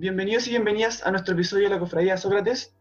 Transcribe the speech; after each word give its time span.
Bienvenidos 0.00 0.46
y 0.46 0.50
bienvenidas 0.50 1.04
a 1.04 1.10
nuestro 1.10 1.34
episodio 1.34 1.64
de 1.64 1.70
la 1.74 1.80
Cofradía 1.80 2.16
Sócrates. 2.16 2.72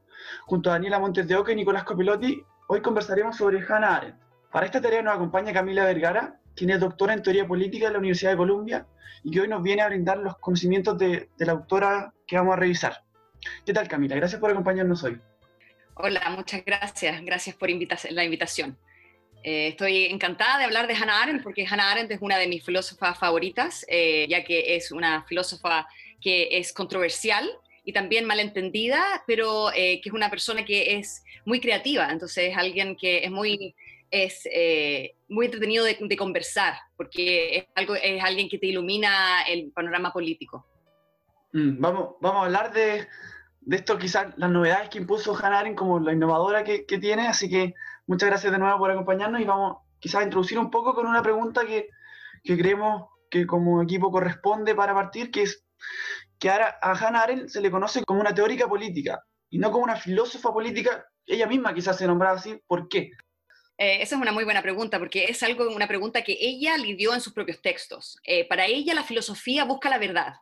Junto 0.45 0.69
a 0.69 0.73
Daniela 0.73 0.99
Montes 0.99 1.27
de 1.27 1.35
Oca 1.35 1.51
y 1.51 1.55
Nicolás 1.55 1.83
Copilotti, 1.83 2.43
hoy 2.67 2.81
conversaremos 2.83 3.37
sobre 3.37 3.65
Hannah 3.67 3.95
Arendt. 3.95 4.21
Para 4.51 4.67
esta 4.67 4.79
tarea 4.79 5.01
nos 5.01 5.15
acompaña 5.15 5.51
Camila 5.51 5.83
Vergara, 5.83 6.39
quien 6.55 6.69
es 6.69 6.79
doctora 6.79 7.15
en 7.15 7.23
Teoría 7.23 7.47
Política 7.47 7.87
de 7.87 7.93
la 7.93 7.97
Universidad 7.97 8.29
de 8.33 8.37
Columbia 8.37 8.85
y 9.23 9.31
que 9.31 9.41
hoy 9.41 9.47
nos 9.47 9.63
viene 9.63 9.81
a 9.81 9.87
brindar 9.87 10.19
los 10.19 10.37
conocimientos 10.37 10.95
de, 10.99 11.27
de 11.35 11.45
la 11.47 11.53
autora 11.53 12.13
que 12.27 12.37
vamos 12.37 12.53
a 12.53 12.57
revisar. 12.57 13.01
¿Qué 13.65 13.73
tal 13.73 13.87
Camila? 13.87 14.15
Gracias 14.15 14.39
por 14.39 14.51
acompañarnos 14.51 15.03
hoy. 15.03 15.19
Hola, 15.95 16.21
muchas 16.29 16.63
gracias. 16.63 17.19
Gracias 17.25 17.55
por 17.55 17.67
la 17.71 18.23
invitación. 18.23 18.77
Eh, 19.43 19.69
estoy 19.69 20.05
encantada 20.05 20.59
de 20.59 20.65
hablar 20.65 20.85
de 20.85 20.93
Hannah 20.93 21.23
Arendt 21.23 21.41
porque 21.41 21.65
Hannah 21.65 21.91
Arendt 21.91 22.11
es 22.11 22.21
una 22.21 22.37
de 22.37 22.47
mis 22.47 22.63
filósofas 22.63 23.17
favoritas, 23.17 23.85
eh, 23.87 24.27
ya 24.29 24.43
que 24.43 24.75
es 24.75 24.91
una 24.91 25.23
filósofa 25.23 25.87
que 26.27 26.57
es 26.57 26.73
controversial 26.73 27.49
y 27.85 27.93
también 27.93 28.25
malentendida, 28.25 29.23
pero 29.25 29.71
eh, 29.71 30.01
que 30.01 30.09
es 30.09 30.13
una 30.13 30.29
persona 30.29 30.65
que 30.65 30.97
es 30.97 31.23
muy 31.45 31.61
creativa, 31.61 32.09
entonces 32.11 32.51
es 32.51 32.57
alguien 32.57 32.97
que 32.97 33.23
es 33.23 33.31
muy, 33.31 33.73
es, 34.11 34.43
muy 35.29 35.45
entretenido 35.45 35.85
de, 35.85 36.17
conversar, 36.17 36.73
porque 36.97 37.55
es, 37.55 37.65
algo, 37.75 37.95
es 37.95 38.21
alguien 38.21 38.49
que 38.49 38.57
te 38.57 38.67
ilumina 38.67 39.43
el 39.47 39.71
panorama 39.71 40.11
político. 40.11 40.65
Mm, 41.53 41.79
vamos, 41.79 42.15
vamos 42.19 42.41
a 42.41 42.45
hablar 42.47 42.73
de, 42.73 43.07
de 43.61 43.75
esto, 43.77 43.97
quizás 43.97 44.33
las 44.35 44.49
novedades 44.49 44.89
que 44.89 44.97
impuso 44.97 45.33
Hannah 45.33 45.59
Arendt 45.59 45.77
como 45.77 45.97
la 45.97 46.11
innovadora 46.11 46.65
que, 46.65 46.85
que, 46.85 46.97
tiene, 46.97 47.27
así 47.27 47.49
que 47.49 47.73
muchas 48.05 48.27
gracias 48.27 48.51
de 48.51 48.59
nuevo 48.59 48.79
por 48.79 48.91
acompañarnos 48.91 49.39
y 49.39 49.45
vamos 49.45 49.77
quizás 49.99 50.21
a 50.21 50.23
introducir 50.25 50.59
un 50.59 50.69
poco 50.69 50.93
con 50.93 51.05
una 51.05 51.23
pregunta 51.23 51.65
que, 51.65 51.87
que 52.43 52.57
creemos 52.57 53.05
que 53.29 53.45
como 53.45 53.81
equipo 53.81 54.11
corresponde 54.11 54.75
para 54.75 54.93
partir, 54.93 55.31
que 55.31 55.43
es 55.43 55.63
que 56.39 56.49
a 56.49 56.77
Hannah 56.81 57.21
Arendt 57.21 57.49
se 57.49 57.61
le 57.61 57.71
conoce 57.71 58.03
como 58.03 58.21
una 58.21 58.33
teórica 58.33 58.67
política 58.67 59.23
y 59.49 59.59
no 59.59 59.71
como 59.71 59.83
una 59.83 59.95
filósofa 59.95 60.51
política, 60.51 61.05
ella 61.25 61.47
misma 61.47 61.73
quizás 61.73 61.97
se 61.97 62.07
nombraba 62.07 62.37
así, 62.37 62.59
¿por 62.67 62.87
qué? 62.87 63.11
Eh, 63.77 64.01
esa 64.01 64.15
es 64.15 64.21
una 64.21 64.31
muy 64.31 64.43
buena 64.43 64.61
pregunta, 64.61 64.97
porque 64.97 65.25
es 65.25 65.43
algo, 65.43 65.69
una 65.69 65.87
pregunta 65.87 66.23
que 66.23 66.37
ella 66.39 66.77
lidió 66.77 67.13
en 67.13 67.21
sus 67.21 67.33
propios 67.33 67.61
textos. 67.61 68.17
Eh, 68.23 68.47
para 68.47 68.65
ella 68.65 68.93
la 68.93 69.03
filosofía 69.03 69.65
busca 69.65 69.89
la 69.89 69.99
verdad, 69.99 70.33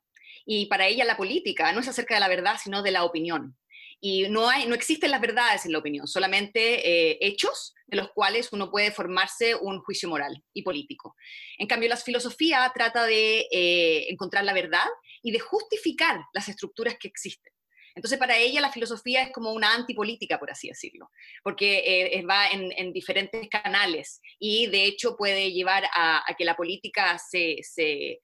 y 0.45 0.67
para 0.67 0.87
ella 0.87 1.05
la 1.05 1.17
política 1.17 1.71
no 1.71 1.79
es 1.79 1.87
acerca 1.87 2.13
de 2.13 2.21
la 2.21 2.27
verdad, 2.27 2.55
sino 2.61 2.81
de 2.81 2.91
la 2.91 3.03
opinión. 3.03 3.57
Y 4.01 4.27
no, 4.29 4.49
hay, 4.49 4.67
no 4.67 4.75
existen 4.75 5.11
las 5.11 5.21
verdades 5.21 5.65
en 5.65 5.71
la 5.71 5.79
opinión, 5.79 6.07
solamente 6.07 7.11
eh, 7.11 7.17
hechos 7.21 7.73
de 7.87 7.97
los 7.97 8.11
cuales 8.11 8.51
uno 8.51 8.69
puede 8.69 8.91
formarse 8.91 9.55
un 9.55 9.79
juicio 9.81 10.09
moral 10.09 10.43
y 10.53 10.63
político. 10.63 11.15
En 11.57 11.67
cambio, 11.67 11.89
la 11.89 11.97
filosofía 11.97 12.71
trata 12.73 13.05
de 13.05 13.47
eh, 13.51 14.07
encontrar 14.09 14.43
la 14.43 14.53
verdad 14.53 14.85
y 15.21 15.31
de 15.31 15.39
justificar 15.39 16.21
las 16.33 16.49
estructuras 16.49 16.97
que 16.99 17.07
existen. 17.07 17.53
Entonces, 17.95 18.19
para 18.19 18.37
ella 18.37 18.59
la 18.59 18.71
filosofía 18.71 19.23
es 19.23 19.31
como 19.31 19.53
una 19.53 19.73
antipolítica, 19.73 20.37
por 20.37 20.51
así 20.51 20.67
decirlo, 20.67 21.09
porque 21.43 22.11
eh, 22.11 22.25
va 22.25 22.47
en, 22.49 22.91
diferentes 22.91 23.47
canales 23.47 24.19
y 24.37 24.67
de 24.67 24.83
hecho 24.83 25.15
puede 25.15 25.53
llevar 25.53 25.85
a, 25.93 26.23
que 26.37 26.43
la 26.43 26.57
política 26.57 27.17
se, 27.17 27.59
se 27.63 28.19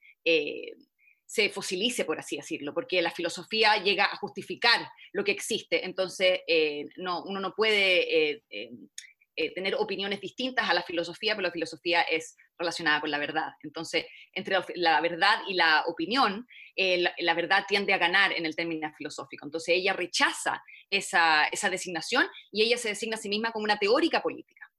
se 1.32 1.48
fosilice, 1.48 2.04
por 2.04 2.18
así 2.18 2.36
decirlo, 2.36 2.74
porque 2.74 3.00
la 3.00 3.10
filosofía 3.10 3.82
llega 3.82 4.04
a 4.04 4.16
justificar 4.16 4.86
lo 5.14 5.24
que 5.24 5.32
existe. 5.32 5.82
Entonces, 5.82 6.40
eh, 6.46 6.90
no, 6.96 7.24
uno 7.24 7.40
no 7.40 7.54
puede 7.54 8.32
eh, 8.32 8.42
eh, 8.50 9.54
tener 9.54 9.76
opiniones 9.76 10.20
distintas 10.20 10.68
a 10.68 10.74
la 10.74 10.82
filosofía, 10.82 11.34
pero 11.34 11.48
la 11.48 11.52
filosofía 11.52 12.02
es 12.02 12.36
relacionada 12.58 13.00
con 13.00 13.10
la 13.10 13.16
verdad. 13.16 13.48
Entonces, 13.62 14.04
entre 14.34 14.58
la 14.74 15.00
verdad 15.00 15.38
y 15.48 15.54
la 15.54 15.84
opinión, 15.86 16.46
la, 16.76 17.34
verdad 17.34 17.64
tiende 17.66 17.94
a 17.94 17.98
ganar 17.98 18.32
en 18.34 18.44
el 18.44 18.54
término 18.54 18.92
filosófico. 18.98 19.46
Entonces, 19.46 19.76
ella 19.76 19.94
rechaza 19.94 20.62
esa, 20.90 21.44
esa 21.44 21.70
designación 21.70 22.26
y 22.50 22.60
ella 22.60 22.76
se 22.76 22.90
designa 22.90 23.16
a 23.16 23.18
sí 23.18 23.30
misma 23.30 23.52
como 23.52 23.64
una 23.64 23.78
teórica 23.78 24.22
política. 24.22 24.70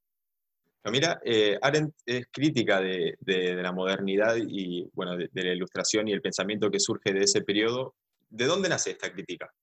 Mira, 0.92 1.22
eh, 1.24 1.58
Arendt 1.62 1.96
es 2.06 2.28
crítica 2.30 2.82
de, 2.82 3.16
la 3.26 3.72
modernidad 3.72 4.36
y 4.38 4.86
bueno, 4.94 5.16
de, 5.16 5.30
la 5.34 5.54
ilustración 5.54 6.08
y 6.08 6.12
el 6.12 6.22
pensamiento 6.22 6.70
que 6.70 6.80
surge 6.80 7.14
de 7.14 7.22
ese 7.22 7.42
periodo. 7.42 7.96
¿De 8.30 8.46
dónde 8.46 8.68
nace 8.68 8.92
esta 8.92 9.12
crítica? 9.12 9.54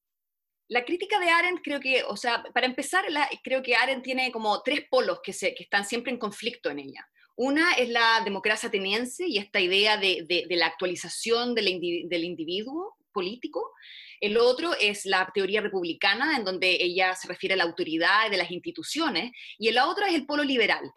La 0.69 0.85
crítica 0.85 1.19
de 1.19 1.29
Arendt 1.29 1.61
creo 1.63 1.81
que, 1.81 2.05
o 2.05 2.17
sea, 2.17 2.43
para 2.55 2.67
empezar, 2.67 3.05
creo 3.43 3.63
que 3.63 3.75
Arendt 3.75 4.05
tiene 4.05 4.33
como 4.33 4.63
tres 4.63 4.87
polos 4.89 5.21
que, 5.23 5.33
se, 5.33 5.55
que 5.55 5.65
están 5.65 5.85
siempre 5.85 6.13
en 6.13 6.19
conflicto 6.19 6.71
en 6.71 6.79
ella. 6.79 7.07
Una 7.37 7.73
es 7.73 7.89
la 7.89 8.23
democracia 8.25 8.69
ateniense 8.69 9.27
y 9.27 9.39
esta 9.39 9.61
idea 9.61 9.97
de, 9.97 10.47
la 10.51 10.67
actualización 10.67 11.55
del 11.55 11.69
individuo 12.25 12.97
político. 13.13 13.73
El 14.21 14.37
otro 14.37 14.75
es 14.79 15.07
la 15.07 15.31
teoría 15.35 15.61
republicana, 15.61 16.37
en 16.37 16.45
donde 16.45 16.77
ella 16.81 17.15
se 17.15 17.29
refiere 17.29 17.55
a 17.55 17.57
la 17.57 17.65
autoridad 17.65 18.31
de 18.31 18.37
las 18.37 18.51
instituciones. 18.51 19.33
Y 19.59 19.69
el 19.69 19.79
otro 19.79 20.05
es 20.07 20.15
el 20.15 20.27
polo 20.27 20.45
liberal, 20.45 20.93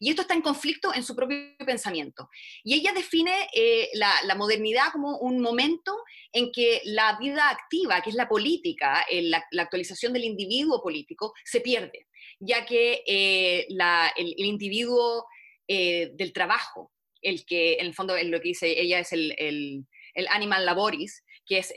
y 0.00 0.10
esto 0.10 0.22
está 0.22 0.34
en 0.34 0.42
conflicto 0.42 0.94
en 0.94 1.02
su 1.02 1.14
propio 1.14 1.38
pensamiento. 1.64 2.28
Y 2.64 2.74
ella 2.74 2.92
define 2.92 3.48
eh, 3.54 3.88
la, 3.94 4.34
modernidad 4.34 4.92
como 4.92 5.18
un 5.18 5.40
momento 5.40 5.96
en 6.32 6.50
que 6.52 6.80
la 6.84 7.18
vida 7.18 7.50
activa, 7.50 8.00
que 8.00 8.10
es 8.10 8.16
la 8.16 8.28
política, 8.28 9.04
la, 9.10 9.44
actualización 9.58 10.12
del 10.12 10.24
individuo 10.24 10.82
político, 10.82 11.32
se 11.44 11.60
pierde, 11.60 12.06
ya 12.40 12.64
que 12.64 13.02
eh, 13.06 13.66
el, 14.16 14.34
individuo 14.38 15.26
eh, 15.68 16.10
del 16.14 16.32
trabajo, 16.32 16.92
el 17.20 17.44
que 17.44 17.74
en 17.74 17.86
el 17.86 17.94
fondo 17.94 18.16
lo 18.16 18.40
que 18.40 18.48
dice 18.48 18.80
ella 18.80 18.98
es 18.98 19.12
el 19.12 19.86
animal 20.30 20.66
laboris, 20.66 21.22
que 21.46 21.58
es 21.58 21.72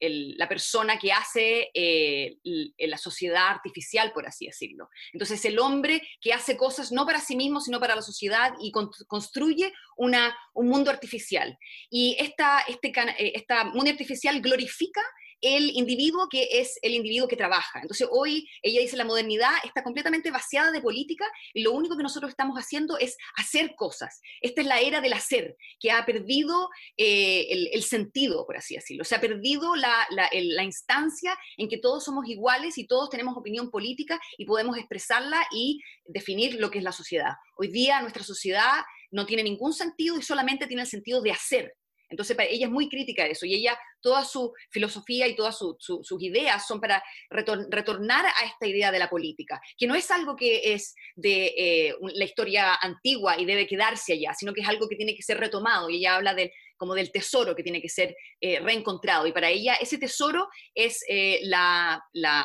la 0.00 0.48
persona 0.48 0.98
que 0.98 1.12
hace 1.12 1.70
eh, 1.74 2.38
la 2.78 2.98
sociedad 2.98 3.48
artificial, 3.48 4.12
por 4.12 4.26
así 4.26 4.46
decirlo. 4.46 4.88
Entonces, 5.12 5.44
el 5.44 5.58
hombre 5.58 6.02
que 6.20 6.32
hace 6.32 6.56
cosas 6.56 6.92
no 6.92 7.06
para 7.06 7.20
sí 7.20 7.36
mismo, 7.36 7.60
sino 7.60 7.80
para 7.80 7.96
la 7.96 8.02
sociedad 8.02 8.52
y 8.60 8.72
construye 8.72 9.72
una, 9.96 10.36
un 10.54 10.68
mundo 10.68 10.90
artificial. 10.90 11.58
Y 11.90 12.16
esta, 12.18 12.60
este, 12.60 12.88
eh, 12.88 13.32
esta 13.34 13.64
mundo 13.64 13.90
artificial 13.90 14.40
glorifica 14.40 15.02
el 15.40 15.70
individuo 15.76 16.28
que 16.28 16.48
es 16.50 16.78
el 16.82 16.94
individuo 16.94 17.28
que 17.28 17.36
trabaja. 17.36 17.80
Entonces 17.80 18.08
hoy 18.10 18.48
ella 18.62 18.80
dice 18.80 18.96
la 18.96 19.04
modernidad 19.04 19.52
está 19.64 19.82
completamente 19.82 20.30
vaciada 20.30 20.70
de 20.72 20.80
política 20.80 21.24
y 21.54 21.62
lo 21.62 21.72
único 21.72 21.96
que 21.96 22.02
nosotros 22.02 22.30
estamos 22.30 22.56
haciendo 22.56 22.98
es 22.98 23.16
hacer 23.36 23.74
cosas. 23.76 24.20
Esta 24.40 24.60
es 24.60 24.66
la 24.66 24.80
era 24.80 25.00
del 25.00 25.12
hacer, 25.12 25.56
que 25.78 25.90
ha 25.90 26.04
perdido 26.04 26.70
eh, 26.96 27.68
el, 27.72 27.82
sentido, 27.82 28.44
por 28.46 28.56
así 28.56 28.74
decirlo. 28.74 29.04
Se 29.04 29.14
ha 29.14 29.20
perdido 29.20 29.76
la, 29.76 30.06
la 30.10 30.62
instancia 30.64 31.36
en 31.56 31.68
que 31.68 31.78
todos 31.78 32.04
somos 32.04 32.28
iguales 32.28 32.78
y 32.78 32.86
todos 32.86 33.10
tenemos 33.10 33.36
opinión 33.36 33.70
política 33.70 34.20
y 34.36 34.44
podemos 34.44 34.76
expresarla 34.76 35.46
y 35.52 35.80
definir 36.04 36.54
lo 36.54 36.70
que 36.70 36.78
es 36.78 36.84
la 36.84 36.92
sociedad. 36.92 37.34
Hoy 37.56 37.68
día 37.68 38.00
nuestra 38.00 38.22
sociedad 38.22 38.82
no 39.10 39.26
tiene 39.26 39.42
ningún 39.42 39.72
sentido 39.72 40.16
y 40.18 40.22
solamente 40.22 40.66
tiene 40.66 40.82
el 40.82 40.88
sentido 40.88 41.22
de 41.22 41.32
hacer. 41.32 41.74
Entonces, 42.08 42.36
ella 42.38 42.66
es 42.66 42.72
muy 42.72 42.88
crítica 42.88 43.24
de 43.24 43.32
eso 43.32 43.46
y 43.46 43.54
ella, 43.54 43.78
toda 44.00 44.24
su 44.24 44.52
filosofía 44.70 45.26
y 45.26 45.36
todas 45.36 45.58
sus 45.58 46.22
ideas 46.22 46.66
son 46.66 46.80
para 46.80 47.02
retornar 47.30 48.26
a 48.26 48.46
esta 48.46 48.66
idea 48.66 48.90
de 48.90 48.98
la 48.98 49.10
política, 49.10 49.60
que 49.76 49.86
no 49.86 49.94
es 49.94 50.10
algo 50.10 50.36
que 50.36 50.72
es 50.72 50.94
de 51.16 51.54
eh, 51.56 51.94
la 52.14 52.24
historia 52.24 52.74
antigua 52.80 53.38
y 53.38 53.44
debe 53.44 53.66
quedarse 53.66 54.14
allá, 54.14 54.34
sino 54.34 54.52
que 54.52 54.60
es 54.60 54.68
algo 54.68 54.88
que 54.88 54.96
tiene 54.96 55.14
que 55.14 55.22
ser 55.22 55.38
retomado 55.38 55.90
y 55.90 55.96
ella 55.96 56.16
habla 56.16 56.34
del, 56.34 56.50
como 56.78 56.94
del 56.94 57.10
tesoro 57.10 57.54
que 57.54 57.62
tiene 57.62 57.82
que 57.82 57.88
ser 57.88 58.16
eh, 58.40 58.60
reencontrado. 58.60 59.26
Y 59.26 59.32
para 59.32 59.50
ella 59.50 59.74
ese 59.74 59.98
tesoro 59.98 60.48
es 60.74 61.04
eh, 61.08 61.40
la, 61.42 62.02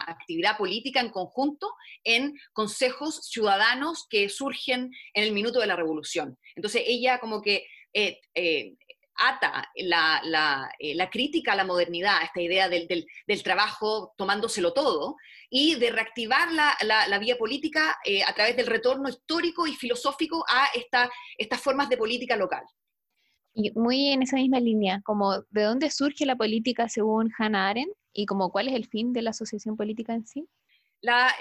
actividad 0.08 0.58
política 0.58 1.00
en 1.00 1.10
conjunto 1.10 1.72
en 2.04 2.34
consejos 2.52 3.28
ciudadanos 3.30 4.08
que 4.10 4.28
surgen 4.30 4.92
en 5.14 5.24
el 5.24 5.32
minuto 5.32 5.60
de 5.60 5.68
la 5.68 5.76
revolución. 5.76 6.38
Entonces 6.56 6.84
ella 6.86 7.20
como 7.20 7.42
que 7.42 7.66
ata 9.16 9.70
eh, 9.76 9.86
la, 10.96 11.10
crítica 11.10 11.54
a 11.54 11.56
la 11.56 11.64
modernidad, 11.64 12.24
esta 12.24 12.42
idea 12.42 12.70
del, 12.70 13.06
trabajo 13.44 14.14
tomándoselo 14.18 14.74
todo, 14.74 15.16
y 15.50 15.76
de 15.76 15.92
reactivar 15.92 16.50
la, 16.52 17.20
vía 17.20 17.38
política 17.38 17.98
eh, 18.06 18.24
a 18.24 18.34
través 18.34 18.56
del 18.56 18.68
retorno 18.68 19.10
histórico 19.10 19.68
y 19.68 19.76
filosófico 19.76 20.44
a 20.50 20.68
esta, 20.74 21.10
estas 21.38 21.62
formas 21.62 21.90
de 21.90 21.98
política 21.98 22.36
local. 22.36 22.64
Y 23.54 23.72
muy 23.72 24.10
en 24.10 24.24
esa 24.24 24.38
misma 24.38 24.60
línea, 24.60 25.02
como 25.04 25.42
de 25.50 25.64
dónde 25.64 25.92
surge 25.92 26.26
la 26.26 26.36
política 26.36 26.90
según 26.90 27.32
Hannah 27.38 27.70
Arendt 27.70 27.96
y 28.12 28.26
como 28.26 28.52
cuál 28.52 28.68
es 28.68 28.74
el 28.74 28.88
fin 28.88 29.14
de 29.14 29.22
la 29.22 29.30
asociación 29.30 29.78
política 29.78 30.14
en 30.14 30.26
sí 30.26 30.48
la, 31.04 31.36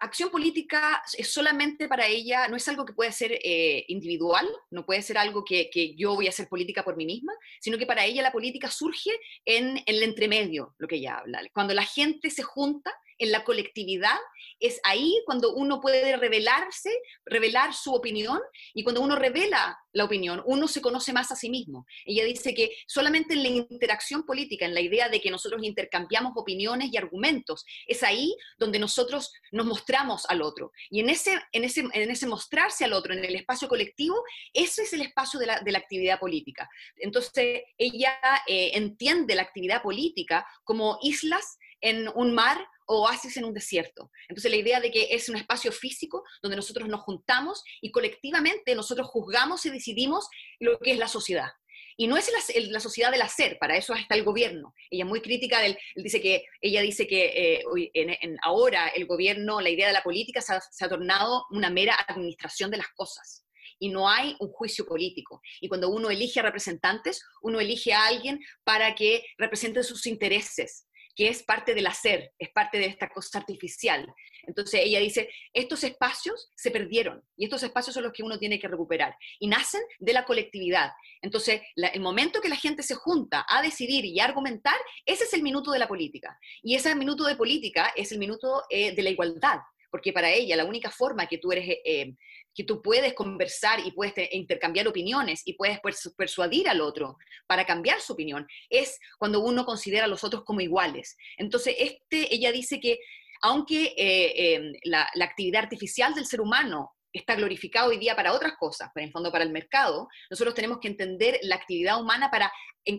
acción 0.00 0.30
política 0.30 1.02
es 1.18 1.32
solamente 1.32 1.88
para 1.88 2.06
ella, 2.06 2.46
no 2.48 2.56
es 2.56 2.66
algo 2.68 2.84
que 2.84 2.92
puede 2.92 3.10
ser 3.12 3.32
eh, 3.32 3.84
individual, 3.88 4.48
no 4.70 4.86
puede 4.86 5.02
ser 5.02 5.18
algo 5.18 5.44
que, 5.44 5.94
yo 5.96 6.14
voy 6.14 6.26
a 6.26 6.30
hacer 6.30 6.48
política 6.48 6.84
por 6.84 6.96
mí 6.96 7.04
misma, 7.04 7.32
sino 7.60 7.76
que 7.78 7.86
para 7.86 8.04
ella 8.04 8.22
la 8.22 8.32
política 8.32 8.70
surge 8.70 9.10
en, 9.44 9.82
el 9.86 10.02
entremedio, 10.02 10.74
lo 10.78 10.86
que 10.86 10.96
ella 10.96 11.18
habla. 11.18 11.42
Cuando 11.52 11.74
la 11.74 11.84
gente 11.84 12.30
se 12.30 12.44
junta 12.44 12.94
en 13.20 13.30
la 13.30 13.44
colectividad, 13.44 14.18
es 14.58 14.80
ahí 14.82 15.22
cuando 15.26 15.54
uno 15.54 15.80
puede 15.80 16.16
revelarse, 16.16 16.90
revelar 17.24 17.74
su 17.74 17.94
opinión, 17.94 18.40
y 18.74 18.82
cuando 18.82 19.02
uno 19.02 19.14
revela 19.14 19.78
la 19.92 20.04
opinión, 20.04 20.42
uno 20.46 20.68
se 20.68 20.80
conoce 20.80 21.12
más 21.12 21.30
a 21.30 21.36
sí 21.36 21.50
mismo. 21.50 21.86
Ella 22.04 22.24
dice 22.24 22.54
que 22.54 22.70
solamente 22.86 23.34
en 23.34 23.42
la 23.42 23.48
interacción 23.48 24.24
política, 24.24 24.64
en 24.64 24.74
la 24.74 24.80
idea 24.80 25.08
de 25.08 25.20
que 25.20 25.30
nosotros 25.30 25.62
intercambiamos 25.62 26.32
opiniones 26.34 26.90
y 26.92 26.96
argumentos, 26.96 27.64
es 27.86 28.02
ahí 28.02 28.34
donde 28.58 28.78
nosotros 28.78 29.32
nos 29.52 29.66
mostramos 29.66 30.24
al 30.28 30.42
otro. 30.42 30.72
Y 30.88 31.00
en 31.00 31.10
ese, 31.10 31.40
en 31.52 31.64
ese, 31.64 31.80
en 31.92 32.10
ese 32.10 32.26
mostrarse 32.26 32.84
al 32.84 32.94
otro, 32.94 33.12
en 33.12 33.24
el 33.24 33.34
espacio 33.34 33.68
colectivo, 33.68 34.22
ese 34.52 34.82
es 34.82 34.92
el 34.94 35.02
espacio 35.02 35.38
de 35.38 35.46
la, 35.46 35.60
de 35.60 35.72
la 35.72 35.78
actividad 35.78 36.18
política. 36.18 36.68
Entonces, 36.96 37.62
ella 37.76 38.18
eh, 38.46 38.70
entiende 38.74 39.34
la 39.34 39.42
actividad 39.42 39.82
política 39.82 40.46
como 40.64 40.98
islas 41.02 41.58
en 41.80 42.08
un 42.14 42.34
mar 42.34 42.58
oasis 42.90 43.36
en 43.36 43.44
un 43.44 43.54
desierto. 43.54 44.10
Entonces 44.28 44.50
la 44.50 44.56
idea 44.56 44.80
de 44.80 44.90
que 44.90 45.08
es 45.10 45.28
un 45.28 45.36
espacio 45.36 45.72
físico 45.72 46.24
donde 46.42 46.56
nosotros 46.56 46.88
nos 46.88 47.00
juntamos 47.00 47.62
y 47.80 47.90
colectivamente 47.90 48.74
nosotros 48.74 49.08
juzgamos 49.08 49.64
y 49.66 49.70
decidimos 49.70 50.28
lo 50.58 50.78
que 50.78 50.92
es 50.92 50.98
la 50.98 51.08
sociedad. 51.08 51.50
Y 51.96 52.06
no 52.06 52.16
es 52.16 52.30
la, 52.70 52.80
sociedad 52.80 53.10
del 53.10 53.20
hacer, 53.20 53.58
para 53.58 53.76
eso 53.76 53.94
está 53.94 54.14
el 54.14 54.24
gobierno. 54.24 54.74
Ella 54.90 55.04
es 55.04 55.08
muy 55.08 55.20
crítica 55.20 55.60
del, 55.60 55.76
dice 55.96 56.20
que, 56.20 56.44
ella 56.62 56.80
dice 56.80 57.06
que 57.06 57.60
eh, 57.62 58.36
ahora 58.42 58.88
el 58.88 59.04
gobierno, 59.04 59.60
la 59.60 59.68
idea 59.68 59.86
de 59.86 59.92
la 59.92 60.02
política 60.02 60.40
se 60.40 60.84
ha 60.84 60.88
tornado 60.88 61.44
una 61.50 61.68
mera 61.68 61.94
administración 62.08 62.70
de 62.70 62.78
las 62.78 62.88
cosas 62.94 63.44
y 63.80 63.88
no 63.88 64.08
hay 64.08 64.36
un 64.38 64.52
juicio 64.52 64.86
político. 64.86 65.40
Y 65.60 65.68
cuando 65.68 65.88
uno 65.88 66.10
elige 66.10 66.38
a 66.38 66.44
representantes, 66.44 67.24
uno 67.42 67.58
elige 67.58 67.92
a 67.92 68.06
alguien 68.06 68.38
para 68.62 68.94
que 68.94 69.24
represente 69.38 69.82
sus 69.82 70.06
intereses, 70.06 70.86
que 71.20 71.28
es 71.28 71.42
parte 71.42 71.74
del 71.74 71.86
hacer, 71.86 72.32
es 72.38 72.48
parte 72.48 72.78
de 72.78 72.86
esta 72.86 73.10
cosa 73.10 73.40
artificial. 73.40 74.10
Entonces 74.46 74.80
ella 74.82 75.00
dice, 75.00 75.28
estos 75.52 75.84
espacios 75.84 76.50
se 76.56 76.70
perdieron 76.70 77.22
y 77.36 77.44
estos 77.44 77.62
espacios 77.62 77.92
son 77.92 78.04
los 78.04 78.14
que 78.14 78.22
uno 78.22 78.38
tiene 78.38 78.58
que 78.58 78.68
recuperar 78.68 79.14
y 79.38 79.46
nacen 79.46 79.82
de 79.98 80.14
la 80.14 80.24
colectividad. 80.24 80.92
Entonces, 81.20 81.60
el 81.76 82.00
momento 82.00 82.40
que 82.40 82.48
la 82.48 82.56
gente 82.56 82.82
se 82.82 82.94
junta 82.94 83.44
a 83.46 83.60
decidir 83.60 84.06
y 84.06 84.18
a 84.18 84.24
argumentar, 84.24 84.76
ese 85.04 85.24
es 85.24 85.34
el 85.34 85.42
minuto 85.42 85.72
de 85.72 85.78
la 85.78 85.88
política. 85.88 86.38
Y 86.62 86.74
ese 86.74 86.94
minuto 86.94 87.24
de 87.24 87.36
política 87.36 87.92
es 87.94 88.12
el 88.12 88.18
minuto 88.18 88.62
eh, 88.70 88.94
de 88.94 89.02
la 89.02 89.10
igualdad, 89.10 89.58
porque 89.90 90.14
para 90.14 90.30
ella 90.30 90.56
la 90.56 90.64
única 90.64 90.90
forma 90.90 91.26
que 91.26 91.36
tú 91.36 91.52
eres 91.52 91.68
eh, 91.84 92.14
que 92.54 92.64
tú 92.64 92.82
puedes 92.82 93.14
conversar 93.14 93.80
y 93.84 93.92
puedes 93.92 94.14
intercambiar 94.32 94.88
opiniones 94.88 95.42
y 95.44 95.54
puedes 95.54 95.80
persuadir 96.16 96.68
al 96.68 96.80
otro 96.80 97.16
para 97.46 97.64
cambiar 97.64 98.00
su 98.00 98.12
opinión, 98.12 98.46
es 98.68 98.98
cuando 99.18 99.40
uno 99.40 99.64
considera 99.64 100.04
a 100.04 100.08
los 100.08 100.24
otros 100.24 100.44
como 100.44 100.60
iguales. 100.60 101.16
Entonces, 101.36 101.76
este, 101.78 102.34
ella 102.34 102.52
dice 102.52 102.80
que 102.80 102.98
aunque 103.42 103.94
eh, 103.96 104.54
em, 104.54 104.72
la, 104.84 105.08
la 105.14 105.24
actividad 105.24 105.62
artificial 105.62 106.14
del 106.14 106.26
ser 106.26 106.40
humano 106.40 106.92
está 107.12 107.34
glorificado 107.34 107.90
hoy 107.90 107.98
día 107.98 108.14
para 108.16 108.32
otras 108.32 108.54
cosas, 108.58 108.90
en 108.94 109.04
el 109.04 109.12
fondo 109.12 109.32
para 109.32 109.44
el 109.44 109.50
mercado, 109.50 110.08
nosotros 110.30 110.54
tenemos 110.54 110.78
que 110.78 110.88
entender 110.88 111.38
la 111.42 111.56
actividad 111.56 112.00
humana 112.00 112.30
para 112.30 112.52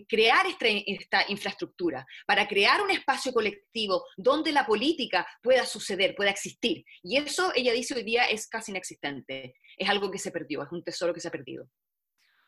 crear 0.07 0.45
esta, 0.45 0.67
esta, 0.67 1.23
infraestructura, 1.29 2.05
para 2.25 2.47
crear 2.47 2.81
un 2.81 2.91
espacio 2.91 3.33
colectivo 3.33 4.03
donde 4.17 4.51
la 4.51 4.65
política 4.65 5.25
pueda 5.41 5.65
suceder, 5.65 6.15
pueda 6.15 6.29
existir. 6.29 6.83
Y 7.03 7.17
eso, 7.17 7.51
ella 7.55 7.73
dice 7.73 7.95
hoy 7.95 8.03
día, 8.03 8.25
es 8.25 8.47
casi 8.47 8.71
inexistente. 8.71 9.55
Es 9.77 9.89
algo 9.89 10.11
que 10.11 10.19
se 10.19 10.31
perdió, 10.31 10.63
es 10.63 10.71
un 10.71 10.83
tesoro 10.83 11.13
que 11.13 11.19
se 11.19 11.27
ha 11.27 11.31
perdido. 11.31 11.67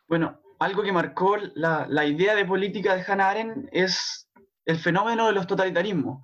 Bueno, 0.08 0.42
algo 0.60 0.84
que 0.84 0.92
marcó 0.92 1.38
la, 1.56 1.88
la 1.90 2.06
idea 2.06 2.36
de 2.36 2.46
política 2.46 2.96
de 2.96 3.04
Hannah 3.06 3.30
Arendt 3.30 3.70
es 3.72 4.30
el 4.66 4.78
fenómeno 4.78 5.28
de 5.28 5.34
los 5.34 5.48
totalitarismos. 5.48 6.24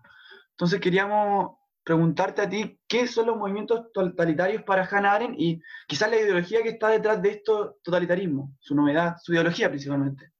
Entonces 0.51 0.80
queríamos 0.80 1.58
preguntarte 1.89 2.44
a 2.44 2.47
ti 2.47 2.77
qué 2.88 3.07
son 3.07 3.25
los 3.25 3.36
movimientos 3.36 3.91
totalitarios 3.91 4.62
para 4.62 4.86
Hannah 4.86 5.13
Arendt 5.13 5.39
y 5.39 5.59
quizás 5.88 6.12
la 6.12 6.19
ideología 6.19 6.62
que 6.62 6.69
está 6.69 6.89
detrás 6.89 7.19
de 7.19 7.31
estos 7.31 7.81
totalitarismos, 7.81 8.51
su 8.59 8.75
novedad, 8.75 9.15
su 9.24 9.33
ideología 9.33 9.69
principalmente. 9.69 10.31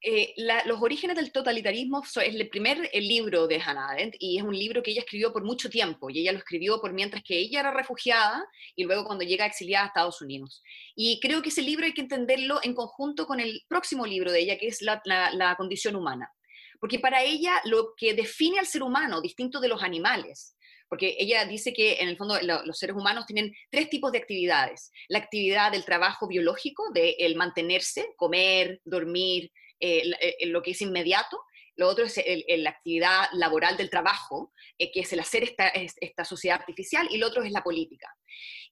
Eh, 0.00 0.32
los 0.66 0.80
orígenes 0.80 1.16
del 1.16 1.32
totalitarismo 1.32 2.04
es 2.04 2.16
el 2.16 2.48
primer 2.48 2.88
el 2.92 3.08
libro 3.08 3.48
de 3.48 3.60
Hannah 3.60 3.88
Arendt 3.88 4.14
y 4.20 4.38
es 4.38 4.44
un 4.44 4.56
libro 4.56 4.80
que 4.80 4.92
ella 4.92 5.00
escribió 5.00 5.32
por 5.32 5.42
mucho 5.42 5.68
tiempo 5.68 6.08
y 6.08 6.20
ella 6.20 6.30
lo 6.30 6.38
escribió 6.38 6.80
por 6.80 6.92
mientras 6.92 7.24
que 7.24 7.36
ella 7.36 7.58
era 7.58 7.72
refugiada 7.72 8.46
y 8.76 8.84
luego 8.84 9.04
cuando 9.04 9.24
llega 9.24 9.44
exiliada 9.44 9.86
a 9.86 9.88
Estados 9.88 10.22
Unidos. 10.22 10.62
Y 10.94 11.18
creo 11.18 11.42
que 11.42 11.48
ese 11.48 11.62
libro 11.62 11.84
hay 11.84 11.94
que 11.94 12.02
entenderlo 12.02 12.60
en 12.62 12.74
conjunto 12.74 13.26
con 13.26 13.40
el 13.40 13.64
próximo 13.66 14.06
libro 14.06 14.30
de 14.30 14.38
ella 14.38 14.56
que 14.56 14.68
es 14.68 14.82
la, 14.82 15.02
la 15.04 15.56
condición 15.56 15.96
humana. 15.96 16.30
Porque 16.78 17.00
para 17.00 17.24
ella 17.24 17.60
lo 17.64 17.94
que 17.96 18.14
define 18.14 18.60
al 18.60 18.66
ser 18.66 18.84
humano, 18.84 19.20
distinto 19.20 19.58
de 19.58 19.68
los 19.68 19.82
animales, 19.82 20.55
porque 20.88 21.16
ella 21.18 21.44
dice 21.44 21.72
que 21.72 21.94
en 21.94 22.08
el 22.08 22.16
fondo 22.16 22.38
los 22.40 22.78
seres 22.78 22.96
humanos 22.96 23.26
tienen 23.26 23.52
tres 23.70 23.90
tipos 23.90 24.12
de 24.12 24.18
actividades. 24.18 24.90
La 25.08 25.18
actividad 25.18 25.72
del 25.72 25.84
trabajo 25.84 26.28
biológico, 26.28 26.90
de 26.92 27.16
el 27.18 27.36
mantenerse, 27.36 28.14
comer, 28.16 28.80
dormir, 28.84 29.52
eh, 29.80 30.10
eh, 30.20 30.46
lo 30.46 30.62
que 30.62 30.72
es 30.72 30.80
inmediato. 30.80 31.40
Lo 31.74 31.88
otro 31.88 32.06
es 32.06 32.18
la 32.58 32.70
actividad 32.70 33.26
laboral 33.32 33.76
del 33.76 33.90
trabajo, 33.90 34.52
eh, 34.78 34.90
que 34.90 35.00
es 35.00 35.12
el 35.12 35.20
hacer 35.20 35.42
esta, 35.42 35.68
esta 35.68 36.24
sociedad 36.24 36.58
artificial, 36.58 37.06
y 37.10 37.18
lo 37.18 37.26
otro 37.26 37.42
es 37.42 37.52
la 37.52 37.62
política. 37.62 38.08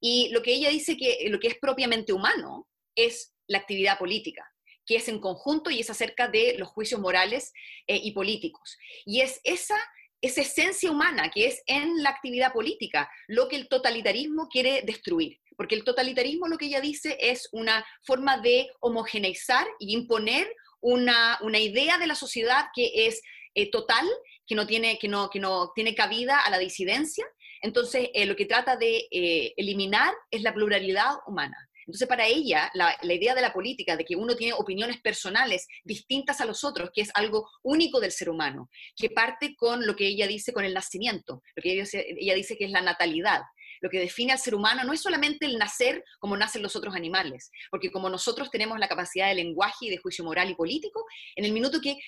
Y 0.00 0.30
lo 0.30 0.42
que 0.42 0.54
ella 0.54 0.70
dice 0.70 0.96
que 0.96 1.26
lo 1.28 1.38
que 1.38 1.48
es 1.48 1.58
propiamente 1.58 2.14
humano 2.14 2.66
es 2.94 3.34
la 3.46 3.58
actividad 3.58 3.98
política 3.98 4.50
que 4.86 4.96
es 4.96 5.08
en 5.08 5.18
conjunto 5.18 5.70
y 5.70 5.80
es 5.80 5.88
acerca 5.88 6.28
de 6.28 6.56
los 6.58 6.68
juicios 6.68 7.00
morales 7.00 7.54
y 7.86 8.12
políticos. 8.12 8.76
Y 9.06 9.22
es 9.22 9.40
esa 9.42 9.78
esa 10.24 10.40
esencia 10.40 10.90
humana 10.90 11.30
que 11.30 11.46
es 11.46 11.62
en 11.66 12.02
la 12.02 12.10
actividad 12.10 12.52
política, 12.52 13.10
lo 13.28 13.46
que 13.48 13.56
el 13.56 13.68
totalitarismo 13.68 14.48
quiere 14.48 14.82
destruir. 14.82 15.38
Porque 15.56 15.74
el 15.74 15.84
totalitarismo 15.84 16.48
lo 16.48 16.56
que 16.56 16.66
ella 16.66 16.80
dice 16.80 17.16
es 17.20 17.48
una 17.52 17.84
forma 18.02 18.38
de 18.38 18.68
homogeneizar 18.80 19.66
y 19.78 19.92
imponer 19.94 20.48
una, 20.80 21.38
idea 21.58 21.98
de 21.98 22.06
la 22.06 22.14
sociedad 22.14 22.66
que 22.74 23.06
es 23.06 23.22
eh, 23.54 23.70
total, 23.70 24.06
que 24.46 24.54
no, 24.54 24.66
tiene, 24.66 24.98
que, 24.98 25.08
no, 25.08 25.28
que 25.30 25.40
no 25.40 25.72
tiene 25.74 25.94
cabida 25.94 26.40
a 26.40 26.50
la 26.50 26.58
disidencia. 26.58 27.26
Entonces, 27.60 28.08
eh, 28.14 28.26
lo 28.26 28.34
que 28.34 28.46
trata 28.46 28.76
de 28.76 29.06
eh, 29.10 29.54
eliminar 29.56 30.12
es 30.30 30.42
la 30.42 30.52
pluralidad 30.52 31.16
humana. 31.26 31.56
Entonces, 31.86 32.08
para 32.08 32.26
ella, 32.26 32.70
la, 32.74 32.96
idea 33.02 33.34
de 33.34 33.42
la 33.42 33.52
política, 33.52 33.96
de 33.96 34.04
que 34.04 34.16
uno 34.16 34.34
tiene 34.36 34.54
opiniones 34.54 35.00
personales 35.00 35.66
distintas 35.84 36.40
a 36.40 36.44
los 36.44 36.64
otros, 36.64 36.90
que 36.94 37.02
es 37.02 37.10
algo 37.14 37.48
único 37.62 38.00
del 38.00 38.12
ser 38.12 38.30
humano, 38.30 38.70
que 38.96 39.10
parte 39.10 39.54
con 39.56 39.86
lo 39.86 39.94
que 39.96 40.06
ella 40.06 40.26
dice 40.26 40.52
con 40.52 40.64
el 40.64 40.74
nacimiento, 40.74 41.42
lo 41.54 41.62
que 41.62 41.72
ella, 41.72 42.34
dice 42.34 42.56
que 42.56 42.64
es 42.64 42.70
la 42.70 42.80
natalidad. 42.80 43.42
Lo 43.80 43.90
que 43.90 43.98
define 43.98 44.32
al 44.32 44.38
ser 44.38 44.54
humano 44.54 44.82
no 44.84 44.92
es 44.92 45.02
solamente 45.02 45.44
el 45.46 45.58
nacer 45.58 46.02
como 46.18 46.36
nacen 46.36 46.62
los 46.62 46.74
otros 46.74 46.94
animales, 46.94 47.50
porque 47.70 47.90
como 47.90 48.08
nosotros 48.08 48.50
tenemos 48.50 48.78
la 48.78 48.88
capacidad 48.88 49.28
de 49.28 49.34
lenguaje 49.34 49.86
y 49.86 49.90
de 49.90 49.98
juicio 49.98 50.24
moral 50.24 50.50
y 50.50 50.54
político, 50.54 51.04
en 51.36 51.44
el 51.44 51.52
minuto 51.52 51.80
que 51.80 51.98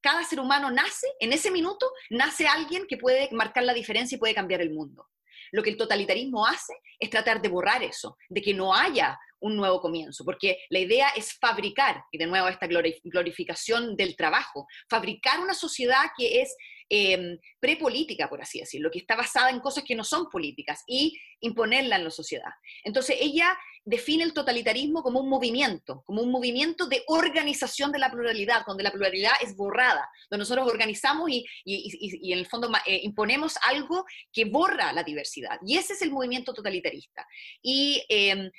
cada 0.00 0.24
ser 0.24 0.40
humano 0.40 0.70
nace, 0.70 1.06
en 1.20 1.32
ese 1.32 1.50
minuto 1.50 1.90
nace 2.10 2.46
alguien 2.46 2.86
que 2.86 2.98
puede 2.98 3.30
marcar 3.32 3.64
la 3.64 3.72
diferencia 3.72 4.16
y 4.16 4.18
puede 4.18 4.34
cambiar 4.34 4.60
el 4.60 4.70
mundo. 4.70 5.08
Lo 5.54 5.62
que 5.62 5.70
el 5.70 5.76
totalitarismo 5.76 6.44
hace 6.44 6.74
es 6.98 7.10
tratar 7.10 7.40
de 7.40 7.48
borrar 7.48 7.80
eso, 7.84 8.16
de 8.28 8.42
que 8.42 8.52
no 8.52 8.74
haya 8.74 9.16
un 9.38 9.56
nuevo 9.56 9.80
comienzo, 9.80 10.24
porque 10.24 10.58
la 10.68 10.80
idea 10.80 11.10
es 11.10 11.34
fabricar, 11.34 12.02
y 12.10 12.18
de 12.18 12.26
nuevo 12.26 12.48
esta 12.48 12.66
glorificación 12.66 13.94
del 13.94 14.16
trabajo, 14.16 14.66
fabricar 14.88 15.38
una 15.38 15.54
sociedad 15.54 16.06
que 16.16 16.40
es 16.40 16.56
eh, 16.90 17.38
prepolítica, 17.60 18.28
por 18.28 18.42
así 18.42 18.58
decirlo, 18.58 18.90
que 18.90 18.98
está 18.98 19.14
basada 19.14 19.50
en 19.50 19.60
cosas 19.60 19.84
que 19.84 19.94
no 19.94 20.02
son 20.02 20.28
políticas 20.28 20.82
y 20.88 21.16
imponerla 21.38 21.96
en 21.96 22.04
la 22.04 22.10
sociedad. 22.10 22.50
Entonces 22.82 23.16
ella 23.20 23.56
define 23.84 24.24
el 24.24 24.32
totalitarismo 24.32 25.02
como 25.02 25.20
un 25.20 25.28
movimiento, 25.28 26.02
como 26.06 26.22
un 26.22 26.30
movimiento 26.30 26.86
de 26.86 27.02
organización 27.06 27.92
de 27.92 27.98
la 27.98 28.10
pluralidad, 28.10 28.64
donde 28.66 28.82
la 28.82 28.90
pluralidad 28.90 29.32
es 29.42 29.54
borrada, 29.54 30.08
donde 30.30 30.42
nosotros 30.42 30.66
organizamos 30.66 31.30
y, 31.30 31.44
en 31.64 32.38
el 32.38 32.46
fondo 32.46 32.70
eh, 32.86 33.00
imponemos 33.02 33.54
algo 33.62 34.04
que 34.32 34.46
borra 34.46 34.92
la 34.92 35.02
diversidad. 35.02 35.58
Y 35.66 35.76
ese 35.76 35.92
es 35.92 36.02
el 36.02 36.10
movimiento 36.10 36.54
totalitarista. 36.54 37.26
Y 37.62 38.02
em, 38.08 38.50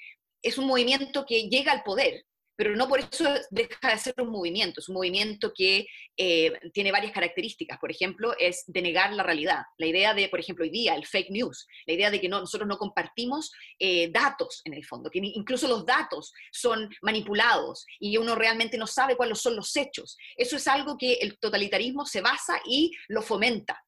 es 0.41 0.57
un 0.57 0.67
movimiento 0.67 1.25
que 1.25 1.49
llega 1.49 1.71
al 1.71 1.83
poder, 1.83 2.23
pero 2.55 2.75
no 2.75 2.87
por 2.87 2.99
eso 2.99 3.25
deja 3.49 3.91
de 3.91 3.97
ser 3.97 4.15
un 4.19 4.29
movimiento, 4.29 4.79
es 4.79 4.89
un 4.89 4.95
movimiento 4.95 5.51
que 5.53 5.85
eh, 6.17 6.53
tiene 6.73 6.91
varias 6.91 7.11
características, 7.11 7.77
por 7.79 7.91
ejemplo, 7.91 8.33
es 8.39 8.63
denegar 8.67 9.13
la 9.13 9.23
realidad, 9.23 9.63
la 9.77 9.87
idea 9.87 10.13
de, 10.13 10.29
por 10.29 10.39
ejemplo, 10.39 10.63
hoy 10.63 10.71
día, 10.71 10.95
el 10.95 11.05
fake 11.05 11.31
news, 11.31 11.67
la 11.85 11.93
idea 11.93 12.11
de 12.11 12.21
que 12.21 12.29
no, 12.29 12.39
nosotros 12.39 12.67
no 12.67 12.77
compartimos 12.77 13.51
eh, 13.79 14.09
datos 14.11 14.61
en 14.65 14.73
el 14.73 14.85
fondo, 14.85 15.09
que 15.09 15.19
incluso 15.21 15.67
los 15.67 15.85
datos 15.85 16.33
son 16.51 16.89
manipulados 17.01 17.85
y 17.99 18.17
uno 18.17 18.35
realmente 18.35 18.77
no 18.77 18.87
sabe 18.87 19.15
cuáles 19.15 19.39
son 19.39 19.55
los 19.55 19.75
hechos. 19.75 20.17
Eso 20.35 20.55
es 20.55 20.67
algo 20.67 20.97
que 20.97 21.13
el 21.13 21.37
totalitarismo 21.37 22.05
se 22.05 22.21
basa 22.21 22.59
y 22.65 22.91
lo 23.07 23.21
fomenta. 23.21 23.81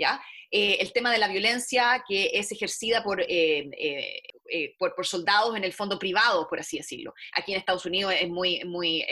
¿Ya? 0.00 0.22
El 0.50 0.92
tema 0.92 1.12
de 1.12 1.18
la 1.18 1.28
violencia 1.28 2.02
que 2.08 2.30
es 2.32 2.50
ejercida 2.52 3.02
por, 3.02 3.24
por, 4.78 4.94
por, 4.94 5.06
soldados 5.06 5.56
en 5.56 5.64
el 5.64 5.72
fondo 5.72 5.98
privado, 5.98 6.48
por 6.48 6.60
así 6.60 6.78
decirlo. 6.78 7.12
Aquí 7.34 7.52
en 7.52 7.58
Estados 7.58 7.84
Unidos 7.84 8.14
es 8.18 8.28
muy, 8.28 8.64
muy 8.64 9.04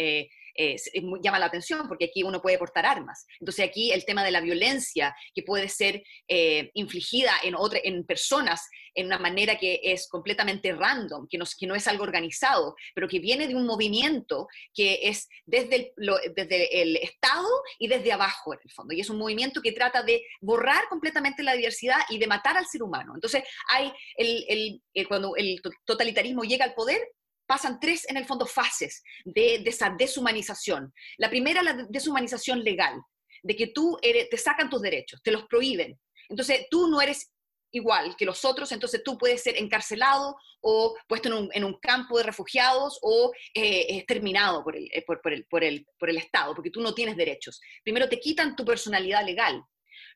eh, 0.58 0.76
llama 1.22 1.38
la 1.38 1.46
atención 1.46 1.86
porque 1.86 2.06
aquí 2.06 2.22
uno 2.22 2.40
puede 2.40 2.58
portar 2.58 2.86
armas. 2.86 3.26
Entonces 3.40 3.66
aquí 3.66 3.92
el 3.92 4.06
tema 4.06 4.24
de 4.24 4.30
la 4.30 4.40
violencia 4.40 5.14
que 5.34 5.42
puede 5.42 5.68
ser 5.68 6.02
eh, 6.28 6.70
infligida 6.74 7.32
en, 7.42 7.54
otra, 7.54 7.78
en 7.82 8.04
personas 8.04 8.68
en 8.94 9.06
una 9.06 9.18
manera 9.18 9.58
que 9.58 9.78
es 9.82 10.08
completamente 10.08 10.72
random, 10.72 11.28
que 11.28 11.36
no, 11.36 11.44
que 11.58 11.66
no 11.66 11.74
es 11.74 11.86
algo 11.86 12.04
organizado, 12.04 12.74
pero 12.94 13.06
que 13.06 13.18
viene 13.18 13.46
de 13.46 13.54
un 13.54 13.66
movimiento 13.66 14.48
que 14.72 15.00
es 15.02 15.28
desde 15.44 15.76
el, 15.76 15.92
desde 16.34 16.82
el 16.82 16.96
Estado 16.96 17.46
y 17.78 17.88
desde 17.88 18.12
abajo 18.12 18.54
en 18.54 18.60
el 18.64 18.70
fondo. 18.70 18.94
Y 18.94 19.00
es 19.00 19.10
un 19.10 19.18
movimiento 19.18 19.60
que 19.60 19.72
trata 19.72 20.02
de 20.02 20.22
borrar 20.40 20.88
completamente 20.88 21.25
la 21.38 21.54
diversidad 21.54 21.99
y 22.09 22.18
de 22.18 22.26
matar 22.26 22.56
al 22.56 22.66
ser 22.66 22.83
humano. 22.83 23.12
Entonces 23.14 23.45
hay 23.68 23.92
el, 24.16 24.80
el, 24.95 25.09
cuando 25.09 25.37
el 25.37 25.61
totalitarismo 25.85 26.42
llega 26.42 26.64
al 26.64 26.75
poder, 26.75 27.00
pasan 27.47 27.78
tres, 27.80 28.09
en 28.09 28.16
el 28.16 28.26
fondo, 28.26 28.47
fases 28.47 29.02
de, 29.25 29.56
esa 29.64 29.95
deshumanización. 29.97 30.92
La 31.18 31.30
primera, 31.30 31.62
la 31.62 31.87
deshumanización 31.88 32.62
legal, 32.62 33.00
de 33.42 33.56
que 33.56 33.68
tú 33.68 33.99
te 34.02 34.37
sacan 34.37 34.68
tus 34.68 34.83
derechos, 34.83 35.21
te 35.23 35.30
los 35.30 35.45
prohíben. 35.47 35.99
Entonces, 36.28 36.66
tú 36.71 36.88
no 36.88 37.00
eres 37.00 37.30
igual 37.73 38.16
que 38.16 38.25
los 38.25 38.45
otros, 38.45 38.73
entonces 38.73 39.02
tú 39.04 39.18
puedes 39.18 39.42
ser 39.42 39.56
encarcelado 39.56 40.37
o 40.61 40.97
puesto 41.06 41.49
en 41.52 41.64
un, 41.64 41.78
campo 41.80 42.18
de 42.18 42.25
refugiados 42.25 42.99
o 43.02 43.33
eh, 43.54 43.87
exterminado 43.90 44.64
por 44.64 44.76
el, 44.76 44.88
eh, 44.92 45.04
por, 45.06 45.21
el, 45.33 45.47
por, 45.47 45.62
el, 45.62 45.87
por 45.99 46.11
el 46.11 46.16
Estado, 46.16 46.54
porque 46.54 46.71
tú 46.71 46.80
no 46.80 46.95
tienes 46.95 47.16
derechos. 47.16 47.61
Primero 47.85 48.09
te 48.09 48.18
quitan 48.18 48.56
tu 48.56 48.64
personalidad 48.64 49.25
legal, 49.25 49.62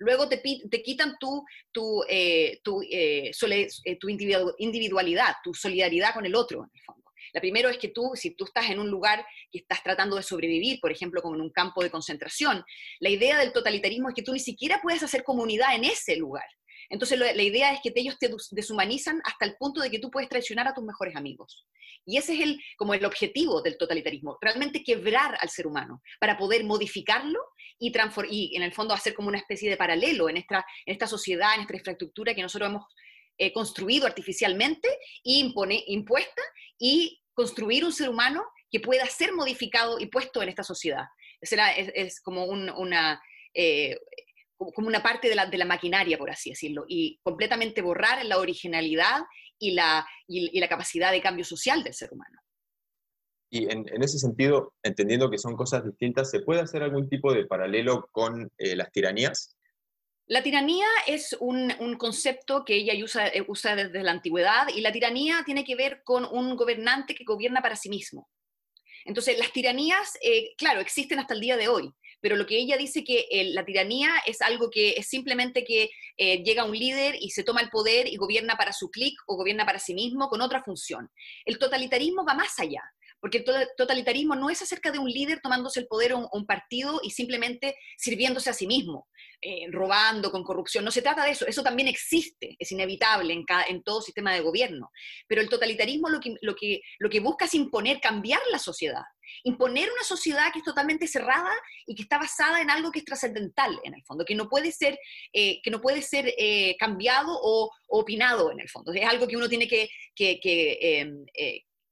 luego 0.01 0.29
te, 0.29 0.39
te 0.39 0.83
quitan 0.83 1.17
tu, 1.21 1.45
tu, 1.71 2.03
eh, 2.09 2.61
tu, 2.65 2.83
tu 4.01 4.09
individualidad, 4.09 5.35
tu 5.45 5.55
solidaridad 5.55 6.15
con 6.15 6.27
el 6.27 6.35
otro, 6.35 6.65
en 6.65 6.71
el 6.75 6.81
fondo. 6.85 7.01
La 7.33 7.41
primero 7.41 7.69
es 7.69 7.79
que 7.79 7.89
tú, 7.89 8.13
si 8.15 8.33
tú 8.33 8.45
estás 8.45 8.71
en 8.71 8.81
un 8.81 8.91
lugar 8.91 9.25
que 9.53 9.59
estás 9.59 9.83
tratando 9.83 10.17
de 10.17 10.23
sobrevivir, 10.23 10.81
por 10.81 10.91
ejemplo, 10.91 11.23
como 11.23 11.37
en 11.37 11.43
un 11.43 11.51
campo 11.51 11.83
de 11.83 11.91
concentración, 11.91 12.65
la 12.99 13.09
idea 13.09 13.39
del 13.39 13.53
totalitarismo 13.53 14.09
es 14.09 14.15
que 14.15 14.23
tú 14.23 14.33
ni 14.33 14.41
siquiera 14.41 14.81
puedes 14.83 15.03
hacer 15.03 15.23
comunidad 15.23 15.77
en 15.77 15.85
ese 15.85 16.17
lugar. 16.17 16.47
Entonces 16.89 17.19
la 17.19 17.43
idea 17.43 17.73
es 17.73 17.81
que 17.83 17.93
ellos 17.95 18.19
te 18.19 18.29
deshumanizan 18.51 19.21
hasta 19.25 19.45
el 19.45 19.55
punto 19.57 19.81
de 19.81 19.91
que 19.91 20.01
tú 20.01 20.11
puedes 20.11 20.29
traicionar 20.29 20.67
a 20.67 20.75
tus 20.75 20.83
mejores 20.83 21.15
amigos. 21.15 21.69
Y 22.07 22.17
ese 22.17 22.35
es 22.35 22.41
el, 22.41 22.61
como 22.77 22.95
el 22.95 23.05
objetivo 23.05 23.63
del 23.63 23.77
totalitarismo, 23.77 24.39
realmente 24.41 24.83
quebrar 24.83 25.37
al 25.41 25.51
ser 25.51 25.67
humano 25.67 26.03
para 26.19 26.37
poder 26.37 26.65
modificarlo 26.65 27.39
y, 27.79 27.93
y 28.31 28.57
en 28.57 28.63
el 28.63 28.73
fondo 28.73 28.95
hacer 28.95 29.15
como 29.15 29.29
una 29.29 29.39
especie 29.39 29.71
de 29.71 29.77
paralelo 29.77 30.29
en 30.29 30.37
esta, 30.37 30.65
en 30.87 30.93
esta 30.93 31.07
sociedad, 31.07 31.55
en 31.55 31.63
esta 31.63 31.77
infraestructura 31.77 32.35
que 32.35 32.43
nosotros 32.43 32.71
hemos 32.71 32.85
eh, 33.39 33.53
construido 33.53 34.07
artificialmente 34.07 34.89
e 35.25 35.39
impone, 35.39 35.83
impuesta 35.87 36.43
y 36.79 37.23
construir 37.33 37.87
un 37.87 37.93
ser 37.93 38.11
humano 38.11 38.45
que 38.71 38.81
pueda 38.81 39.07
ser 39.07 39.33
modificado 39.33 39.99
y 39.99 40.07
puesto 40.07 40.43
en 40.43 40.51
esta 40.51 40.63
sociedad. 40.63 41.05
Es, 41.41 41.53
es, 41.95 42.21
como 42.21 42.45
una... 42.45 43.21
Eh, 43.55 43.97
como 44.75 44.89
una 44.89 45.03
parte 45.03 45.31
de 45.31 45.35
la, 45.35 45.47
de 45.47 45.57
la, 45.57 45.65
maquinaria, 45.65 46.19
por 46.19 46.31
así 46.31 46.51
decirlo, 46.51 46.85
y 46.87 47.19
completamente 47.23 47.81
borrar 47.81 48.23
la 48.27 48.37
originalidad 48.37 49.23
y 49.61 49.73
la, 49.73 50.05
y, 50.27 50.59
la 50.59 50.69
capacidad 50.69 51.13
de 51.13 51.21
cambio 51.21 51.45
social 51.45 51.85
del 51.85 51.95
ser 51.95 52.13
humano. 52.13 52.41
Y 53.53 53.65
en, 53.65 53.87
en, 53.89 54.03
ese 54.03 54.19
sentido, 54.19 54.75
entendiendo 54.83 55.31
que 55.31 55.39
son 55.39 55.57
cosas 55.57 55.85
distintas, 55.85 56.31
¿se 56.31 56.41
puede 56.41 56.61
hacer 56.61 56.83
algún 56.83 57.09
tipo 57.09 57.33
de 57.33 57.47
paralelo 57.47 58.09
con 58.11 58.51
eh, 58.59 58.75
las 58.75 58.91
tiranías? 58.91 59.57
La 60.31 60.45
tiranía 60.45 60.87
es 61.09 61.37
un, 61.41 61.97
concepto 61.99 62.65
que 62.65 62.77
ella 62.77 62.95
usa, 63.05 63.27
eh, 63.27 63.45
usa, 63.49 63.75
desde 63.75 64.05
la 64.05 64.13
antigüedad 64.13 64.69
y 64.73 64.81
la 64.81 64.93
tiranía 64.93 65.43
tiene 65.45 65.65
que 65.65 65.75
ver 65.75 66.03
con 66.05 66.25
un 66.25 66.55
gobernante 66.55 67.17
que 67.17 67.25
gobierna 67.25 67.61
para 67.61 67.75
sí 67.75 67.89
mismo. 67.89 68.29
Entonces, 69.05 69.37
las 69.41 69.53
tiranías, 69.53 70.17
eh, 70.23 70.55
claro, 70.57 70.81
existen 70.81 71.19
hasta 71.19 71.35
el 71.35 71.41
día 71.41 71.57
de 71.57 71.67
hoy, 71.67 71.93
pero 72.21 72.37
lo 72.37 72.47
que 72.47 72.59
ella 72.59 72.77
dice 72.77 73.05
que 73.05 73.27
eh, 73.31 73.53
la 73.53 73.65
tiranía 73.65 74.11
es 74.27 74.41
algo 74.43 74.71
que 74.71 74.91
es 74.91 75.09
simplemente 75.09 75.65
que 75.65 75.91
llega 76.17 76.65
un 76.65 76.77
líder 76.77 77.17
y 77.19 77.31
se 77.31 77.45
toma 77.45 77.63
el 77.63 77.71
poder 77.71 78.07
y 78.07 78.17
gobierna 78.17 78.57
para 78.57 78.75
su 78.75 78.91
clic 78.91 79.15
o 79.27 79.37
gobierna 79.37 79.65
para 79.65 79.79
sí 79.79 79.95
mismo 79.95 80.29
con 80.29 80.43
otra 80.43 80.63
función. 80.63 81.11
El 81.47 81.59
totalitarismo 81.59 82.27
va 82.27 82.35
más 82.35 82.59
allá. 82.59 82.83
Porque 83.21 83.39
el 83.39 83.69
totalitarismo 83.77 84.35
no 84.35 84.51
es 84.51 84.63
acerca 84.63 84.91
de 84.91 84.99
un 84.99 85.09
líder 85.09 85.41
tomándose 85.41 85.81
el 85.81 85.87
poder 85.87 86.15
o 86.15 86.29
un, 86.33 86.47
partido 86.47 87.01
y 87.03 87.11
simplemente 87.11 87.77
sirviéndose 87.97 88.51
a 88.51 88.55
sí 88.55 88.67
mismo, 88.67 89.09
eh, 89.43 89.67
robando 89.71 90.31
con 90.31 90.43
corrupción. 90.43 90.85
No 90.85 90.91
se 90.91 91.03
trata 91.03 91.25
de 91.25 91.33
eso. 91.33 91.47
Eso 91.47 91.63
también 91.63 91.89
existe, 91.89 92.57
es 92.59 92.73
inevitable 92.73 93.33
en, 93.35 93.45
en 93.69 93.83
todo 93.83 94.01
sistema 94.01 94.33
de 94.33 94.41
gobierno. 94.41 94.91
Pero 95.27 95.43
el 95.43 95.49
totalitarismo 95.49 96.09
lo 96.09 96.21
que, 96.21 96.35
lo, 96.41 96.55
que, 96.55 96.81
lo 96.99 97.11
que 97.11 97.21
busca 97.21 97.45
es 97.45 97.55
imponer, 97.55 98.01
cambiar 98.01 98.41
la 98.51 98.59
sociedad. 98.59 99.03
Imponer 99.45 99.91
una 99.91 100.03
sociedad 100.03 100.53
que 100.53 100.59
es 100.59 100.65
totalmente 100.65 101.07
cerrada 101.07 101.51
y 101.87 101.95
que 101.95 102.03
está 102.03 102.19
basada 102.19 102.61
en 102.61 102.71
algo 102.71 102.91
que 102.91 103.01
es 103.01 103.05
trascendental, 103.05 103.79
en 103.85 103.95
el 103.95 104.05
fondo, 104.05 104.25
que 104.25 104.35
no 104.35 104.49
puede 104.49 104.73
ser, 104.73 104.99
eh, 105.33 105.61
que 105.63 105.71
no 105.71 105.81
puede 105.81 106.03
ser 106.03 106.35
eh, 106.37 106.77
cambiado 106.79 107.29
o, 107.31 107.71
opinado, 107.89 108.51
en 108.51 108.61
el 108.61 108.69
fondo. 108.69 108.93
Es 108.93 109.07
algo 109.07 109.27
que 109.27 109.37
uno 109.37 109.49
tiene 109.49 109.69
que, 109.69 109.89
que, 110.15 110.41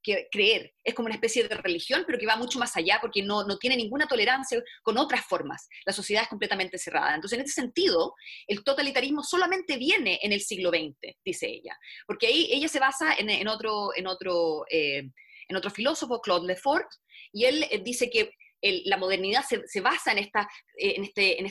em, 0.05 0.25
creer. 0.31 0.73
Es 0.85 0.95
como 0.95 1.07
una 1.07 1.14
especie 1.14 1.47
de 1.47 1.55
religión, 1.57 2.05
pero 2.07 2.19
que 2.19 2.26
va 2.26 2.37
mucho 2.37 2.59
más 2.59 2.76
allá 2.76 2.99
porque 3.00 3.23
no, 3.23 3.45
no 3.45 3.59
tiene 3.59 3.76
ninguna 3.76 4.07
tolerancia 4.07 4.62
con 4.83 4.99
otras 4.99 5.25
formas. 5.26 5.69
La 5.85 5.93
sociedad 5.93 6.23
es 6.23 6.28
completamente 6.28 6.78
cerrada. 6.78 7.14
Entonces, 7.14 7.38
en 7.38 7.45
ese 7.45 7.55
sentido, 7.61 8.14
el 8.47 8.64
totalitarismo 8.64 9.23
solamente 9.23 9.76
viene 9.76 10.19
en 10.23 10.33
el 10.33 10.40
siglo 10.40 10.71
XX, 10.71 11.17
dice 11.25 11.47
ella, 11.49 11.76
porque 12.07 12.26
ahí 12.26 12.49
ella 12.52 12.69
se 12.69 12.81
basa 12.81 13.14
en, 13.19 13.49
otro, 13.49 13.90
en, 13.97 14.07
otro, 14.07 14.64
eh, 14.71 15.11
en 15.49 15.57
otro 15.57 15.71
filósofo, 15.71 16.21
Claude 16.21 16.47
Lefort, 16.47 16.88
y 17.33 17.45
él 17.45 17.67
eh, 17.71 17.81
dice 17.85 18.11
que 18.11 18.31
la 18.62 18.97
modernidad 18.97 19.45
se, 19.45 19.81
basa 19.81 20.12
en 20.12 20.19
esta, 20.19 20.49
eh, 20.77 20.97
este, 20.99 21.45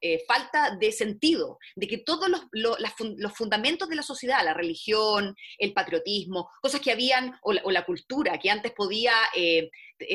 eh, 0.00 0.22
falta 0.26 0.76
de 0.76 0.92
sentido, 0.92 1.58
de 1.76 1.86
que 1.86 1.98
todos 1.98 2.28
los, 2.52 3.32
fundamentos 3.34 3.88
de 3.88 3.96
la 3.96 4.02
sociedad, 4.02 4.44
la 4.44 4.54
religión, 4.54 5.34
el 5.58 5.72
patriotismo, 5.72 6.50
cosas 6.60 6.80
que 6.80 6.92
habían, 6.92 7.38
o 7.42 7.52
la, 7.52 7.84
cultura, 7.84 8.38
que 8.38 8.50
antes 8.50 8.72
podía 8.72 9.14
eh, 9.34 9.70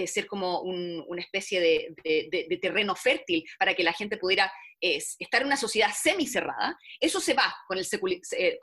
ser 0.07 0.27
como 0.27 0.61
una 0.61 1.21
especie 1.21 1.59
de, 1.59 2.59
terreno 2.61 2.95
fértil 2.95 3.43
para 3.59 3.73
que 3.73 3.83
la 3.83 3.93
gente 3.93 4.17
pudiera 4.17 4.51
estar 4.81 5.41
en 5.41 5.47
una 5.47 5.57
sociedad 5.57 5.89
semicerrada, 5.95 6.77
eso 6.99 7.19
se 7.19 7.33
va 7.33 7.55
con 7.67 7.77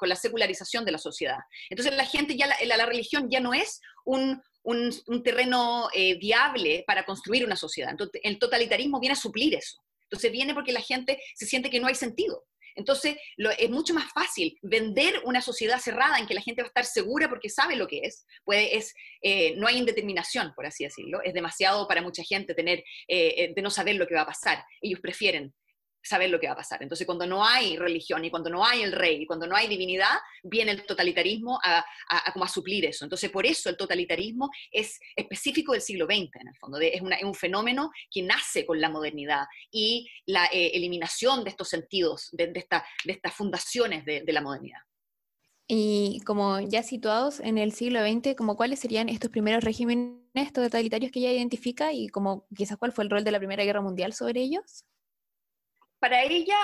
la 0.08 0.16
secularización 0.16 0.84
de 0.84 0.92
la 0.92 0.98
sociedad. 0.98 1.38
Entonces 1.68 1.94
la 1.96 2.04
gente 2.04 2.36
ya, 2.36 2.46
la 2.64 2.86
religión 2.86 3.28
ya 3.30 3.40
no 3.40 3.54
es 3.54 3.80
un, 4.04 4.40
un, 4.62 5.22
terreno 5.22 5.88
eh, 5.92 6.18
viable 6.18 6.84
para 6.86 7.04
construir 7.04 7.44
una 7.44 7.56
sociedad. 7.56 7.90
Entonces, 7.90 8.20
el 8.24 8.38
totalitarismo 8.38 9.00
viene 9.00 9.14
a 9.14 9.16
suplir 9.16 9.54
eso. 9.54 9.78
Entonces 10.04 10.30
viene 10.30 10.54
porque 10.54 10.72
la 10.72 10.82
gente 10.82 11.18
se 11.34 11.46
siente 11.46 11.70
que 11.70 11.80
no 11.80 11.86
hay 11.86 11.94
sentido. 11.94 12.44
Entonces 12.74 13.16
es 13.36 13.70
mucho 13.70 13.94
más 13.94 14.10
fácil 14.12 14.58
vender 14.62 15.20
una 15.24 15.42
sociedad 15.42 15.78
cerrada 15.78 16.18
en 16.18 16.26
que 16.26 16.34
la 16.34 16.40
gente 16.40 16.62
va 16.62 16.66
a 16.66 16.68
estar 16.68 16.84
segura 16.84 17.28
porque 17.28 17.48
sabe 17.48 17.76
lo 17.76 17.86
que 17.86 18.00
es. 18.02 18.26
Puede, 18.44 18.76
es 18.76 18.94
eh, 19.22 19.54
no 19.56 19.66
hay 19.66 19.78
indeterminación, 19.78 20.52
por 20.54 20.66
así 20.66 20.84
decirlo. 20.84 21.20
Es 21.22 21.34
demasiado 21.34 21.86
para 21.86 22.02
mucha 22.02 22.22
gente 22.22 22.54
tener, 22.54 22.82
eh, 23.08 23.52
de 23.54 23.62
no 23.62 23.70
saber 23.70 23.96
lo 23.96 24.06
que 24.06 24.14
va 24.14 24.22
a 24.22 24.26
pasar. 24.26 24.64
Ellos 24.80 25.00
prefieren 25.00 25.54
saber 26.02 26.30
lo 26.30 26.40
que 26.40 26.46
va 26.46 26.54
a 26.54 26.56
pasar. 26.56 26.82
Entonces, 26.82 27.06
cuando 27.06 27.26
no 27.26 27.44
hay 27.44 27.76
religión 27.76 28.24
y 28.24 28.30
cuando 28.30 28.50
no 28.50 28.64
hay 28.64 28.82
el 28.82 28.92
rey 28.92 29.22
y 29.22 29.26
cuando 29.26 29.46
no 29.46 29.56
hay 29.56 29.68
divinidad, 29.68 30.18
viene 30.42 30.72
el 30.72 30.84
totalitarismo 30.84 31.58
a, 31.62 31.84
como 32.32 32.44
a 32.44 32.48
suplir 32.48 32.84
eso. 32.84 33.04
Entonces, 33.04 33.30
por 33.30 33.46
eso 33.46 33.68
el 33.70 33.76
totalitarismo 33.76 34.50
es 34.70 34.98
específico 35.14 35.72
del 35.72 35.80
siglo 35.80 36.06
XX, 36.06 36.36
en 36.40 36.48
el 36.48 36.56
fondo. 36.56 36.78
es, 36.80 37.00
un 37.00 37.34
fenómeno 37.34 37.90
que 38.10 38.22
nace 38.22 38.66
con 38.66 38.80
la 38.80 38.90
modernidad 38.90 39.44
y 39.70 40.08
la 40.26 40.46
eh, 40.46 40.72
eliminación 40.74 41.44
de 41.44 41.50
estos 41.50 41.68
sentidos, 41.68 42.28
de, 42.32 42.50
esta, 42.54 42.84
de 43.04 43.12
estas 43.12 43.34
fundaciones 43.34 44.04
de, 44.04 44.22
de 44.22 44.32
la 44.32 44.40
modernidad. 44.40 44.80
Y 45.68 46.20
como 46.26 46.60
ya 46.60 46.82
situados 46.82 47.40
en 47.40 47.56
el 47.56 47.72
siglo 47.72 48.00
XX, 48.00 48.34
como 48.36 48.56
cuáles 48.56 48.80
serían 48.80 49.08
estos 49.08 49.30
primeros 49.30 49.64
regímenes 49.64 50.52
totalitarios 50.52 51.12
que 51.12 51.20
ella 51.20 51.32
identifica 51.32 51.92
y 51.92 52.08
como 52.08 52.46
quizás 52.54 52.76
cuál 52.76 52.92
fue 52.92 53.04
el 53.04 53.10
rol 53.10 53.24
de 53.24 53.30
la 53.30 53.38
Primera 53.38 53.64
Guerra 53.64 53.80
Mundial 53.80 54.12
sobre 54.12 54.42
ellos? 54.42 54.84
Para 56.02 56.24
ella 56.24 56.58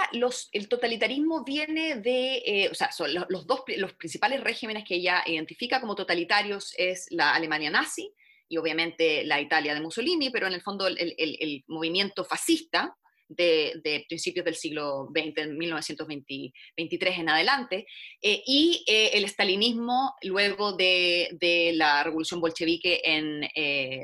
el 0.51 0.69
totalitarismo 0.69 1.45
viene 1.45 1.95
de, 2.01 2.43
eh, 2.45 2.69
o 2.73 2.75
sea, 2.75 2.91
son 2.91 3.15
los, 3.15 3.47
dos 3.47 3.63
los 3.77 3.93
principales 3.93 4.43
regímenes 4.43 4.83
que 4.83 4.97
ella 4.97 5.23
identifica 5.27 5.81
como 5.81 5.95
totalitarios 5.95 6.75
es 6.77 7.07
la 7.11 7.37
Alemania 7.37 7.71
nazi 7.71 8.13
y 8.49 8.57
obviamente 8.57 9.23
la 9.23 9.41
Italia 9.41 9.75
de 9.75 9.81
Mussolini, 9.81 10.31
pero 10.31 10.49
en 10.49 10.55
el 10.55 10.61
fondo 10.61 10.89
el, 10.89 11.65
movimiento 11.69 12.25
fascista 12.25 12.97
de, 13.29 14.05
principios 14.09 14.45
del 14.45 14.57
siglo 14.57 15.09
XX, 15.15 15.39
en 15.43 15.57
1923 15.57 17.19
en 17.21 17.29
adelante, 17.29 17.87
eh, 18.21 18.43
y 18.45 18.83
eh, 18.89 19.11
el 19.13 19.29
stalinismo 19.29 20.17
luego 20.23 20.73
de, 20.73 21.29
la 21.75 22.03
revolución 22.03 22.41
bolchevique 22.41 23.03
en 23.05 23.43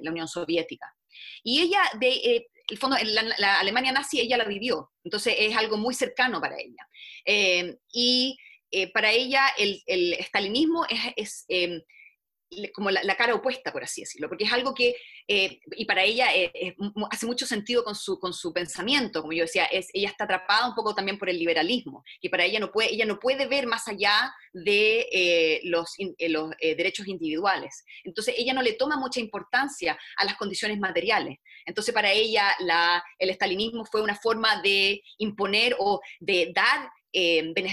la 0.00 0.10
Unión 0.12 0.28
Soviética. 0.28 0.94
Y 1.42 1.60
ella, 1.60 1.80
de, 1.98 2.46
el 2.68 2.78
fondo, 2.78 2.96
la, 3.38 3.60
Alemania 3.60 3.92
nazi 3.92 4.20
ella 4.20 4.36
la 4.36 4.44
vivió, 4.44 4.90
entonces 5.02 5.34
es 5.38 5.56
algo 5.56 5.76
muy 5.76 5.94
cercano 5.94 6.40
para 6.40 6.56
ella. 6.58 6.88
Eh, 7.24 7.76
y 7.92 8.36
para 8.92 9.12
ella 9.12 9.46
el, 9.56 9.82
el, 9.86 10.14
stalinismo 10.24 10.84
es, 11.16 11.44
es 11.46 11.84
como 12.74 12.90
la, 12.90 13.16
cara 13.16 13.34
opuesta, 13.34 13.72
por 13.72 13.82
así 13.82 14.02
decirlo, 14.02 14.28
porque 14.28 14.44
es 14.44 14.52
algo 14.52 14.74
que, 14.74 14.96
eh, 15.28 15.60
y 15.76 15.84
para 15.84 16.02
ella 16.02 16.34
eh, 16.34 16.74
hace 17.10 17.26
mucho 17.26 17.46
sentido 17.46 17.84
con 17.84 17.94
su, 17.94 18.18
con 18.18 18.32
su 18.32 18.52
pensamiento, 18.52 19.20
como 19.20 19.32
yo 19.32 19.42
decía, 19.42 19.64
es, 19.66 19.88
ella 19.92 20.08
está 20.08 20.24
atrapada 20.24 20.68
un 20.68 20.74
poco 20.74 20.94
también 20.94 21.18
por 21.18 21.28
el 21.28 21.38
liberalismo, 21.38 22.04
y 22.20 22.28
para 22.28 22.44
ella 22.44 22.60
no 22.60 22.70
puede, 22.70 22.92
ella 22.92 23.06
no 23.06 23.18
puede 23.18 23.46
ver 23.46 23.66
más 23.66 23.88
allá 23.88 24.32
de 24.52 25.08
eh, 25.12 25.60
los, 25.64 25.94
los 26.28 26.50
derechos 26.60 27.08
individuales. 27.08 27.84
Entonces 28.04 28.34
ella 28.36 28.52
no 28.52 28.62
le 28.62 28.74
toma 28.74 28.96
mucha 28.96 29.20
importancia 29.20 29.98
a 30.16 30.24
las 30.24 30.36
condiciones 30.36 30.78
materiales. 30.78 31.38
Entonces 31.66 31.94
para 31.94 32.12
ella 32.12 32.54
la, 32.60 33.02
el 33.18 33.30
estalinismo 33.30 33.84
fue 33.84 34.02
una 34.02 34.16
forma 34.16 34.60
de 34.62 35.02
imponer 35.18 35.76
o 35.78 36.00
de 36.20 36.52
dar 36.54 36.90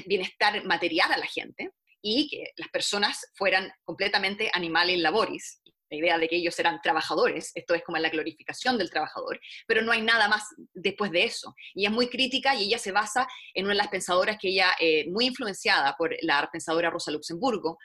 bienestar 0.06 0.64
material 0.66 1.12
a 1.12 1.18
la 1.18 1.26
gente 1.26 1.72
y 2.01 2.27
que 2.29 2.51
las 2.58 2.70
personas 2.70 3.25
fueran 3.36 3.72
completamente 3.84 4.50
animales 4.53 5.00
laboris, 5.00 5.62
la 5.91 5.98
idea 5.98 6.17
de 6.17 6.27
que 6.27 6.38
ellos 6.38 6.58
eran 6.58 6.81
trabajadores, 6.81 7.51
esto 7.53 7.75
es 7.75 7.84
como 7.84 7.98
la 7.98 8.10
glorificación 8.10 8.77
del 8.77 8.89
trabajador, 8.89 9.39
pero 9.67 9.81
no 9.81 9.91
hay 9.91 10.01
nada 10.01 10.27
más 10.29 10.43
después 10.74 11.12
de 11.12 11.25
eso. 11.25 11.53
Y 11.75 11.86
es 11.86 11.91
muy 11.91 12.08
crítica 12.08 12.55
y 12.55 12.63
ella 12.63 12.79
se 12.79 12.93
basa 12.93 13.27
en 13.53 13.65
una 13.65 13.74
de 13.74 13.79
las 13.79 13.89
pensadoras 13.89 14.38
que 14.39 14.50
ella, 14.50 14.70
eh, 14.79 15.05
muy 15.10 15.25
influenciada 15.25 15.96
por 15.98 16.15
la 16.22 16.50
pensadora 16.50 16.89
Rosa 16.89 17.12
Luxemburgo, 17.12 17.77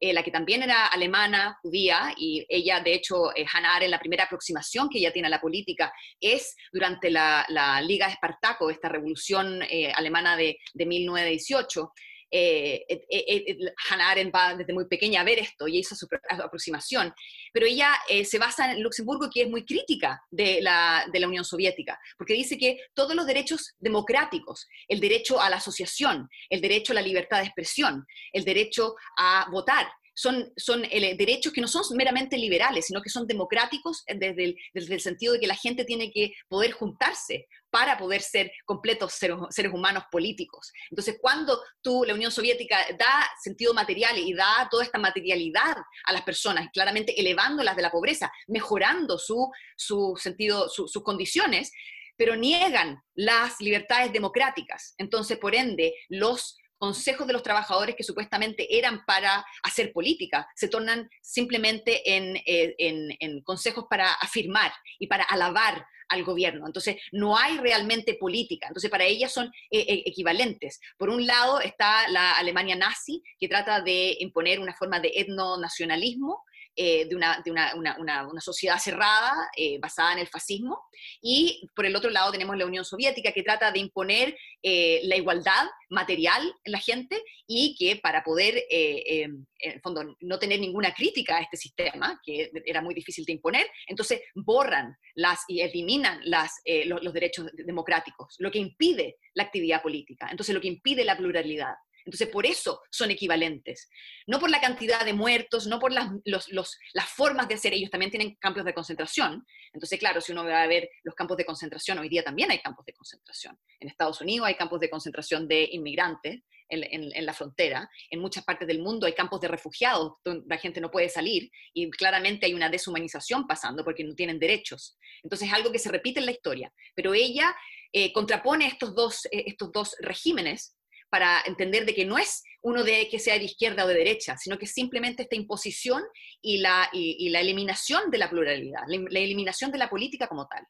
eh, 0.00 0.12
la 0.12 0.24
que 0.24 0.32
también 0.32 0.64
era 0.64 0.86
alemana, 0.86 1.56
judía, 1.62 2.12
y 2.16 2.44
ella, 2.48 2.80
de 2.80 2.94
hecho, 2.94 3.30
eh, 3.36 3.46
Hannah 3.52 3.76
Arendt, 3.76 3.92
la 3.92 4.00
primera 4.00 4.24
aproximación 4.24 4.88
que 4.88 4.98
ella 4.98 5.12
tiene 5.12 5.28
a 5.28 5.30
la 5.30 5.40
política 5.40 5.92
es 6.20 6.56
durante 6.72 7.08
la, 7.08 7.46
Liga 7.86 8.06
de 8.06 8.14
Espartaco, 8.14 8.70
esta 8.70 8.88
revolución 8.88 9.62
alemana 9.94 10.36
de, 10.36 10.58
de 10.74 10.86
1918, 10.86 11.92
eh, 12.34 12.86
eh, 12.88 13.04
eh, 13.10 13.56
Hannah 13.90 14.10
Arendt 14.10 14.34
va 14.34 14.54
desde 14.54 14.72
muy 14.72 14.86
pequeña 14.86 15.20
a 15.20 15.24
ver 15.24 15.38
esto 15.38 15.68
y 15.68 15.78
hizo 15.78 15.94
su 15.94 16.08
aproximación, 16.30 17.12
pero 17.52 17.66
ella 17.66 17.92
se 18.24 18.38
basa 18.38 18.72
en 18.72 18.82
Luxemburgo, 18.82 19.28
que 19.30 19.42
es 19.42 19.50
muy 19.50 19.66
crítica 19.66 20.22
de 20.30 20.62
la, 20.62 21.06
de 21.12 21.20
la 21.20 21.28
Unión 21.28 21.44
Soviética, 21.44 22.00
porque 22.16 22.32
dice 22.32 22.56
que 22.56 22.78
todos 22.94 23.14
los 23.14 23.26
derechos 23.26 23.74
democráticos, 23.78 24.66
el 24.88 24.98
derecho 24.98 25.40
a 25.40 25.50
la 25.50 25.56
asociación, 25.56 26.30
el 26.48 26.62
derecho 26.62 26.92
a 26.92 26.96
la 26.96 27.02
libertad 27.02 27.38
de 27.38 27.44
expresión, 27.44 28.06
el 28.32 28.44
derecho 28.44 28.94
a 29.18 29.46
votar, 29.50 29.86
son, 30.14 30.52
son 30.56 30.82
derechos 30.82 31.52
que 31.52 31.60
no 31.60 31.68
son 31.68 31.82
meramente 31.96 32.36
liberales, 32.36 32.86
sino 32.86 33.02
que 33.02 33.10
son 33.10 33.26
democráticos 33.26 34.04
desde 34.06 34.44
el, 34.44 34.56
desde 34.74 34.94
el, 34.94 35.00
sentido 35.00 35.32
de 35.34 35.40
que 35.40 35.46
la 35.46 35.56
gente 35.56 35.84
tiene 35.84 36.10
que 36.10 36.32
poder 36.48 36.72
juntarse 36.72 37.46
para 37.70 37.96
poder 37.96 38.20
ser 38.20 38.52
completos 38.66 39.14
seres, 39.14 39.38
seres, 39.50 39.72
humanos 39.72 40.04
políticos. 40.10 40.70
Entonces, 40.90 41.16
cuando 41.20 41.58
tú, 41.80 42.04
la 42.04 42.14
Unión 42.14 42.30
Soviética, 42.30 42.78
da 42.98 43.26
sentido 43.42 43.72
material 43.72 44.18
y 44.18 44.34
da 44.34 44.68
toda 44.70 44.84
esta 44.84 44.98
materialidad 44.98 45.76
a 46.04 46.12
las 46.12 46.22
personas, 46.22 46.68
claramente 46.72 47.18
elevándolas 47.18 47.74
de 47.74 47.82
la 47.82 47.90
pobreza, 47.90 48.30
mejorando 48.46 49.18
su, 49.18 49.50
su 49.76 50.14
sentido, 50.20 50.68
sus 50.68 50.92
condiciones, 51.02 51.72
pero 52.16 52.36
niegan 52.36 53.02
las 53.14 53.60
libertades 53.60 54.12
democráticas. 54.12 54.94
Entonces, 54.98 55.38
por 55.38 55.54
ende, 55.54 55.94
los 56.08 56.56
consejos 56.82 57.28
de 57.28 57.32
los 57.32 57.44
trabajadores 57.44 57.94
que 57.94 58.02
supuestamente 58.02 58.76
eran 58.76 59.04
para 59.04 59.46
hacer 59.62 59.92
política, 59.92 60.48
se 60.56 60.66
tornan 60.66 61.08
simplemente 61.20 62.16
en, 62.16 62.36
eh, 62.44 62.74
en, 62.76 63.40
consejos 63.42 63.84
para 63.88 64.12
afirmar 64.14 64.72
y 64.98 65.06
para 65.06 65.22
alabar 65.22 65.86
al 66.08 66.24
gobierno. 66.24 66.66
Entonces, 66.66 66.96
no 67.12 67.38
hay 67.38 67.58
realmente 67.58 68.14
política. 68.14 68.66
Entonces, 68.66 68.90
para 68.90 69.04
ellas 69.04 69.32
son 69.32 69.46
eh, 69.70 69.78
eh, 69.78 70.02
equivalentes. 70.06 70.80
Por 70.98 71.08
un 71.08 71.24
lado 71.24 71.60
está 71.60 72.08
la 72.08 72.32
Alemania 72.32 72.74
nazi, 72.74 73.22
que 73.38 73.46
trata 73.46 73.80
de 73.80 74.16
imponer 74.18 74.58
una 74.58 74.74
forma 74.74 74.98
de 74.98 75.12
etnonacionalismo, 75.14 76.42
eh, 76.74 77.04
de, 77.06 77.14
una, 77.14 77.42
de 77.44 77.50
una, 77.50 77.74
una, 77.74 78.26
una, 78.26 78.40
sociedad 78.40 78.78
cerrada 78.78 79.32
eh, 79.54 79.78
basada 79.78 80.14
en 80.14 80.20
el 80.20 80.26
fascismo, 80.26 80.80
y 81.20 81.68
por 81.74 81.84
el 81.84 81.94
otro 81.94 82.08
lado 82.08 82.32
tenemos 82.32 82.56
la 82.56 82.64
Unión 82.64 82.84
Soviética 82.84 83.30
que 83.32 83.42
trata 83.42 83.70
de 83.70 83.78
imponer 83.78 84.36
eh, 84.62 85.00
la 85.04 85.16
igualdad 85.16 85.66
material 85.90 86.42
en 86.64 86.72
la 86.72 86.78
gente 86.78 87.22
y 87.46 87.76
que 87.78 87.96
para 87.96 88.24
poder, 88.24 88.64
en 88.70 89.46
el 89.58 89.80
fondo, 89.82 90.16
no 90.20 90.38
tener 90.38 90.60
ninguna 90.60 90.94
crítica 90.94 91.36
a 91.36 91.42
este 91.42 91.58
sistema, 91.58 92.18
que 92.24 92.50
era 92.64 92.80
muy 92.80 92.94
difícil 92.94 93.26
de 93.26 93.32
imponer, 93.32 93.66
entonces 93.86 94.22
borran 94.34 94.96
las 95.14 95.40
y 95.48 95.60
eliminan 95.60 96.20
las, 96.24 96.62
los, 96.86 97.02
los 97.02 97.12
derechos 97.12 97.48
democráticos, 97.52 98.36
lo 98.38 98.50
que 98.50 98.58
impide 98.58 99.18
la 99.34 99.42
actividad 99.42 99.82
política, 99.82 100.28
entonces 100.30 100.54
lo 100.54 100.60
que 100.62 100.68
impide 100.68 101.04
la 101.04 101.18
pluralidad. 101.18 101.74
Entonces, 102.04 102.28
por 102.28 102.46
eso 102.46 102.80
son 102.90 103.10
equivalentes. 103.10 103.88
No 104.26 104.38
por 104.40 104.50
la 104.50 104.60
cantidad 104.60 105.04
de 105.04 105.12
muertos, 105.12 105.66
no 105.66 105.78
por 105.78 105.92
las, 105.92 106.08
las 106.24 107.08
formas 107.08 107.48
de 107.48 107.54
hacer. 107.54 107.72
Ellos 107.74 107.90
también 107.90 108.10
tienen 108.10 108.36
campos 108.36 108.64
de 108.64 108.74
concentración. 108.74 109.44
Entonces, 109.72 109.98
claro, 109.98 110.20
si 110.20 110.32
uno 110.32 110.44
va 110.44 110.62
a 110.62 110.66
ver 110.66 110.88
los 111.02 111.14
campos 111.14 111.36
de 111.36 111.44
concentración, 111.44 111.98
hoy 111.98 112.08
día 112.08 112.22
también 112.22 112.50
hay 112.50 112.60
campos 112.60 112.84
de 112.84 112.92
concentración. 112.92 113.58
En 113.80 113.88
Estados 113.88 114.20
Unidos 114.20 114.48
hay 114.48 114.54
campos 114.54 114.80
de 114.80 114.90
concentración 114.90 115.48
de 115.48 115.68
inmigrantes 115.72 116.42
en, 116.68 117.12
en 117.14 117.26
la 117.26 117.34
frontera. 117.34 117.88
En 118.10 118.20
muchas 118.20 118.44
partes 118.44 118.66
del 118.66 118.80
mundo 118.80 119.06
hay 119.06 119.12
campos 119.12 119.40
de 119.40 119.48
refugiados 119.48 120.14
donde 120.24 120.44
la 120.48 120.58
gente 120.58 120.80
no 120.80 120.90
puede 120.90 121.08
salir 121.08 121.50
y 121.74 121.90
claramente 121.90 122.46
hay 122.46 122.54
una 122.54 122.70
deshumanización 122.70 123.46
pasando 123.46 123.84
porque 123.84 124.04
no 124.04 124.14
tienen 124.14 124.38
derechos. 124.38 124.96
Entonces, 125.22 125.48
es 125.48 125.54
algo 125.54 125.70
que 125.70 125.78
se 125.78 125.90
repite 125.90 126.20
en 126.20 126.26
la 126.26 126.32
historia. 126.32 126.72
Pero 126.94 127.14
ella 127.14 127.54
eh, 127.92 128.12
contrapone 128.12 128.66
estos 128.66 128.94
dos, 128.94 129.26
eh, 129.26 129.44
estos 129.46 129.70
dos 129.70 129.96
regímenes 130.00 130.76
para 131.12 131.42
entender 131.44 131.84
de 131.84 131.94
que 131.94 132.06
no 132.06 132.16
es 132.16 132.42
uno 132.62 132.82
de 132.84 133.06
que 133.10 133.18
sea 133.18 133.34
de 133.34 133.44
izquierda 133.44 133.84
o 133.84 133.88
de 133.88 133.96
derecha, 133.96 134.38
sino 134.38 134.56
que 134.56 134.66
simplemente 134.66 135.24
esta 135.24 135.36
imposición 135.36 136.02
y 136.40 136.56
la, 136.56 136.88
y, 136.90 137.28
la 137.28 137.40
eliminación 137.40 138.10
de 138.10 138.16
la 138.16 138.30
pluralidad, 138.30 138.80
la, 138.86 139.18
eliminación 139.20 139.70
de 139.70 139.76
la 139.76 139.90
política 139.90 140.26
como 140.26 140.46
tal. 140.46 140.66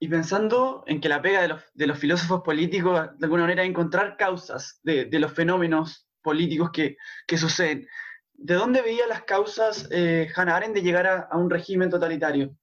Y 0.00 0.08
pensando 0.08 0.82
en 0.88 1.00
que 1.00 1.08
la 1.08 1.22
pega 1.22 1.62
de 1.72 1.86
los, 1.86 1.98
filósofos 2.00 2.42
políticos, 2.42 3.10
de 3.16 3.26
alguna 3.26 3.44
manera, 3.44 3.62
es 3.62 3.68
encontrar 3.68 4.16
causas 4.16 4.80
de, 4.82 5.08
los 5.12 5.32
fenómenos 5.32 6.08
políticos 6.20 6.70
que, 6.72 6.96
que, 7.24 7.38
suceden. 7.38 7.86
¿De 8.32 8.54
dónde 8.54 8.82
veía 8.82 9.06
las 9.06 9.22
causas 9.22 9.86
eh, 9.92 10.28
Hannah 10.34 10.56
Arendt 10.56 10.74
de 10.74 10.82
llegar 10.82 11.06
a 11.30 11.36
un 11.36 11.48
régimen 11.48 11.90
totalitario? 11.90 12.56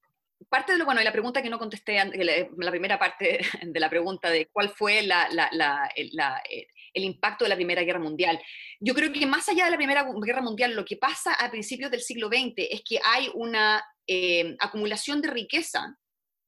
Parte 0.51 0.73
de 0.73 0.77
lo 0.77 0.83
bueno, 0.83 0.99
y 0.99 1.05
la 1.05 1.13
pregunta 1.13 1.41
que 1.41 1.49
no 1.49 1.57
contesté, 1.57 1.95
la, 1.95 2.47
la 2.57 2.71
primera 2.71 2.99
parte 2.99 3.39
de 3.63 3.79
la 3.79 3.89
pregunta 3.89 4.29
de 4.29 4.47
cuál 4.47 4.69
fue 4.69 5.01
la, 5.01 5.29
la, 5.31 5.89
el 5.95 7.03
impacto 7.03 7.45
de 7.45 7.49
la 7.49 7.55
Primera 7.55 7.83
Guerra 7.83 7.99
Mundial. 7.99 8.37
Yo 8.81 8.93
creo 8.93 9.13
que 9.13 9.25
más 9.25 9.47
allá 9.47 9.65
de 9.65 9.71
la 9.71 9.77
Primera 9.77 10.05
Guerra 10.21 10.41
Mundial, 10.41 10.75
lo 10.75 10.83
que 10.83 10.97
pasa 10.97 11.33
a 11.35 11.49
principios 11.49 11.89
del 11.89 12.01
siglo 12.01 12.27
XX 12.27 12.53
es 12.69 12.81
que 12.83 12.99
hay 13.01 13.31
una 13.33 13.81
eh, 14.05 14.57
acumulación 14.59 15.21
de 15.21 15.29
riqueza 15.29 15.97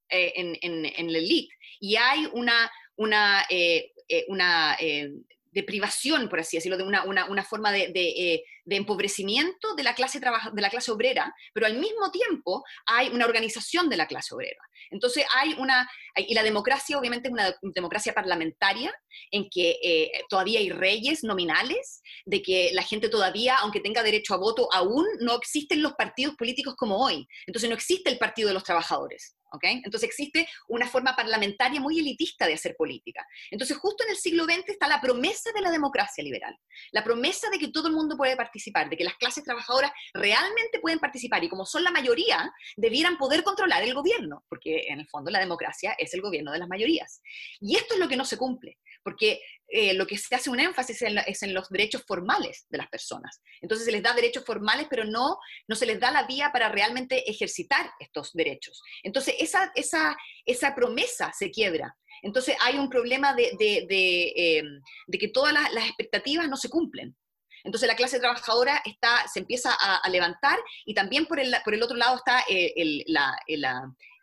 eh, 0.10 0.34
en, 0.36 0.58
en, 0.62 1.14
la 1.14 1.18
elite 1.18 1.56
y 1.80 1.96
hay 1.96 2.28
una, 2.34 2.70
una, 2.98 3.46
eh, 3.50 3.94
una 4.28 4.76
de 4.78 5.64
privación, 5.64 6.28
por 6.28 6.42
así 6.42 6.58
decirlo, 6.58 6.78
de 6.78 6.84
una, 6.84 7.06
una, 7.06 7.26
una 7.28 7.44
forma 7.46 7.72
de, 7.72 7.88
de, 7.88 8.44
de, 8.66 8.76
empobrecimiento 8.76 9.76
de 9.76 9.84
la, 9.84 9.96
clase 9.96 10.20
de 10.20 10.62
la 10.62 10.70
clase 10.70 10.92
obrera, 10.92 11.34
pero 11.54 11.66
al 11.66 11.78
mismo 11.78 12.12
tiempo 12.12 12.64
hay 12.86 13.10
una 13.10 13.26
organización 13.26 13.90
de 13.90 13.98
la 13.98 14.08
clase 14.08 14.34
obrera. 14.36 14.62
Entonces 14.92 15.26
hay 15.36 15.54
una, 15.58 15.90
y 16.16 16.34
la 16.34 16.44
democracia 16.44 16.98
obviamente 16.98 17.30
es 17.30 17.34
una 17.34 17.56
democracia 17.62 18.14
parlamentaria 18.14 18.94
en 19.32 19.50
que 19.50 19.80
eh, 19.84 20.12
todavía 20.30 20.60
hay 20.60 20.70
reyes 20.70 21.24
nominales, 21.24 22.02
de 22.26 22.42
que 22.42 22.72
la 22.74 22.84
gente 22.84 23.10
todavía, 23.10 23.58
aunque 23.58 23.80
tenga 23.80 24.04
derecho 24.04 24.34
a 24.34 24.38
voto, 24.38 24.68
aún 24.72 25.06
no 25.20 25.36
existen 25.36 25.82
los 25.82 25.94
partidos 25.94 26.36
políticos 26.36 26.76
como 26.78 26.98
hoy. 26.98 27.28
Entonces 27.48 27.70
no 27.70 27.76
existe 27.76 28.10
el 28.10 28.18
Partido 28.18 28.48
de 28.48 28.54
los 28.54 28.64
Trabajadores. 28.64 29.36
Entonces 29.62 30.10
existe 30.10 30.48
una 30.68 30.88
forma 30.88 31.16
parlamentaria 31.16 31.80
muy 31.80 32.00
elitista 32.00 32.48
de 32.48 32.54
hacer 32.54 32.76
política. 32.76 33.26
Entonces 33.52 33.78
justo 33.78 34.04
en 34.04 34.12
el 34.12 34.18
siglo 34.18 34.46
XX 34.46 34.70
está 34.70 34.88
la 34.88 35.02
promesa 35.02 35.52
de 35.54 35.62
la 35.62 35.72
democracia 35.72 36.24
liberal, 36.24 36.58
la 36.92 37.04
promesa 37.04 37.50
de 37.50 37.60
que 37.60 37.68
todo 37.68 37.88
el 37.88 37.94
mundo 37.94 38.18
puede 38.18 38.36
participar, 38.54 38.90
de 38.90 38.98
que 38.98 39.04
las 39.04 39.16
clases 39.16 39.44
trabajadoras 39.44 39.92
realmente 40.14 40.80
pueden 40.80 41.00
participar 41.00 41.44
y 41.44 41.50
como 41.50 41.66
son 41.66 41.84
la 41.84 41.92
mayoría, 41.92 42.54
debieran 42.78 43.18
poder 43.18 43.44
controlar 43.44 43.84
el 43.84 43.94
gobierno, 43.94 44.44
porque 44.48 44.86
en 44.88 45.00
el 45.00 45.08
fondo 45.08 45.32
la 45.32 45.40
democracia 45.40 45.96
es 45.98 46.14
el 46.14 46.22
gobierno 46.22 46.52
de 46.52 46.60
las 46.60 46.68
mayorías. 46.68 47.22
Y 47.60 47.76
esto 47.76 47.96
es 47.96 48.00
lo 48.00 48.08
que 48.08 48.16
no 48.16 48.26
se 48.26 48.38
cumple, 48.38 48.78
porque 49.04 49.42
eh, 49.68 49.96
lo 49.96 50.06
que 50.06 50.18
se 50.18 50.36
hace 50.36 50.52
un 50.52 50.60
énfasis 50.60 51.02
es 51.02 51.44
en 51.44 51.54
los 51.54 51.70
derechos 51.70 52.04
formales 52.08 52.68
de 52.70 52.78
las 52.78 52.90
personas. 52.90 53.42
Entonces 53.60 53.86
se 53.86 53.92
les 53.92 54.04
da 54.04 54.14
derechos 54.14 54.46
formales, 54.46 54.86
pero 54.90 55.04
no, 55.04 55.40
no 55.68 55.76
se 55.76 55.88
les 55.88 56.00
da 56.00 56.12
la 56.12 56.28
vía 56.28 56.52
para 56.52 56.70
realmente 56.70 57.30
ejercitar 57.30 57.90
estos 58.00 58.34
derechos. 58.34 58.84
Entonces 59.02 59.36
esa, 59.40 59.72
esa, 59.74 60.16
esa 60.46 60.76
promesa 60.76 61.32
se 61.34 61.50
quiebra. 61.50 61.96
Entonces 62.22 62.56
hay 62.62 62.78
un 62.78 62.90
problema 62.90 63.34
de, 63.34 63.52
de, 63.60 63.86
de, 63.88 64.58
em, 64.58 64.82
que 65.12 65.28
todas 65.28 65.54
las, 65.54 65.88
expectativas 65.88 66.48
no 66.50 66.58
se 66.58 66.70
cumplen. 66.70 67.16
Entonces 67.64 67.88
la 67.88 67.96
clase 67.96 68.20
trabajadora 68.20 68.82
está, 68.86 69.28
se 69.28 69.40
empieza 69.40 69.72
a, 69.74 70.08
levantar 70.10 70.60
y 70.86 70.94
también 70.94 71.26
por 71.26 71.40
el, 71.40 71.56
por 71.64 71.74
el 71.74 71.82
otro 71.82 71.96
lado 71.96 72.18
está 72.18 72.42
eh, 72.50 72.74
el, 72.76 73.04
la, 73.08 73.36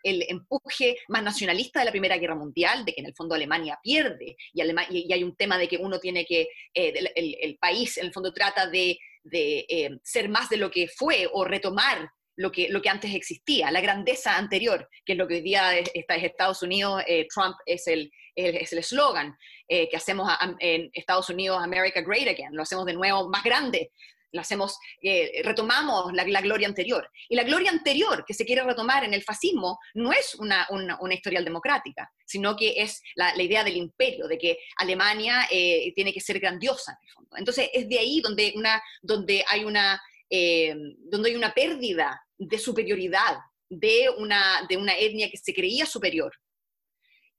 el 0.02 0.24
empuje 0.28 0.96
más 1.08 1.22
nacionalista 1.22 1.80
de 1.80 1.86
la 1.86 1.90
Primera 1.90 2.16
Guerra 2.16 2.34
Mundial, 2.34 2.84
de 2.84 2.92
que 2.92 3.00
en 3.00 3.06
el 3.06 3.14
fondo 3.14 3.34
Alemania 3.34 3.78
pierde, 3.82 4.36
y, 4.52 4.62
y 5.08 5.12
hay 5.12 5.24
un 5.24 5.36
tema 5.36 5.58
de 5.58 5.68
que 5.68 5.76
uno 5.76 5.98
tiene 5.98 6.24
que, 6.24 6.48
eh, 6.74 7.12
el, 7.14 7.58
país 7.58 7.98
en 7.98 8.06
el 8.06 8.12
fondo 8.12 8.32
trata 8.32 8.66
de, 8.66 8.98
eh, 9.32 9.90
ser 10.02 10.28
más 10.28 10.48
de 10.48 10.56
lo 10.56 10.70
que 10.70 10.88
fue 10.88 11.28
o 11.32 11.44
retomar 11.44 12.10
lo 12.40 12.50
que, 12.50 12.68
lo 12.68 12.80
que 12.82 12.88
antes 12.88 13.14
existía, 13.14 13.70
la 13.70 13.80
grandeza 13.80 14.36
anterior, 14.36 14.88
que 15.04 15.12
es 15.12 15.18
lo 15.18 15.28
que 15.28 15.34
hoy 15.34 15.40
día 15.42 15.78
está 15.78 16.16
en 16.16 16.24
Estados 16.24 16.62
Unidos, 16.62 17.02
eh, 17.06 17.26
Trump 17.32 17.56
es 17.66 17.86
el 17.86 18.10
es 18.36 18.72
el 18.72 18.78
eslogan 18.78 19.36
que 19.68 19.94
hacemos 19.94 20.32
en 20.60 20.88
Estados 20.94 21.28
Unidos, 21.28 21.62
America 21.62 22.00
Great 22.00 22.28
Again, 22.28 22.54
lo 22.54 22.62
hacemos 22.62 22.86
de 22.86 22.94
nuevo 22.94 23.28
más 23.28 23.42
grande, 23.42 23.90
lo 24.32 24.40
hacemos, 24.40 24.78
eh, 25.02 25.42
retomamos 25.44 26.12
la, 26.12 26.40
gloria 26.40 26.68
anterior. 26.68 27.10
Y 27.28 27.36
la 27.36 27.44
gloria 27.44 27.70
anterior 27.70 28.24
que 28.26 28.34
se 28.34 28.44
quiere 28.44 28.62
retomar 28.62 29.04
en 29.04 29.14
el 29.14 29.22
fascismo 29.22 29.78
no 29.94 30.12
es 30.12 30.34
una, 30.36 30.66
historial 31.10 31.44
democrática, 31.44 32.10
sino 32.24 32.56
que 32.56 32.74
es 32.76 33.02
la, 33.14 33.40
idea 33.42 33.64
del 33.64 33.76
imperio, 33.76 34.28
de 34.28 34.38
que 34.38 34.58
Alemania 34.76 35.46
eh, 35.50 35.92
tiene 35.94 36.12
que 36.12 36.20
ser 36.20 36.38
grandiosa. 36.38 36.92
En 36.92 37.08
el 37.08 37.14
fondo. 37.14 37.36
Entonces 37.36 37.70
es 37.72 37.88
de 37.88 37.98
ahí 37.98 38.20
donde, 38.20 38.52
una, 38.54 38.82
donde, 39.02 39.44
hay 39.48 39.64
una, 39.64 40.00
eh, 40.28 40.74
donde 40.98 41.30
hay 41.30 41.36
una 41.36 41.52
pérdida 41.52 42.20
de 42.40 42.58
superioridad 42.58 43.38
de 43.68 44.08
una, 44.18 44.66
de 44.68 44.76
una 44.76 44.96
etnia 44.96 45.30
que 45.30 45.36
se 45.36 45.54
creía 45.54 45.86
superior 45.86 46.32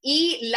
y 0.02 0.52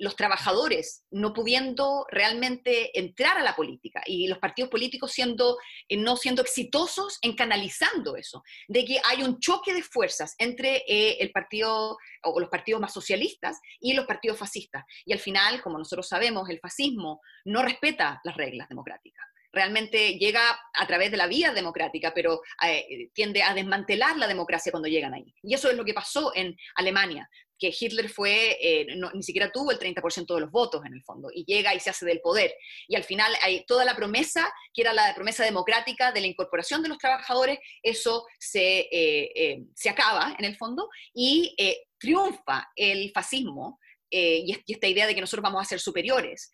los 0.00 0.16
trabajadores 0.16 1.04
no 1.10 1.32
pudiendo 1.32 2.04
realmente 2.10 2.98
entrar 2.98 3.38
a 3.38 3.42
la 3.42 3.54
política 3.54 4.02
y 4.06 4.26
los 4.26 4.38
partidos 4.38 4.70
políticos 4.70 5.12
siendo, 5.12 5.56
eh, 5.88 5.96
no 5.96 6.16
siendo 6.16 6.42
exitosos 6.42 7.18
en 7.22 7.36
canalizando 7.36 8.16
eso, 8.16 8.42
de 8.66 8.84
que 8.84 9.00
hay 9.04 9.22
un 9.22 9.38
choque 9.38 9.72
de 9.72 9.82
fuerzas 9.82 10.34
entre 10.38 10.82
eh, 10.88 11.18
el 11.20 11.30
partido 11.30 11.96
o 12.24 12.40
los 12.40 12.48
partidos 12.48 12.80
más 12.80 12.92
socialistas 12.92 13.60
y 13.78 13.94
los 13.94 14.06
partidos 14.06 14.38
fascistas. 14.38 14.84
Y 15.04 15.12
al 15.12 15.20
final, 15.20 15.62
como 15.62 15.78
nosotros 15.78 16.08
sabemos, 16.08 16.48
el 16.50 16.58
fascismo 16.58 17.20
no 17.44 17.62
respeta 17.62 18.20
las 18.24 18.36
reglas 18.36 18.68
democráticas 18.68 19.24
realmente 19.56 20.18
llega 20.18 20.58
a 20.72 20.86
través 20.86 21.10
de 21.10 21.16
la 21.16 21.26
vía 21.26 21.52
democrática, 21.52 22.12
pero 22.14 22.42
eh, 22.64 23.08
tiende 23.12 23.42
a 23.42 23.54
desmantelar 23.54 24.16
la 24.16 24.28
democracia 24.28 24.70
cuando 24.70 24.88
llegan 24.88 25.14
ahí. 25.14 25.34
Y 25.42 25.54
eso 25.54 25.68
es 25.68 25.76
lo 25.76 25.84
que 25.84 25.94
pasó 25.94 26.32
en 26.34 26.56
Alemania 26.76 27.28
que 27.58 27.74
Hitler 27.78 28.08
fue, 28.08 28.58
eh, 28.60 28.86
ni 29.14 29.22
siquiera 29.22 29.50
tuvo 29.50 29.70
el 29.70 29.78
30% 29.78 30.34
de 30.34 30.40
los 30.40 30.50
votos 30.50 30.84
en 30.84 30.92
el 30.92 31.02
fondo, 31.02 31.28
y 31.32 31.44
llega 31.44 31.74
y 31.74 31.80
se 31.80 31.90
hace 31.90 32.04
del 32.06 32.20
poder. 32.20 32.54
Y 32.88 32.96
al 32.96 33.04
final 33.04 33.32
hay 33.42 33.64
toda 33.64 33.84
la 33.84 33.96
promesa, 33.96 34.52
que 34.72 34.82
era 34.82 34.92
la 34.92 35.14
promesa 35.14 35.44
democrática 35.44 36.12
de 36.12 36.20
la 36.20 36.26
incorporación 36.26 36.82
de 36.82 36.88
los 36.88 36.98
trabajadores, 36.98 37.58
eso 37.82 38.26
se, 38.38 38.80
eh, 38.90 39.32
eh, 39.34 39.62
se 39.74 39.88
acaba 39.88 40.34
en 40.38 40.44
el 40.44 40.56
fondo, 40.56 40.88
y 41.14 41.54
triunfa 41.98 42.70
el 42.76 43.10
fascismo, 43.12 43.78
y, 44.10 44.52
esta 44.68 44.86
idea 44.86 45.06
de 45.06 45.14
que 45.14 45.20
nosotros 45.20 45.42
vamos 45.42 45.62
a 45.62 45.68
ser 45.68 45.80
superiores, 45.80 46.50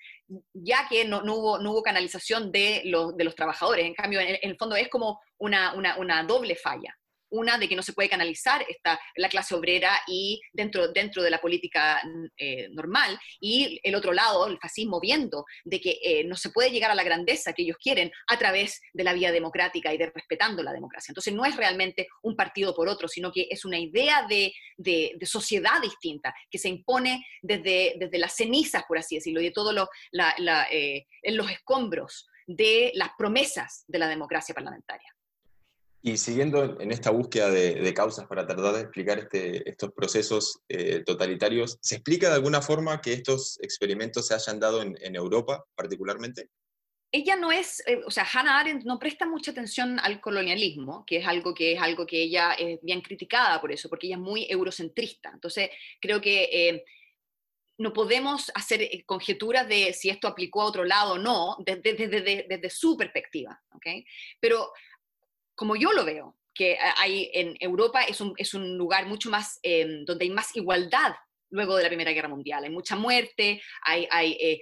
ya 0.52 0.86
que 0.88 1.04
no, 1.04 1.18
hubo, 1.18 1.58
no 1.58 1.72
hubo, 1.72 1.82
canalización 1.82 2.52
de 2.52 2.82
los, 2.84 3.16
de 3.16 3.24
los, 3.24 3.34
trabajadores. 3.34 3.86
En 3.86 3.94
cambio, 3.94 4.20
en, 4.20 4.38
el 4.40 4.56
fondo 4.56 4.76
es 4.76 4.88
como 4.88 5.20
una, 5.38 5.74
una, 5.74 5.96
una 5.96 6.22
doble 6.24 6.56
falla 6.56 6.96
una 7.32 7.58
de 7.58 7.68
que 7.68 7.76
no 7.76 7.82
se 7.82 7.92
puede 7.92 8.08
canalizar 8.08 8.64
esta, 8.68 9.00
la 9.16 9.28
clase 9.28 9.54
obrera 9.54 9.98
y 10.06 10.40
dentro, 10.52 10.88
dentro 10.88 11.22
de 11.22 11.30
la 11.30 11.40
política 11.40 12.00
eh, 12.36 12.68
normal, 12.70 13.18
y 13.40 13.80
el 13.82 13.94
otro 13.94 14.12
lado, 14.12 14.46
el 14.46 14.58
fascismo, 14.58 15.00
viendo 15.00 15.44
de 15.64 15.80
que 15.80 15.98
eh, 16.02 16.24
no 16.24 16.36
se 16.36 16.50
puede 16.50 16.70
llegar 16.70 16.90
a 16.90 16.94
la 16.94 17.02
grandeza 17.02 17.52
que 17.52 17.62
ellos 17.62 17.78
quieren 17.82 18.10
a 18.28 18.38
través 18.38 18.80
de 18.92 19.04
la 19.04 19.14
vía 19.14 19.32
democrática 19.32 19.92
y 19.92 19.98
de 19.98 20.12
respetando 20.14 20.62
la 20.62 20.72
democracia. 20.72 21.10
Entonces 21.10 21.34
no 21.34 21.44
es 21.44 21.56
realmente 21.56 22.06
un 22.22 22.36
partido 22.36 22.74
por 22.74 22.88
otro, 22.88 23.08
sino 23.08 23.32
que 23.32 23.48
es 23.50 23.64
una 23.64 23.78
idea 23.78 24.26
de, 24.28 24.52
de, 24.76 25.18
sociedad 25.24 25.80
distinta 25.80 26.34
que 26.50 26.58
se 26.58 26.68
impone 26.68 27.24
desde, 27.40 27.94
desde 27.98 28.18
las 28.18 28.36
cenizas, 28.36 28.84
por 28.86 28.98
así 28.98 29.14
decirlo, 29.14 29.40
y 29.40 29.44
de 29.44 29.50
todos 29.50 29.74
lo, 29.74 29.88
eh, 30.70 31.06
los 31.24 31.50
escombros 31.50 32.28
de 32.46 32.92
las 32.94 33.10
promesas 33.16 33.84
de 33.86 33.98
la 33.98 34.08
democracia 34.08 34.54
parlamentaria. 34.54 35.08
Y 36.04 36.16
siguiendo 36.16 36.80
en 36.80 36.90
esta 36.90 37.10
búsqueda 37.10 37.48
de, 37.48 37.94
causas 37.94 38.26
para 38.26 38.44
tratar 38.44 38.74
de 38.74 38.80
explicar 38.80 39.20
este, 39.20 39.68
estos 39.70 39.92
procesos 39.92 40.58
eh, 40.68 41.04
totalitarios, 41.06 41.78
¿se 41.80 41.94
explica 41.94 42.28
de 42.28 42.34
alguna 42.34 42.60
forma 42.60 43.00
que 43.00 43.12
estos 43.12 43.56
experimentos 43.62 44.26
se 44.26 44.34
hayan 44.34 44.58
dado 44.58 44.82
en, 44.82 45.14
Europa 45.14 45.64
particularmente? 45.76 46.48
Ella 47.12 47.36
no 47.36 47.52
es, 47.52 47.84
eh, 47.86 48.00
o 48.04 48.10
sea, 48.10 48.26
Hannah 48.32 48.58
Arendt 48.58 48.84
no 48.84 48.98
presta 48.98 49.26
mucha 49.26 49.52
atención 49.52 50.00
al 50.00 50.20
colonialismo, 50.20 51.04
que 51.06 51.18
es 51.18 51.26
algo 51.26 51.54
que 51.54 51.74
es 51.74 51.80
algo 51.80 52.04
que 52.04 52.22
ella 52.22 52.54
es 52.54 52.80
bien 52.82 53.00
criticada 53.00 53.60
por 53.60 53.70
eso, 53.70 53.88
porque 53.88 54.08
ella 54.08 54.16
es 54.16 54.22
muy 54.22 54.46
eurocentrista. 54.50 55.30
Entonces, 55.32 55.70
creo 56.00 56.20
que 56.20 56.48
eh, 56.50 56.84
no 57.78 57.92
podemos 57.92 58.50
hacer 58.54 58.88
conjeturas 59.06 59.68
de 59.68 59.92
si 59.92 60.08
esto 60.08 60.26
aplicó 60.26 60.62
a 60.62 60.66
otro 60.66 60.84
lado 60.84 61.12
o 61.12 61.18
no, 61.18 61.58
desde, 61.64 61.94
desde, 61.94 62.46
desde 62.48 62.70
su 62.70 62.96
perspectiva. 62.96 63.60
¿okay? 63.70 64.04
Pero 64.40 64.72
como 65.54 65.76
yo 65.76 65.92
lo 65.92 66.04
veo, 66.04 66.36
que 66.54 66.76
hay 66.98 67.30
en 67.32 67.56
Europa 67.60 68.02
es 68.02 68.20
un, 68.20 68.34
es 68.36 68.54
un 68.54 68.76
lugar 68.76 69.06
mucho 69.06 69.30
más, 69.30 69.58
em, 69.62 70.04
donde 70.04 70.24
hay 70.24 70.30
más 70.30 70.54
igualdad 70.54 71.12
luego 71.52 71.76
de 71.76 71.82
la 71.82 71.88
Primera 71.88 72.12
Guerra 72.12 72.28
Mundial. 72.28 72.64
Hay 72.64 72.70
mucha 72.70 72.96
muerte, 72.96 73.62
hay, 73.82 74.08
hay, 74.10 74.32
eh, 74.40 74.58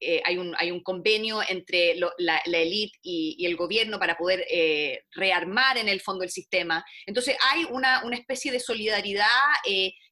eh, 0.00 0.22
hay, 0.24 0.38
un, 0.38 0.54
hay, 0.58 0.70
un, 0.70 0.82
convenio 0.82 1.40
entre 1.48 1.96
la, 1.96 2.42
la 2.44 2.58
élite 2.58 2.98
y, 3.02 3.44
el 3.44 3.56
gobierno 3.56 3.98
para 3.98 4.16
poder 4.16 4.44
eh, 4.50 5.02
rearmar 5.12 5.78
en 5.78 5.88
el 5.88 6.00
fondo 6.00 6.24
el 6.24 6.30
sistema. 6.30 6.84
Entonces 7.06 7.36
hay 7.50 7.64
una, 7.70 8.04
una 8.04 8.16
especie 8.16 8.52
de 8.52 8.60
solidaridad 8.60 9.26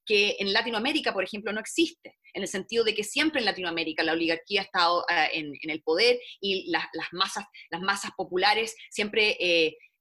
que 0.07 0.37
en 0.39 0.53
Latinoamérica, 0.53 1.13
por 1.13 1.25
ejemplo, 1.25 1.53
no 1.53 1.61
existe 1.61 2.17
en 2.33 2.43
el 2.43 2.49
sentido 2.49 2.85
de 2.85 2.95
que 2.95 3.05
siempre 3.05 3.41
en 3.41 3.47
Latinoamérica 3.47 4.03
la 4.03 4.13
oligarquía 4.13 4.63
ha 4.63 4.65
estado 4.65 5.05
en, 5.33 5.53
en, 5.61 5.71
el 5.71 5.83
poder 5.83 6.19
y 6.41 6.71
las, 6.71 6.85
las, 6.93 7.09
masas, 7.13 7.45
las 7.71 7.81
masas 7.81 8.11
populares 8.17 8.75
siempre 8.91 9.37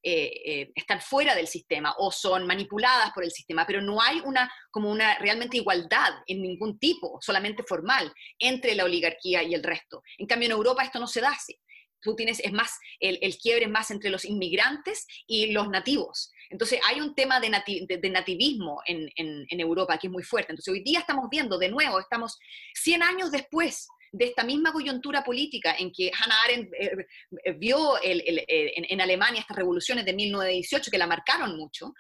eh, 0.06 0.32
eh, 0.46 0.72
están 0.76 1.00
fuera 1.00 1.34
del 1.34 1.48
sistema 1.48 1.96
o 1.98 2.12
son 2.12 2.46
manipuladas 2.46 3.12
por 3.14 3.24
el 3.24 3.32
sistema, 3.32 3.66
pero 3.66 3.82
no 3.82 4.02
hay 4.02 4.20
una, 4.26 4.52
como 4.70 4.92
una 4.92 5.18
realmente 5.20 5.56
igualdad 5.56 6.12
en 6.28 6.42
ningún 6.42 6.78
tipo, 6.78 7.20
solamente 7.22 7.64
formal, 7.64 8.14
entre 8.38 8.76
la 8.76 8.84
oligarquía 8.84 9.44
y 9.44 9.54
el 9.54 9.64
resto. 9.64 10.04
En 10.18 10.28
cambio, 10.28 10.48
en 10.48 10.52
Europa 10.52 10.84
esto 10.84 11.00
no 11.00 11.08
se 11.08 11.22
da 11.22 11.32
así. 11.32 11.58
Tú 12.02 12.18
tienes, 12.18 12.42
es 12.42 12.52
más, 12.52 12.78
el, 13.00 13.38
quiebre 13.38 13.64
es 13.64 13.72
más 13.72 13.90
entre 13.92 14.10
los 14.10 14.26
inmigrantes 14.26 15.08
y 15.26 15.54
los 15.54 15.70
nativos. 15.70 16.34
Entonces 16.50 16.82
hay 16.86 17.00
un 17.00 17.16
tema 17.16 17.40
de, 17.40 17.50
nativismo 17.50 18.82
en, 18.86 19.10
en, 19.16 19.60
Europa 19.62 19.98
que 19.98 20.08
es 20.08 20.12
muy 20.12 20.24
fuerte. 20.24 20.52
Entonces 20.52 20.74
hoy 20.74 20.84
día 20.84 21.00
estamos 21.00 21.30
viendo, 21.32 21.58
de 21.58 21.70
nuevo, 21.70 22.02
estamos 22.02 22.38
100 22.74 23.04
años 23.04 23.32
después 23.32 23.88
de 24.14 24.26
esta 24.26 24.44
misma 24.44 24.72
coyuntura 24.72 25.24
política 25.24 25.76
en 25.78 25.92
que 25.92 26.12
Hannah 26.14 26.42
Arendt 26.46 26.72
eh, 26.80 27.08
eh, 27.44 27.54
vio 27.54 27.98
eh, 28.02 28.72
en, 28.76 29.02
Alemania 29.02 29.42
estas 29.42 29.58
revoluciones 29.58 30.06
de 30.06 30.14
1918 30.14 30.92
que 30.92 30.98
la 31.00 31.08
marcaron 31.08 31.58
mucho, 31.58 31.96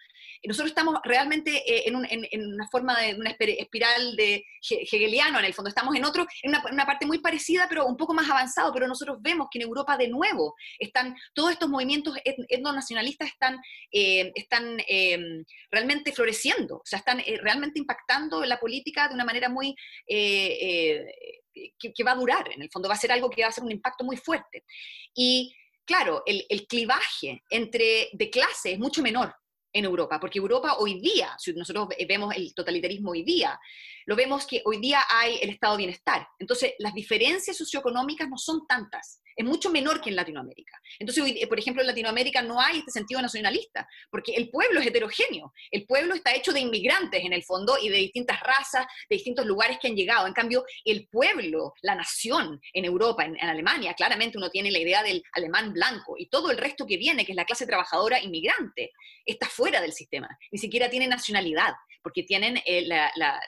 nosotros 0.45 0.71
estamos 0.71 0.99
realmente 1.03 1.51
eh, 1.65 1.83
en, 1.85 2.53
una 2.53 2.67
forma 2.67 2.99
de 2.99 3.15
una 3.15 3.31
espiral 3.39 4.15
de 4.15 4.45
hegeliano 4.69 5.39
en 5.39 5.45
el 5.45 5.53
fondo, 5.53 5.69
estamos 5.69 5.95
en 5.95 6.03
otro, 6.03 6.25
en 6.41 6.53
una, 6.71 6.85
parte 6.85 7.05
muy 7.05 7.19
parecida, 7.19 7.67
pero 7.69 7.85
un 7.85 7.95
poco 7.95 8.13
más 8.13 8.29
avanzado, 8.29 8.73
pero 8.73 8.87
nosotros 8.87 9.17
vemos 9.21 9.47
que 9.49 9.59
en 9.59 9.67
Europa 9.67 9.95
de 9.97 10.09
nuevo 10.09 10.55
están, 10.77 11.15
todos 11.33 11.51
estos 11.51 11.69
movimientos 11.69 12.17
etnonacionalistas 12.23 13.29
están, 13.29 13.57
eh, 13.91 14.31
están 14.35 14.79
eh, 14.87 15.43
realmente 15.71 16.11
floreciendo, 16.11 16.77
o 16.77 16.85
sea, 16.85 16.99
están 16.99 17.21
realmente 17.41 17.79
impactando 17.79 18.43
la 18.43 18.59
política 18.59 19.07
de 19.07 19.15
una 19.15 19.25
manera 19.25 19.49
muy... 19.49 19.75
Que, 20.05 22.03
va 22.03 22.13
a 22.13 22.15
durar, 22.15 22.51
en 22.51 22.63
el 22.63 22.69
fondo. 22.71 22.89
Va 22.89 22.95
a 22.95 22.97
ser 22.97 23.11
algo 23.11 23.29
que 23.29 23.43
va 23.43 23.49
a 23.49 23.51
ser 23.51 23.63
un 23.63 23.71
impacto 23.71 24.03
muy 24.03 24.17
fuerte. 24.17 24.63
Y 25.13 25.55
claro, 25.85 26.23
el, 26.25 26.43
el 26.49 26.65
clivaje 26.65 27.43
entre, 27.49 28.09
de 28.11 28.29
clase 28.31 28.73
es 28.73 28.79
mucho 28.79 29.03
menor 29.03 29.35
en 29.73 29.85
Europa, 29.85 30.19
porque 30.19 30.37
Europa 30.37 30.75
hoy 30.77 31.01
día, 31.01 31.35
si 31.39 31.51
nosotros 31.53 31.89
vemos 32.07 32.35
el 32.35 32.53
totalitarismo 32.53 33.11
hoy 33.11 33.23
día, 33.23 33.59
lo 34.05 34.15
vemos 34.15 34.45
que 34.45 34.61
hoy 34.65 34.77
día 34.77 35.01
hay 35.09 35.39
el 35.41 35.49
estado 35.49 35.73
de 35.73 35.79
bienestar. 35.79 36.27
Entonces, 36.37 36.73
las 36.77 36.93
diferencias 36.93 37.57
socioeconómicas 37.57 38.29
no 38.29 38.37
son 38.37 38.67
tantas, 38.67 39.22
es 39.35 39.45
mucho 39.45 39.69
menor 39.69 40.01
que 40.01 40.09
en 40.09 40.15
Latinoamérica. 40.15 40.79
Entonces, 40.99 41.23
hoy, 41.23 41.45
por 41.47 41.59
ejemplo, 41.59 41.81
en 41.81 41.87
Latinoamérica 41.87 42.41
no 42.41 42.59
hay 42.59 42.79
este 42.79 42.91
sentido 42.91 43.21
nacionalista, 43.21 43.87
porque 44.09 44.33
el 44.33 44.49
pueblo 44.49 44.79
es 44.79 44.87
heterogéneo, 44.87 45.53
el 45.71 45.85
pueblo 45.85 46.15
está 46.15 46.33
hecho 46.33 46.51
de 46.51 46.59
inmigrantes 46.59 47.23
en 47.23 47.33
el 47.33 47.43
fondo 47.43 47.77
y 47.81 47.89
de 47.89 47.97
distintas 47.97 48.39
razas, 48.41 48.85
de 49.09 49.15
distintos 49.15 49.45
lugares 49.45 49.77
que 49.81 49.87
han 49.87 49.95
llegado. 49.95 50.27
En 50.27 50.33
cambio, 50.33 50.65
el 50.85 51.07
pueblo, 51.07 51.73
la 51.81 51.95
nación 51.95 52.61
en 52.73 52.85
Europa, 52.85 53.25
en, 53.25 53.37
Alemania, 53.43 53.93
claramente 53.93 54.37
uno 54.37 54.49
tiene 54.49 54.71
la 54.71 54.79
idea 54.79 55.03
del 55.03 55.23
alemán 55.33 55.73
blanco 55.73 56.15
y 56.17 56.27
todo 56.27 56.51
el 56.51 56.57
resto 56.57 56.85
que 56.85 56.97
viene, 56.97 57.25
que 57.25 57.31
es 57.31 57.35
la 57.35 57.45
clase 57.45 57.65
trabajadora 57.65 58.21
inmigrante, 58.21 58.91
está 59.25 59.47
fuera 59.47 59.81
del 59.81 59.93
sistema, 59.93 60.27
ni 60.51 60.59
siquiera 60.59 60.89
tiene 60.89 61.07
nacionalidad, 61.07 61.73
porque 62.01 62.23
tienen 62.23 62.61
eh, 62.65 62.85
la 62.85 63.39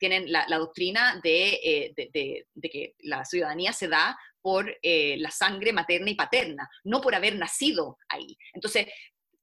tienen 0.00 0.32
la, 0.32 0.46
doctrina 0.48 1.20
eh, 1.22 1.92
de, 1.94 2.46
de, 2.54 2.70
que 2.70 2.94
la 3.00 3.24
ciudadanía 3.24 3.72
se 3.72 3.86
da 3.86 4.18
por 4.40 4.74
eh, 4.82 5.16
la 5.18 5.30
sangre 5.30 5.72
materna 5.72 6.10
y 6.10 6.14
paterna, 6.14 6.68
no 6.84 7.00
por 7.00 7.14
haber 7.14 7.36
nacido 7.36 7.98
ahí. 8.08 8.36
Entonces, 8.54 8.86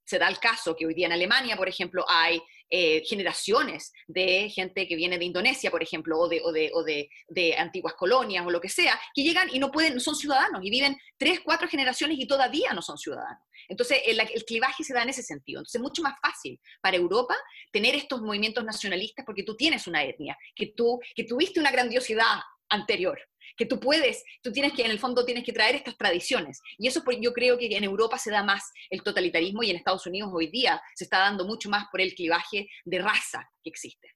se 0.08 0.18
da 0.18 0.26
el 0.26 0.38
caso 0.38 0.74
que 0.74 0.86
hoy 0.86 0.94
día 0.94 1.04
en 1.04 1.12
Alemania, 1.12 1.54
por 1.54 1.68
ejemplo, 1.68 2.02
hay 2.08 2.40
eh, 2.70 3.02
generaciones 3.04 3.92
de 4.06 4.48
gente 4.48 4.88
que 4.88 4.96
viene 4.96 5.18
de 5.18 5.26
Indonesia, 5.26 5.70
por 5.70 5.82
ejemplo, 5.82 6.18
o, 6.18 6.26
de, 6.26 6.40
o, 6.42 6.50
de, 6.50 6.70
o 6.72 6.82
de, 6.82 7.10
de, 7.28 7.54
antiguas 7.54 7.92
colonias 7.92 8.46
o 8.46 8.50
lo 8.50 8.58
que 8.58 8.70
sea, 8.70 8.98
que 9.14 9.22
llegan 9.22 9.50
y 9.52 9.58
no 9.58 9.70
pueden, 9.70 10.00
son 10.00 10.16
ciudadanos 10.16 10.64
y 10.64 10.70
viven 10.70 10.96
tres, 11.18 11.40
cuatro 11.44 11.68
generaciones 11.68 12.18
y 12.18 12.26
todavía 12.26 12.72
no 12.72 12.80
son 12.80 12.96
ciudadanos. 12.96 13.42
Entonces, 13.68 14.00
el, 14.06 14.18
el, 14.18 14.44
clivaje 14.46 14.82
se 14.82 14.94
da 14.94 15.02
en 15.02 15.10
ese 15.10 15.22
sentido. 15.22 15.58
Entonces, 15.58 15.78
es 15.78 15.82
mucho 15.82 16.00
más 16.00 16.14
fácil 16.22 16.58
para 16.80 16.96
Europa 16.96 17.36
tener 17.70 17.94
estos 17.94 18.22
movimientos 18.22 18.64
nacionalistas 18.64 19.26
porque 19.26 19.42
tú 19.42 19.56
tienes 19.56 19.86
una 19.86 20.02
etnia, 20.04 20.38
que 20.54 20.72
tú 20.74 20.98
que 21.14 21.24
tuviste 21.24 21.60
una 21.60 21.70
grandiosidad 21.70 22.40
anterior 22.70 23.18
que 23.58 23.66
tú 23.66 23.80
puedes, 23.80 24.24
tú 24.40 24.52
tienes 24.52 24.72
que, 24.72 24.84
en 24.84 24.90
el 24.92 25.00
fondo, 25.00 25.24
tienes 25.24 25.44
que 25.44 25.52
traer 25.52 25.74
estas 25.74 25.98
tradiciones. 25.98 26.60
Y 26.78 26.86
eso 26.86 27.02
yo 27.20 27.32
creo 27.32 27.58
que 27.58 27.66
en 27.76 27.84
Europa 27.84 28.16
se 28.16 28.30
da 28.30 28.44
más 28.44 28.62
el 28.88 29.02
totalitarismo 29.02 29.62
y 29.62 29.70
en 29.70 29.76
Estados 29.76 30.06
Unidos 30.06 30.30
hoy 30.32 30.46
día 30.48 30.80
se 30.94 31.04
está 31.04 31.18
dando 31.18 31.44
mucho 31.44 31.68
más 31.68 31.86
por 31.90 32.00
el 32.00 32.14
clivaje 32.14 32.68
de 32.84 32.98
raza 33.00 33.50
que 33.62 33.70
existe. 33.70 34.14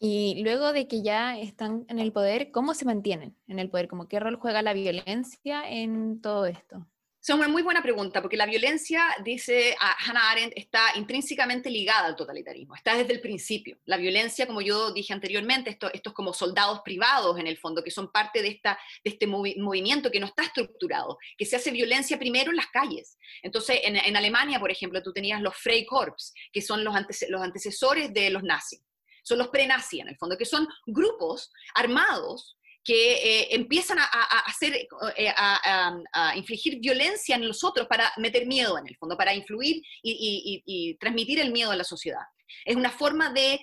Y 0.00 0.42
luego 0.42 0.72
de 0.72 0.88
que 0.88 1.02
ya 1.02 1.38
están 1.38 1.86
en 1.88 2.00
el 2.00 2.12
poder, 2.12 2.50
¿cómo 2.50 2.74
se 2.74 2.84
mantienen 2.84 3.38
en 3.46 3.60
el 3.60 3.70
poder? 3.70 3.88
¿Cómo 3.88 4.08
qué 4.08 4.18
rol 4.18 4.36
juega 4.36 4.60
la 4.60 4.74
violencia 4.74 5.70
en 5.70 6.20
todo 6.20 6.46
esto? 6.46 6.86
Es 7.26 7.34
una 7.34 7.48
muy 7.48 7.62
buena 7.62 7.80
pregunta, 7.80 8.20
porque 8.20 8.36
la 8.36 8.44
violencia, 8.44 9.02
dice 9.24 9.74
Hannah 9.80 10.30
Arendt, 10.30 10.52
está 10.56 10.88
intrínsecamente 10.96 11.70
ligada 11.70 12.08
al 12.08 12.16
totalitarismo, 12.16 12.74
está 12.74 12.94
desde 12.98 13.14
el 13.14 13.22
principio. 13.22 13.78
La 13.86 13.96
violencia, 13.96 14.46
como 14.46 14.60
yo 14.60 14.92
dije 14.92 15.14
anteriormente, 15.14 15.70
esto, 15.70 15.90
estos 15.94 16.12
como 16.12 16.34
soldados 16.34 16.82
privados 16.84 17.38
en 17.38 17.46
el 17.46 17.56
fondo, 17.56 17.82
que 17.82 17.90
son 17.90 18.12
parte 18.12 18.42
de, 18.42 18.48
esta, 18.48 18.78
de 19.02 19.10
este 19.12 19.26
movimiento 19.26 20.10
que 20.10 20.20
no 20.20 20.26
está 20.26 20.42
estructurado, 20.42 21.16
que 21.38 21.46
se 21.46 21.56
hace 21.56 21.70
violencia 21.70 22.18
primero 22.18 22.50
en 22.50 22.56
las 22.56 22.66
calles. 22.66 23.16
Entonces, 23.42 23.80
en, 23.84 24.16
Alemania, 24.18 24.60
por 24.60 24.70
ejemplo, 24.70 25.02
tú 25.02 25.14
tenías 25.14 25.40
los 25.40 25.56
Freikorps, 25.56 26.34
que 26.52 26.60
son 26.60 26.84
los, 26.84 26.94
los 27.30 27.40
antecesores 27.40 28.12
de 28.12 28.28
los 28.28 28.42
nazis 28.42 28.82
son 29.26 29.38
los 29.38 29.48
pre-nazis 29.48 30.02
en 30.02 30.08
el 30.08 30.18
fondo, 30.18 30.36
que 30.36 30.44
son 30.44 30.68
grupos 30.84 31.50
armados 31.74 32.58
que 32.84 33.14
eh, 33.14 33.54
empiezan 33.54 33.98
a, 33.98 34.04
hacer, 34.46 34.86
eh, 35.16 35.34
a, 35.36 36.36
infligir 36.36 36.78
violencia 36.80 37.34
en 37.34 37.48
los 37.48 37.64
otros 37.64 37.86
para 37.88 38.12
meter 38.18 38.46
miedo 38.46 38.78
en 38.78 38.86
el 38.86 38.96
fondo, 38.96 39.16
para 39.16 39.34
influir 39.34 39.82
y, 40.02 40.96
transmitir 41.00 41.40
el 41.40 41.50
miedo 41.50 41.70
a 41.70 41.76
la 41.76 41.84
sociedad. 41.84 42.20
Es 42.64 42.76
una 42.76 42.90
forma 42.90 43.32
de, 43.32 43.58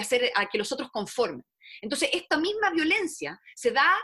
hacer 0.00 0.32
a 0.34 0.46
que 0.46 0.58
los 0.58 0.72
otros 0.72 0.90
conformen. 0.90 1.44
Entonces, 1.80 2.10
esta 2.12 2.36
misma 2.36 2.70
violencia 2.70 3.40
se 3.54 3.70
da 3.70 3.96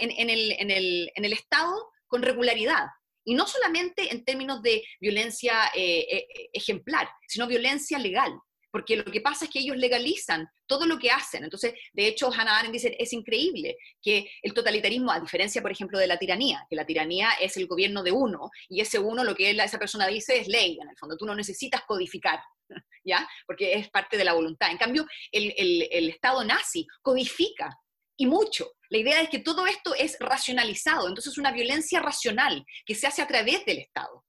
en, 0.00 0.30
el, 0.30 1.32
Estado 1.32 1.90
con 2.06 2.22
regularidad. 2.22 2.86
Y 3.24 3.34
no 3.34 3.46
solamente 3.46 4.10
en 4.10 4.24
términos 4.24 4.62
de 4.62 4.82
violencia 5.00 5.70
eh, 5.74 6.26
ejemplar, 6.52 7.08
sino 7.28 7.46
violencia 7.46 7.98
legal 7.98 8.32
porque 8.72 8.96
lo 8.96 9.04
que 9.04 9.20
pasa 9.20 9.44
es 9.44 9.50
que 9.50 9.60
ellos 9.60 9.76
legalizan 9.76 10.48
todo 10.66 10.86
lo 10.86 10.98
que 10.98 11.10
hacen. 11.10 11.44
Entonces, 11.44 11.74
de 11.92 12.08
hecho, 12.08 12.32
Hannah 12.32 12.58
Arendt 12.58 12.72
dice, 12.72 12.96
es 12.98 13.12
increíble 13.12 13.76
que 14.00 14.28
el 14.42 14.54
totalitarismo, 14.54 15.12
a 15.12 15.20
diferencia, 15.20 15.60
por 15.60 15.70
ejemplo, 15.70 15.98
de 15.98 16.06
la 16.06 16.18
tiranía, 16.18 16.66
que 16.68 16.74
la 16.74 16.86
tiranía 16.86 17.32
es 17.40 17.56
el 17.58 17.66
gobierno 17.66 18.02
de 18.02 18.12
uno, 18.12 18.50
y 18.68 18.80
ese 18.80 18.98
uno, 18.98 19.22
lo 19.22 19.34
que 19.34 19.50
esa 19.50 19.78
persona 19.78 20.06
dice 20.06 20.38
es 20.38 20.48
ley, 20.48 20.78
en 20.80 20.88
el 20.88 20.96
fondo, 20.96 21.16
tú 21.16 21.26
no 21.26 21.34
necesitas 21.34 21.82
codificar, 21.86 22.40
¿ya? 23.04 23.28
Porque 23.46 23.74
es 23.74 23.90
parte 23.90 24.16
de 24.16 24.24
la 24.24 24.32
voluntad. 24.32 24.70
En 24.70 24.78
cambio, 24.78 25.06
el, 25.30 25.52
el 25.90 26.08
Estado 26.08 26.42
nazi 26.42 26.86
codifica 27.02 27.78
y 28.16 28.26
mucho. 28.26 28.72
La 28.88 28.98
idea 28.98 29.20
es 29.20 29.28
que 29.28 29.38
todo 29.38 29.66
esto 29.66 29.94
es 29.94 30.16
racionalizado, 30.18 31.08
entonces 31.08 31.32
es 31.32 31.38
una 31.38 31.52
violencia 31.52 32.00
racional 32.00 32.64
que 32.86 32.94
se 32.94 33.06
hace 33.06 33.20
a 33.20 33.26
través 33.26 33.64
del 33.66 33.78
Estado. 33.78 34.24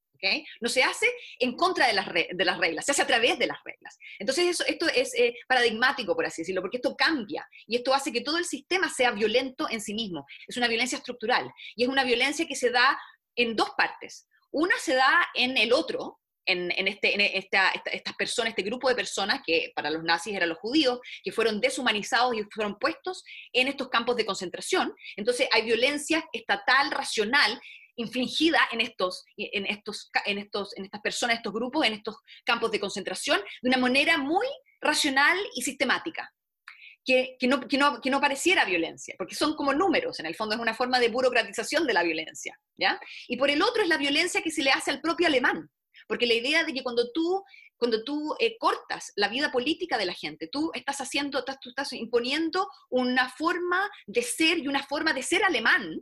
No 0.62 0.70
se 0.70 0.84
hace 0.84 1.08
en 1.40 1.56
contra 1.56 1.88
de 1.88 1.94
las, 1.94 2.08
de 2.14 2.46
las, 2.46 2.58
reglas, 2.58 2.86
se 2.86 2.92
hace 2.92 3.02
a 3.02 3.08
través 3.08 3.38
de 3.40 3.48
las 3.48 3.58
reglas. 3.64 3.98
Entonces 4.20 4.46
eso, 4.46 4.64
esto 4.66 4.88
es 4.88 5.14
eh, 5.16 5.36
paradigmático, 5.48 6.16
por 6.16 6.26
así 6.26 6.42
decirlo, 6.42 6.62
porque 6.62 6.78
esto 6.78 6.96
cambia 6.96 7.48
y 7.68 7.76
esto 7.76 7.94
hace 7.94 8.12
que 8.12 8.22
todo 8.22 8.38
el 8.38 8.46
sistema 8.46 8.90
sea 8.90 9.12
violento 9.12 9.68
en 9.70 9.82
sí 9.82 9.94
mismo. 9.94 10.26
Es 10.48 10.58
una 10.58 10.68
violencia 10.68 10.98
estructural 10.98 11.52
y 11.76 11.84
es 11.84 11.90
una 11.90 12.04
violencia 12.04 12.46
que 12.48 12.56
se 12.56 12.70
da 12.70 12.98
en 13.36 13.56
dos 13.56 13.72
partes. 13.78 14.28
Una 14.52 14.76
se 14.78 14.94
da 14.94 15.28
en 15.34 15.58
el 15.58 15.74
otro, 15.74 16.20
en, 16.46 16.88
este, 16.88 17.14
en 17.14 17.22
esta, 17.22 17.70
estas 17.70 18.16
personas, 18.16 18.50
este 18.50 18.64
grupo 18.64 18.90
de 18.90 18.96
personas 18.96 19.42
que 19.46 19.72
para 19.76 19.90
los 19.90 20.04
nazis 20.04 20.36
eran 20.36 20.50
los 20.50 20.58
judíos, 20.60 21.00
que 21.24 21.32
fueron 21.32 21.62
deshumanizados 21.62 22.36
y 22.36 22.44
fueron 22.52 22.78
puestos 22.78 23.24
en 23.52 23.68
estos 23.68 23.90
campos 23.90 24.16
de 24.16 24.26
concentración. 24.26 24.94
Entonces 25.16 25.48
hay 25.52 25.64
violencia 25.64 26.24
estatal, 26.34 26.92
racional, 26.92 27.60
infligida 27.96 28.60
en 28.72 28.82
estos, 28.82 29.26
en 29.38 29.66
estos, 29.66 30.10
en 30.26 30.38
estos, 30.38 30.78
en 30.78 30.86
estas 30.86 31.02
personas, 31.02 31.38
estos 31.38 31.54
grupos, 31.54 31.86
en 31.86 31.94
estos 31.94 32.18
campos 32.46 32.72
de 32.72 32.80
concentración, 32.80 33.40
de 33.62 33.70
una 33.70 33.78
manera 33.78 34.18
muy 34.18 34.48
racional 34.82 35.38
y 35.56 35.62
sistemática. 35.62 36.32
Que, 37.06 37.36
que, 37.38 37.48
no, 37.48 37.60
que, 37.68 37.78
no, 37.78 38.00
que 38.00 38.10
no 38.10 38.22
pareciera 38.22 38.64
violencia, 38.64 39.14
porque 39.18 39.36
son 39.36 39.58
como 39.58 39.74
números, 39.74 40.22
en 40.22 40.26
el 40.26 40.36
fondo 40.36 40.56
es 40.56 40.62
una 40.62 40.74
forma 40.74 41.02
de 41.02 41.10
burocratización 41.10 41.86
de 41.86 41.94
la 41.94 42.02
violencia, 42.02 42.58
¿ya? 42.78 42.98
Y 43.28 43.36
por 43.36 43.50
el 43.50 43.62
otro 43.62 43.84
es 43.84 43.90
la 43.90 43.98
violencia 43.98 44.42
que 44.42 44.52
se 44.52 44.64
le 44.64 44.72
hace 44.72 44.90
al 44.90 45.02
propio 45.02 45.28
alemán, 45.28 45.70
porque 46.08 46.26
la 46.26 46.36
idea 46.36 46.64
de 46.64 46.74
que 46.74 46.82
cuando 46.82 47.12
tú, 47.12 47.44
cuando 47.76 48.06
tú 48.06 48.36
eh, 48.40 48.58
cortas 48.58 49.12
la 49.18 49.28
vida 49.28 49.52
política 49.52 49.98
de 49.98 50.06
la 50.06 50.14
gente, 50.14 50.48
tú 50.50 50.72
estás 50.74 51.02
haciendo, 51.02 51.40
estás, 51.40 51.60
tú 51.60 51.72
estás 51.72 51.92
imponiendo 51.92 52.70
una 52.90 53.30
forma 53.30 53.90
de 54.08 54.22
ser 54.22 54.60
y 54.60 54.70
una 54.70 54.84
forma 54.84 55.12
de 55.12 55.24
ser 55.24 55.44
alemán 55.44 56.00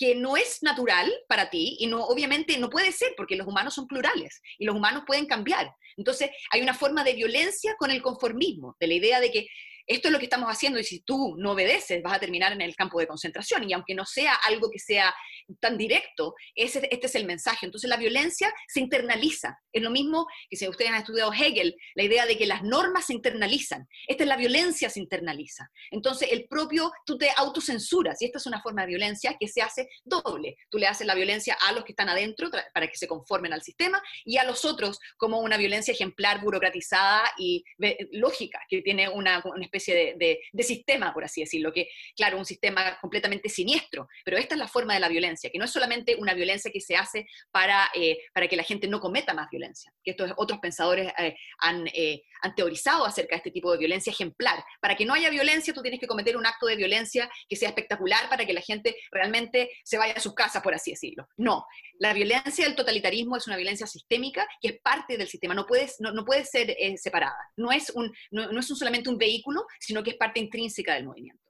que 0.00 0.14
no 0.14 0.38
es 0.38 0.62
natural 0.62 1.12
para 1.28 1.50
ti 1.50 1.76
y 1.78 1.86
no, 1.86 2.02
obviamente 2.06 2.56
no 2.56 2.70
puede 2.70 2.90
ser 2.90 3.12
porque 3.18 3.36
los 3.36 3.46
humanos 3.46 3.74
son 3.74 3.86
plurales 3.86 4.40
y 4.58 4.64
los 4.64 4.74
humanos 4.74 5.02
pueden 5.06 5.26
cambiar. 5.26 5.74
Entonces 5.94 6.30
hay 6.50 6.62
una 6.62 6.72
forma 6.72 7.04
de 7.04 7.12
violencia 7.12 7.74
con 7.78 7.90
el 7.90 8.00
conformismo, 8.00 8.78
de 8.80 8.86
la 8.86 8.94
idea 8.94 9.20
de 9.20 9.30
que 9.30 9.46
esto 9.86 10.08
es 10.08 10.12
lo 10.12 10.18
que 10.18 10.24
estamos 10.24 10.48
haciendo 10.48 10.78
y 10.78 10.84
si 10.84 11.00
tú 11.00 11.34
no 11.36 11.52
obedeces 11.52 12.02
vas 12.02 12.14
a 12.14 12.18
terminar 12.18 12.52
en 12.52 12.62
el 12.62 12.74
campo 12.76 12.98
de 12.98 13.06
concentración 13.06 13.68
y 13.68 13.74
aunque 13.74 13.94
no 13.94 14.06
sea 14.06 14.34
algo 14.34 14.70
que 14.70 14.78
sea 14.78 15.14
tan 15.60 15.76
directo, 15.76 16.34
ese, 16.54 16.88
este 16.90 17.06
es 17.06 17.14
el 17.14 17.26
mensaje. 17.26 17.66
Entonces 17.66 17.90
la 17.90 17.98
violencia 17.98 18.54
se 18.68 18.80
internaliza. 18.80 19.58
Es 19.72 19.82
lo 19.82 19.90
mismo 19.90 20.26
que 20.48 20.56
si 20.56 20.68
ustedes 20.68 20.90
han 20.90 20.98
estudiado 20.98 21.32
Hegel, 21.32 21.76
la 21.94 22.02
idea 22.02 22.26
de 22.26 22.36
que 22.36 22.46
las 22.46 22.62
normas 22.62 23.06
se 23.06 23.14
internalizan. 23.14 23.88
Esta 24.06 24.24
es 24.24 24.28
la 24.28 24.36
violencia 24.36 24.90
se 24.90 25.00
internaliza. 25.00 25.70
Entonces 25.90 26.28
el 26.32 26.46
propio, 26.48 26.92
tú 27.04 27.18
te 27.18 27.30
autocensuras 27.36 28.20
y 28.20 28.26
esta 28.26 28.38
es 28.38 28.46
una 28.46 28.60
forma 28.60 28.82
de 28.82 28.88
violencia 28.88 29.36
que 29.38 29.48
se 29.48 29.62
hace 29.62 29.88
doble. 30.04 30.56
Tú 30.68 30.78
le 30.78 30.86
haces 30.86 31.06
la 31.06 31.14
violencia 31.14 31.56
a 31.60 31.72
los 31.72 31.84
que 31.84 31.92
están 31.92 32.08
adentro 32.08 32.50
para 32.50 32.86
que 32.86 32.96
se 32.96 33.06
conformen 33.06 33.52
al 33.52 33.62
sistema 33.62 34.02
y 34.24 34.38
a 34.38 34.44
los 34.44 34.64
otros 34.64 34.98
como 35.16 35.40
una 35.40 35.56
violencia 35.56 35.92
ejemplar, 35.92 36.40
burocratizada 36.40 37.30
y 37.38 37.64
lógica, 38.12 38.60
que 38.68 38.82
tiene 38.82 39.08
una, 39.08 39.42
una 39.44 39.64
especie 39.64 40.16
de, 40.16 40.40
sistema, 40.62 41.12
por 41.12 41.24
así 41.24 41.40
decirlo, 41.40 41.72
que, 41.72 41.88
claro, 42.14 42.38
un 42.38 42.44
sistema 42.44 42.98
completamente 43.00 43.48
siniestro, 43.48 44.06
pero 44.24 44.36
esta 44.36 44.54
es 44.54 44.58
la 44.58 44.68
forma 44.68 44.94
de 44.94 45.00
la 45.00 45.08
violencia, 45.08 45.50
que 45.50 45.58
no 45.58 45.64
es 45.64 45.72
solamente 45.72 46.14
una 46.16 46.34
violencia 46.34 46.70
que 46.70 46.80
se 46.80 46.96
hace 46.96 47.26
para, 47.50 47.90
eh, 47.94 48.18
para 48.32 48.46
que 48.46 48.56
la 48.56 48.62
gente 48.62 48.86
no 48.86 49.00
cometa 49.00 49.34
más 49.34 49.48
violencia, 49.50 49.59
que 50.02 50.12
estos 50.12 50.32
otros 50.36 50.58
pensadores 50.60 51.12
eh, 51.18 51.36
han, 51.58 51.86
eh, 51.88 52.22
han 52.42 52.54
teorizado 52.54 53.04
acerca 53.04 53.34
de 53.34 53.38
este 53.38 53.50
tipo 53.50 53.72
de 53.72 53.78
violencia 53.78 54.10
ejemplar. 54.10 54.62
Para 54.80 54.96
que 54.96 55.04
no 55.04 55.14
haya 55.14 55.30
violencia, 55.30 55.74
tú 55.74 55.82
tienes 55.82 56.00
que 56.00 56.06
cometer 56.06 56.36
un 56.36 56.46
acto 56.46 56.66
de 56.66 56.76
violencia 56.76 57.30
que 57.48 57.56
sea 57.56 57.68
espectacular 57.68 58.28
para 58.28 58.46
que 58.46 58.52
la 58.52 58.60
gente 58.60 58.96
realmente 59.10 59.70
se 59.84 59.98
vaya 59.98 60.14
a 60.14 60.20
sus 60.20 60.34
casas, 60.34 60.62
por 60.62 60.74
así 60.74 60.92
decirlo. 60.92 61.28
No, 61.36 61.64
la 61.98 62.12
violencia 62.12 62.64
del 62.64 62.76
totalitarismo 62.76 63.36
es 63.36 63.46
una 63.46 63.56
violencia 63.56 63.86
sistémica 63.86 64.46
que 64.60 64.68
es 64.68 64.80
parte 64.80 65.16
del 65.16 65.28
sistema, 65.28 65.54
no, 65.54 65.66
puedes, 65.66 65.96
no, 66.00 66.12
no 66.12 66.24
puede 66.24 66.44
ser 66.44 66.74
separada. 66.96 67.38
No 67.56 67.72
es, 67.72 67.90
un, 67.90 68.12
no, 68.30 68.58
es 68.58 68.70
un 68.70 68.76
solamente 68.76 69.10
un 69.10 69.18
vehículo, 69.18 69.66
sino 69.78 70.02
que 70.02 70.10
es 70.10 70.16
parte 70.16 70.40
intrínseca 70.40 70.94
del 70.94 71.06
movimiento. 71.06 71.42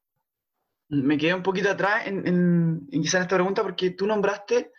Me 0.89 1.17
quedé 1.17 1.35
un 1.35 1.43
poquito 1.43 1.71
atrás 1.71 2.07
en, 2.07 2.27
en, 2.27 2.89
en 2.91 3.03
quizás 3.03 3.23
esta 3.23 3.37
pregunta 3.37 3.63
porque 3.63 3.91
tú 3.91 4.07
nombraste 4.09 4.73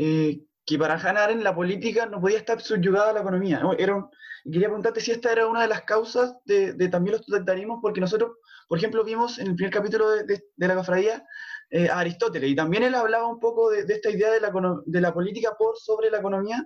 eh, 0.00 0.38
que 0.68 0.78
para 0.78 0.98
ganar 0.98 1.30
en 1.30 1.42
la 1.42 1.54
política 1.54 2.04
no 2.04 2.20
podía 2.20 2.36
estar 2.36 2.60
subyugada 2.60 3.08
a 3.08 3.12
la 3.14 3.20
economía. 3.20 3.62
Era 3.78 4.06
quería 4.44 4.68
preguntarte 4.68 5.00
si 5.00 5.12
esta 5.12 5.32
era 5.32 5.46
una 5.46 5.62
de 5.62 5.68
las 5.68 5.82
causas 5.82 6.36
de, 6.44 6.74
también 6.90 7.16
los 7.16 7.24
totalitarismos, 7.24 7.78
porque 7.80 8.02
nosotros, 8.02 8.32
por 8.68 8.76
ejemplo, 8.76 9.02
vimos 9.02 9.38
en 9.38 9.46
el 9.46 9.54
primer 9.54 9.72
capítulo 9.72 10.10
de, 10.10 10.42
la 10.56 10.74
cofradía 10.74 11.24
eh, 11.70 11.88
a 11.88 12.00
Aristóteles, 12.00 12.50
y 12.50 12.54
también 12.54 12.82
él 12.82 12.94
hablaba 12.94 13.26
un 13.26 13.40
poco 13.40 13.70
de, 13.70 13.80
esta 13.88 14.10
idea 14.10 14.30
de 14.30 15.00
la, 15.00 15.14
política 15.14 15.54
por 15.58 15.78
sobre 15.78 16.10
la 16.10 16.18
economía. 16.18 16.62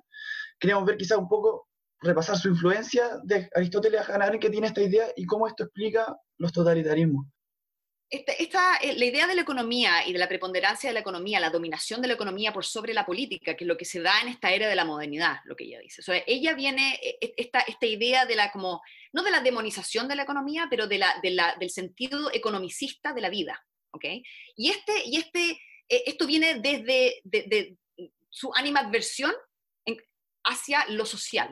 Queríamos 0.58 0.84
ver 0.84 0.96
quizás 0.96 1.18
un 1.18 1.28
poco 1.28 1.68
repasar 2.00 2.36
su 2.36 2.48
influencia 2.48 3.20
de 3.22 3.48
Aristóteles 3.54 4.00
a 4.00 4.14
Hannah 4.14 4.36
que 4.36 4.50
tiene 4.50 4.66
esta 4.66 4.82
idea 4.82 5.06
y 5.14 5.26
cómo 5.26 5.46
esto 5.46 5.62
explica 5.62 6.16
los 6.38 6.52
totalitarismos. 6.52 7.26
Esta, 8.14 8.76
eh, 8.76 8.92
la 8.92 9.06
idea 9.06 9.26
de 9.26 9.34
la 9.34 9.40
economía 9.40 10.06
y 10.06 10.12
de 10.12 10.18
la 10.18 10.28
preponderancia 10.28 10.90
de 10.90 10.92
la 10.92 11.00
economía, 11.00 11.40
la 11.40 11.48
dominación 11.48 12.02
de 12.02 12.08
la 12.08 12.14
economía 12.14 12.52
por 12.52 12.62
sobre 12.62 12.92
la 12.92 13.06
política, 13.06 13.56
que 13.56 13.64
es 13.64 13.68
lo 13.68 13.78
que 13.78 13.86
se 13.86 14.02
da 14.02 14.20
en 14.20 14.28
esta 14.28 14.52
era 14.52 14.68
de 14.68 14.76
la 14.76 14.84
modernidad, 14.84 15.38
lo 15.44 15.56
que 15.56 15.64
ella 15.64 15.78
dice. 15.78 16.02
ella 16.26 16.52
viene, 16.52 17.00
e, 17.02 17.16
e, 17.22 17.32
esta, 17.38 17.60
esta 17.60 17.86
idea 17.86 18.26
de 18.26 18.36
la, 18.36 18.52
como, 18.52 18.82
no 19.14 19.22
de 19.22 19.30
la 19.30 19.40
demonización 19.40 20.08
de 20.08 20.16
la 20.16 20.24
economía, 20.24 20.66
pero 20.68 20.86
de 20.86 20.98
la, 20.98 21.18
de 21.22 21.30
la, 21.30 21.56
del 21.58 21.70
sentido 21.70 22.30
economicista 22.34 23.14
de 23.14 23.22
la 23.22 23.30
vida. 23.30 23.64
¿okay? 23.92 24.22
Y, 24.56 24.68
este, 24.68 24.92
y 25.06 25.16
este, 25.16 25.50
eh, 25.88 26.02
esto 26.04 26.26
viene 26.26 26.56
desde 26.56 27.22
de, 27.24 27.78
su 28.28 28.52
animadversión 28.54 29.32
hacia 30.44 30.84
lo 30.88 31.06
social 31.06 31.50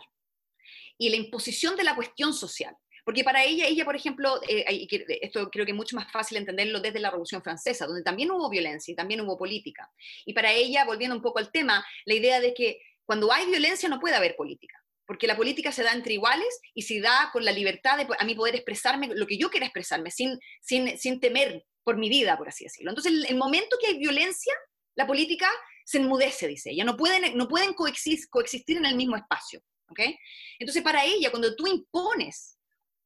y 0.99 1.09
la 1.09 1.17
imposición 1.17 1.75
de 1.77 1.85
la 1.85 1.95
cuestión 1.95 2.35
social. 2.35 2.77
Porque 3.11 3.25
para 3.25 3.43
ella, 3.43 3.67
ella, 3.67 3.85
por 3.85 3.97
ejemplo, 3.97 4.41
eh, 4.49 4.87
esto 5.21 5.51
creo 5.51 5.65
que 5.65 5.73
es 5.73 5.77
mucho 5.77 5.97
más 5.97 6.13
fácil 6.13 6.37
entenderlo 6.37 6.79
desde 6.79 7.01
la 7.01 7.11
Revolución 7.11 7.43
Francesa, 7.43 7.85
donde 7.85 8.05
también 8.05 8.31
hubo 8.31 8.49
violencia 8.49 8.93
y 8.93 8.95
también 8.95 9.21
hubo 9.21 9.37
política. 9.37 9.91
Y 10.25 10.33
para 10.33 10.53
ella, 10.53 10.85
volviendo 10.85 11.17
un 11.17 11.21
poco 11.21 11.41
al 11.41 11.51
tema, 11.51 11.85
la 12.05 12.15
idea 12.15 12.39
de 12.39 12.55
que 12.55 12.81
cuando 13.05 13.33
hay 13.33 13.47
violencia 13.47 13.89
no 13.89 13.99
puede 13.99 14.15
haber 14.15 14.37
política, 14.37 14.81
porque 15.09 15.27
la 15.27 15.37
política 15.37 15.73
se 15.73 15.83
da 15.83 15.93
entre 15.93 16.13
iguales 16.13 16.61
y 16.73 16.83
se 16.83 17.01
da 17.01 17.31
con 17.33 17.45
la 17.45 17.51
libertad 17.51 17.99
de 17.99 18.07
a 18.17 18.25
mí 18.25 18.37
poder 18.37 18.55
expresarme 18.55 19.09
lo 19.13 19.27
que 19.27 19.39
yo 19.39 19.51
quiera 19.51 19.67
expresarme, 19.67 20.13
sin, 20.13 20.39
sin, 20.61 20.97
sin 20.97 21.19
temer 21.19 21.67
por 21.83 21.97
mi 21.97 22.09
vida, 22.09 22.39
por 22.39 22.47
así 22.47 22.63
decirlo. 22.63 22.93
Entonces, 22.93 23.11
el, 23.11 23.27
el 23.27 23.37
momento 23.37 23.77
que 23.81 23.89
hay 23.89 23.99
violencia, 23.99 24.55
la 24.95 25.09
política 25.09 25.51
se 25.85 25.99
enmudece, 25.99 26.47
dice 26.47 26.71
ella, 26.71 26.85
no 26.85 26.97
pueden, 26.97 27.37
no 27.37 27.49
pueden 27.49 27.75
coexistir, 27.75 28.29
coexistir 28.29 28.77
en 28.77 28.87
el 28.87 28.95
mismo 28.95 29.17
espacio. 29.17 29.61
¿okay? 29.89 30.17
Entonces, 30.61 30.81
para 30.85 31.05
ella, 31.05 31.31
cuando 31.31 31.57
tú 31.57 31.67
impones 31.67 32.60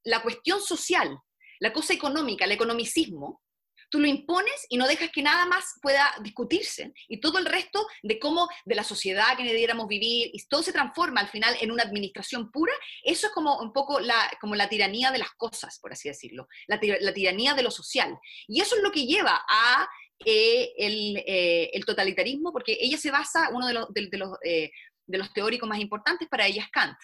la 0.05 0.23
cuestión 0.23 0.61
social, 0.61 1.19
la 1.61 1.73
cosa 1.73 1.95
económica, 1.95 2.45
el 2.45 2.53
economicismo, 2.53 3.43
tú 3.95 4.01
lo 4.01 4.09
impones 4.09 4.67
y 4.69 4.77
no 4.77 4.89
dejas 4.89 5.11
que 5.13 5.23
nada 5.23 5.47
más 5.47 5.75
pueda 5.81 6.13
discutirse. 6.21 6.93
Y 7.09 7.21
todo 7.21 7.39
el 7.39 7.47
resto 7.47 7.87
de 8.03 8.19
cómo, 8.19 8.49
de 8.65 8.75
la 8.75 8.83
sociedad 8.83 9.37
que 9.37 9.45
debiéramos 9.45 9.87
vivir, 9.87 10.33
todo 10.49 10.65
se 10.65 10.73
transforma 10.73 11.21
al 11.21 11.29
final 11.29 11.57
en 11.61 11.71
una 11.71 11.85
administración 11.85 12.51
pura, 12.51 12.73
eso 13.05 13.29
es 13.29 13.33
como 13.33 13.61
un 13.61 13.73
poco 13.73 14.01
la, 14.01 14.17
como 14.41 14.57
la 14.57 14.69
tiranía 14.69 15.13
de 15.13 15.19
las 15.19 15.31
cosas, 15.37 15.79
por 15.81 15.93
así 15.93 16.09
decirlo, 16.09 16.49
la, 16.67 16.81
tiranía 16.81 17.55
de 17.55 17.63
lo 17.63 17.71
social. 17.71 18.19
Y 18.49 18.61
eso 18.61 18.75
es 18.75 18.83
lo 18.83 18.91
que 18.91 19.07
lleva 19.07 19.45
a 19.49 19.89
eh, 20.25 20.73
eh, 20.77 21.71
el, 21.73 21.85
totalitarismo, 21.85 22.53
porque 22.53 22.77
ella 22.81 22.99
se 22.99 23.13
basa, 23.13 23.51
uno 23.53 23.69
de 23.69 23.75
los, 23.75 23.89
los, 23.95 24.39
eh, 24.43 24.71
de 25.07 25.19
los 25.19 25.33
teóricos 25.33 25.69
más 25.69 25.79
importantes 25.79 26.29
para 26.29 26.49
ella 26.49 26.63
es 26.63 26.71
Kant. 26.71 26.99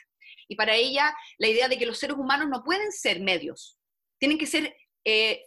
Y 0.51 0.57
para 0.57 0.75
ella 0.75 1.15
la 1.39 1.47
idea 1.47 1.69
de 1.69 1.79
que 1.79 1.87
los 1.87 1.97
seres 1.97 2.17
humanos 2.17 2.49
no 2.51 2.65
pueden 2.65 2.91
ser 2.91 3.21
medios, 3.21 3.79
tienen 4.19 4.37
que 4.37 4.47
ser 4.47 4.77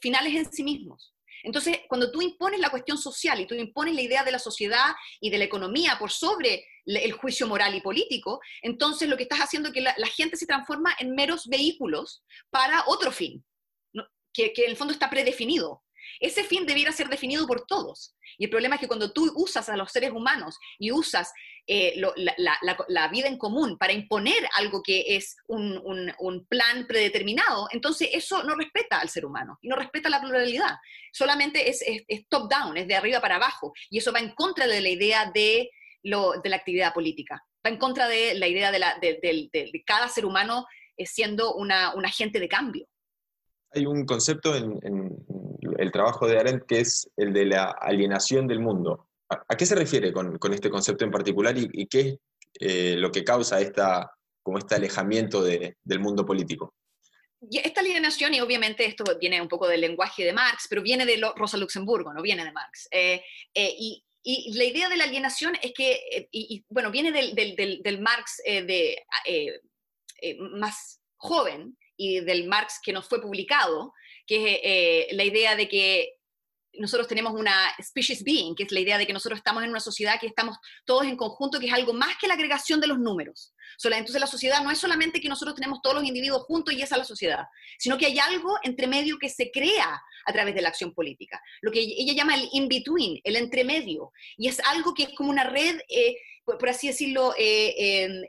finales 0.02 0.34
en 0.34 0.52
sí 0.52 0.64
mismos. 0.64 1.14
Entonces, 1.44 1.82
cuando 1.90 2.10
tú 2.10 2.22
impones 2.22 2.62
la 2.62 2.70
cuestión 2.70 2.98
social 2.98 3.38
y 3.42 3.46
tú 3.46 3.54
impones 3.54 3.94
la 3.94 4.02
idea 4.02 4.24
de 4.24 4.32
la 4.32 4.40
sociedad 4.40 4.94
y 5.20 5.30
de 5.30 5.38
la 5.38 5.44
economía 5.44 5.98
por 6.00 6.10
sobre 6.10 6.66
el 6.86 7.12
juicio 7.12 7.48
moral 7.48 7.76
y 7.76 7.82
político, 7.82 8.40
entonces 8.62 9.10
lo 9.10 9.18
que 9.18 9.24
estás 9.24 9.40
haciendo 9.40 9.68
es 9.68 9.74
que 9.74 9.82
la, 9.82 9.94
gente 10.08 10.38
se 10.38 10.46
transforma 10.46 10.96
en 11.00 11.14
meros 11.14 11.48
vehículos 11.48 12.24
para 12.50 12.86
otro 12.88 13.12
fin, 13.12 13.44
que, 14.32 14.54
que 14.54 14.64
en 14.64 14.72
el 14.72 14.78
fondo 14.78 14.94
está 14.94 15.10
predefinido. 15.10 15.84
Ese 16.22 16.46
fin 16.46 16.66
debiera 16.66 16.94
ser 16.94 17.10
definido 17.10 17.46
por 17.46 17.66
todos. 17.66 18.16
Y 18.38 18.46
el 18.46 18.50
problema 18.50 18.76
es 18.76 18.82
que 18.82 18.88
cuando 18.88 19.12
tú 19.12 19.32
usas 19.36 19.68
a 19.68 19.76
los 19.76 19.92
seres 19.92 20.12
humanos 20.12 20.58
y 20.80 20.92
usas 20.92 21.32
eh, 21.66 21.94
la, 21.96 23.08
vida 23.08 23.28
en 23.28 23.38
común 23.38 23.78
para 23.78 23.94
imponer 23.94 24.48
algo 24.58 24.82
que 24.84 25.16
es 25.16 25.38
un, 25.48 26.46
plan 26.50 26.86
predeterminado, 26.88 27.68
entonces 27.72 28.10
eso 28.12 28.44
no 28.44 28.56
respeta 28.56 29.00
al 29.00 29.08
ser 29.08 29.26
humano 29.26 29.60
y 29.62 29.70
no 29.70 29.78
respeta 29.78 30.10
la 30.10 30.20
pluralidad. 30.20 30.76
Solamente 31.14 31.70
es, 31.70 31.82
top-down, 32.28 32.76
es 32.78 32.88
de 32.88 32.96
arriba 32.96 33.22
para 33.22 33.36
abajo. 33.36 33.74
Y 33.90 34.00
eso 34.00 34.12
va 34.12 34.20
en 34.20 34.34
contra 34.36 34.68
de 34.68 34.82
la 34.82 34.90
idea 34.90 35.32
de, 35.34 35.70
la 36.02 36.56
actividad 36.56 36.94
política. 36.94 37.42
Va 37.66 37.70
en 37.70 37.78
contra 37.78 38.08
de 38.08 38.34
la 38.34 38.48
idea 38.48 38.72
de, 38.72 39.84
cada 39.86 40.10
ser 40.10 40.26
humano 40.26 40.66
eh, 40.98 41.06
siendo 41.06 41.56
una, 41.56 41.96
un 41.96 42.06
agente 42.06 42.40
de 42.40 42.50
cambio. 42.50 42.88
Hay 43.72 43.86
un 43.86 44.06
concepto 44.06 44.56
en, 44.56 44.80
el 45.78 45.92
trabajo 45.92 46.28
de 46.28 46.40
Arendt 46.40 46.66
que 46.66 46.82
es 46.82 47.10
el 47.16 47.32
de 47.32 47.46
la 47.46 47.72
alienación 47.80 48.48
del 48.48 48.60
mundo. 48.60 49.08
¿A, 49.48 49.58
qué 49.58 49.66
se 49.66 49.76
refiere 49.76 50.12
con, 50.12 50.38
este 50.54 50.70
concepto 50.70 51.06
en 51.06 51.12
particular 51.12 51.56
y, 51.58 51.88
qué 51.88 52.00
es 52.00 52.18
eh, 52.60 52.96
lo 52.98 53.12
que 53.12 53.24
causa 53.24 53.60
esta, 53.60 54.12
como 54.42 54.58
este 54.58 54.76
alejamiento 54.76 55.44
del 55.44 56.00
mundo 56.00 56.26
político? 56.26 56.74
esta 57.52 57.82
alienación, 57.82 58.34
y 58.34 58.40
obviamente 58.40 58.86
esto 58.86 59.04
viene 59.20 59.42
un 59.42 59.50
poco 59.50 59.68
del 59.68 59.82
lenguaje 59.82 60.24
de 60.24 60.32
Marx, 60.32 60.68
pero 60.70 60.82
viene 60.82 61.06
de 61.06 61.22
Rosa 61.36 61.58
Luxemburgo, 61.58 62.14
no 62.14 62.22
viene 62.22 62.46
de 62.46 62.54
Marx. 62.54 62.88
Eh, 62.90 63.22
eh, 63.54 63.76
y, 63.78 64.04
la 64.56 64.64
idea 64.64 64.88
de 64.88 64.96
la 64.96 65.04
alienación 65.04 65.58
es 65.62 65.74
que, 65.74 66.30
y, 66.32 66.64
bueno, 66.70 66.92
viene 66.92 67.12
del, 67.12 67.36
del 67.36 68.00
Marx 68.00 68.42
de, 68.46 69.04
más 70.40 71.02
joven 71.18 71.78
y 71.98 72.22
del 72.22 72.48
Marx 72.48 72.80
que 72.82 72.94
nos 72.94 73.10
fue 73.10 73.22
publicado, 73.22 73.94
que 74.26 75.08
es 75.10 75.14
la 75.18 75.26
idea 75.26 75.58
de 75.58 75.68
que 75.68 76.14
nosotros 76.80 77.08
tenemos 77.08 77.34
una 77.34 77.54
species 77.82 78.24
being, 78.24 78.56
que 78.56 78.64
es 78.64 78.72
la 78.72 78.80
idea 78.80 78.98
de 78.98 79.06
que 79.06 79.14
nosotros 79.14 79.38
estamos 79.38 79.64
en 79.64 79.70
una 79.70 79.80
sociedad 79.80 80.20
que 80.20 80.28
estamos 80.28 80.58
todos 80.86 81.06
en 81.06 81.16
conjunto, 81.16 81.60
que 81.60 81.68
es 81.68 81.74
algo 81.74 81.94
más 81.94 82.18
que 82.18 82.28
la 82.28 82.34
agregación 82.34 82.80
de 82.80 82.88
los 82.88 83.00
números. 83.00 83.54
Entonces 83.84 84.20
la 84.20 84.28
sociedad 84.28 84.64
no 84.64 84.72
es 84.72 84.80
solamente 84.80 85.20
que 85.20 85.30
nosotros 85.30 85.56
tenemos 85.56 85.82
todos 85.82 85.96
los 85.98 86.06
individuos 86.06 86.44
juntos 86.44 86.74
y 86.74 86.82
esa 86.82 86.96
es 86.96 87.00
la 87.00 87.06
sociedad, 87.06 87.46
sino 87.78 87.98
que 87.98 88.06
hay 88.08 88.20
algo 88.20 88.58
entre 88.64 88.88
medio 88.88 89.18
que 89.18 89.30
se 89.30 89.52
crea 89.52 90.02
a 90.26 90.34
través 90.34 90.56
de 90.56 90.62
la 90.62 90.70
acción 90.70 90.94
política, 90.94 91.42
lo 91.62 91.72
que 91.72 91.80
ella 91.80 92.14
llama 92.14 92.36
el 92.36 92.48
in-between, 92.52 93.20
el 93.24 93.36
entremedio, 93.36 94.12
y 94.38 94.48
es 94.48 94.60
algo 94.62 94.94
que 94.94 95.04
es 95.04 95.10
como 95.16 95.30
una 95.30 95.44
red, 95.44 95.80
eh, 95.90 96.16
por, 96.46 96.70
así 96.70 96.88
decirlo, 96.88 97.34
eh, 97.38 98.24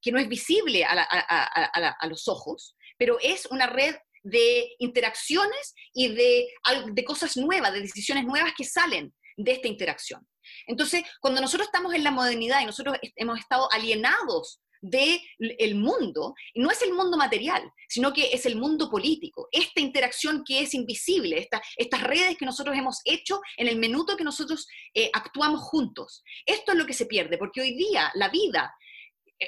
que 0.00 0.12
no 0.12 0.18
es 0.18 0.28
visible 0.28 0.84
a 0.84 2.06
los 2.08 2.28
ojos, 2.28 2.76
pero 2.98 3.18
es 3.22 3.46
una 3.46 3.66
red 3.66 3.94
de 4.22 4.74
interacciones 4.78 5.74
y 5.92 6.08
de, 6.08 6.48
de 6.92 7.04
cosas 7.04 7.36
nuevas, 7.36 7.72
de 7.72 7.80
decisiones 7.80 8.24
nuevas 8.24 8.52
que 8.56 8.64
salen 8.64 9.14
de 9.36 9.52
esta 9.52 9.68
interacción. 9.68 10.26
Entonces, 10.66 11.02
cuando 11.20 11.40
nosotros 11.40 11.68
estamos 11.68 11.94
en 11.94 12.04
la 12.04 12.10
modernidad 12.10 12.60
y 12.60 12.66
nosotros 12.66 12.96
hemos 13.16 13.38
estado 13.38 13.70
alienados 13.72 14.60
del 14.80 15.20
el 15.38 15.74
mundo, 15.74 16.34
no 16.54 16.70
es 16.70 16.82
el 16.82 16.92
mundo 16.92 17.16
material, 17.16 17.62
sino 17.88 18.12
que 18.12 18.32
es 18.32 18.46
el 18.46 18.56
mundo 18.56 18.88
político, 18.88 19.48
esta 19.50 19.80
interacción 19.80 20.44
que 20.46 20.60
es 20.60 20.74
invisible, 20.74 21.38
esta, 21.38 21.60
estas 21.76 22.02
redes 22.02 22.36
que 22.36 22.46
nosotros 22.46 22.76
hemos 22.76 23.00
hecho 23.04 23.40
en 23.56 23.68
el 23.68 23.76
minuto 23.76 24.16
que 24.16 24.24
nosotros 24.24 24.68
eh, 24.94 25.10
actuamos 25.12 25.62
juntos. 25.62 26.22
Esto 26.46 26.72
es 26.72 26.78
lo 26.78 26.86
que 26.86 26.94
se 26.94 27.06
pierde, 27.06 27.38
porque 27.38 27.60
hoy 27.60 27.76
día 27.76 28.10
la 28.14 28.28
vida 28.28 28.72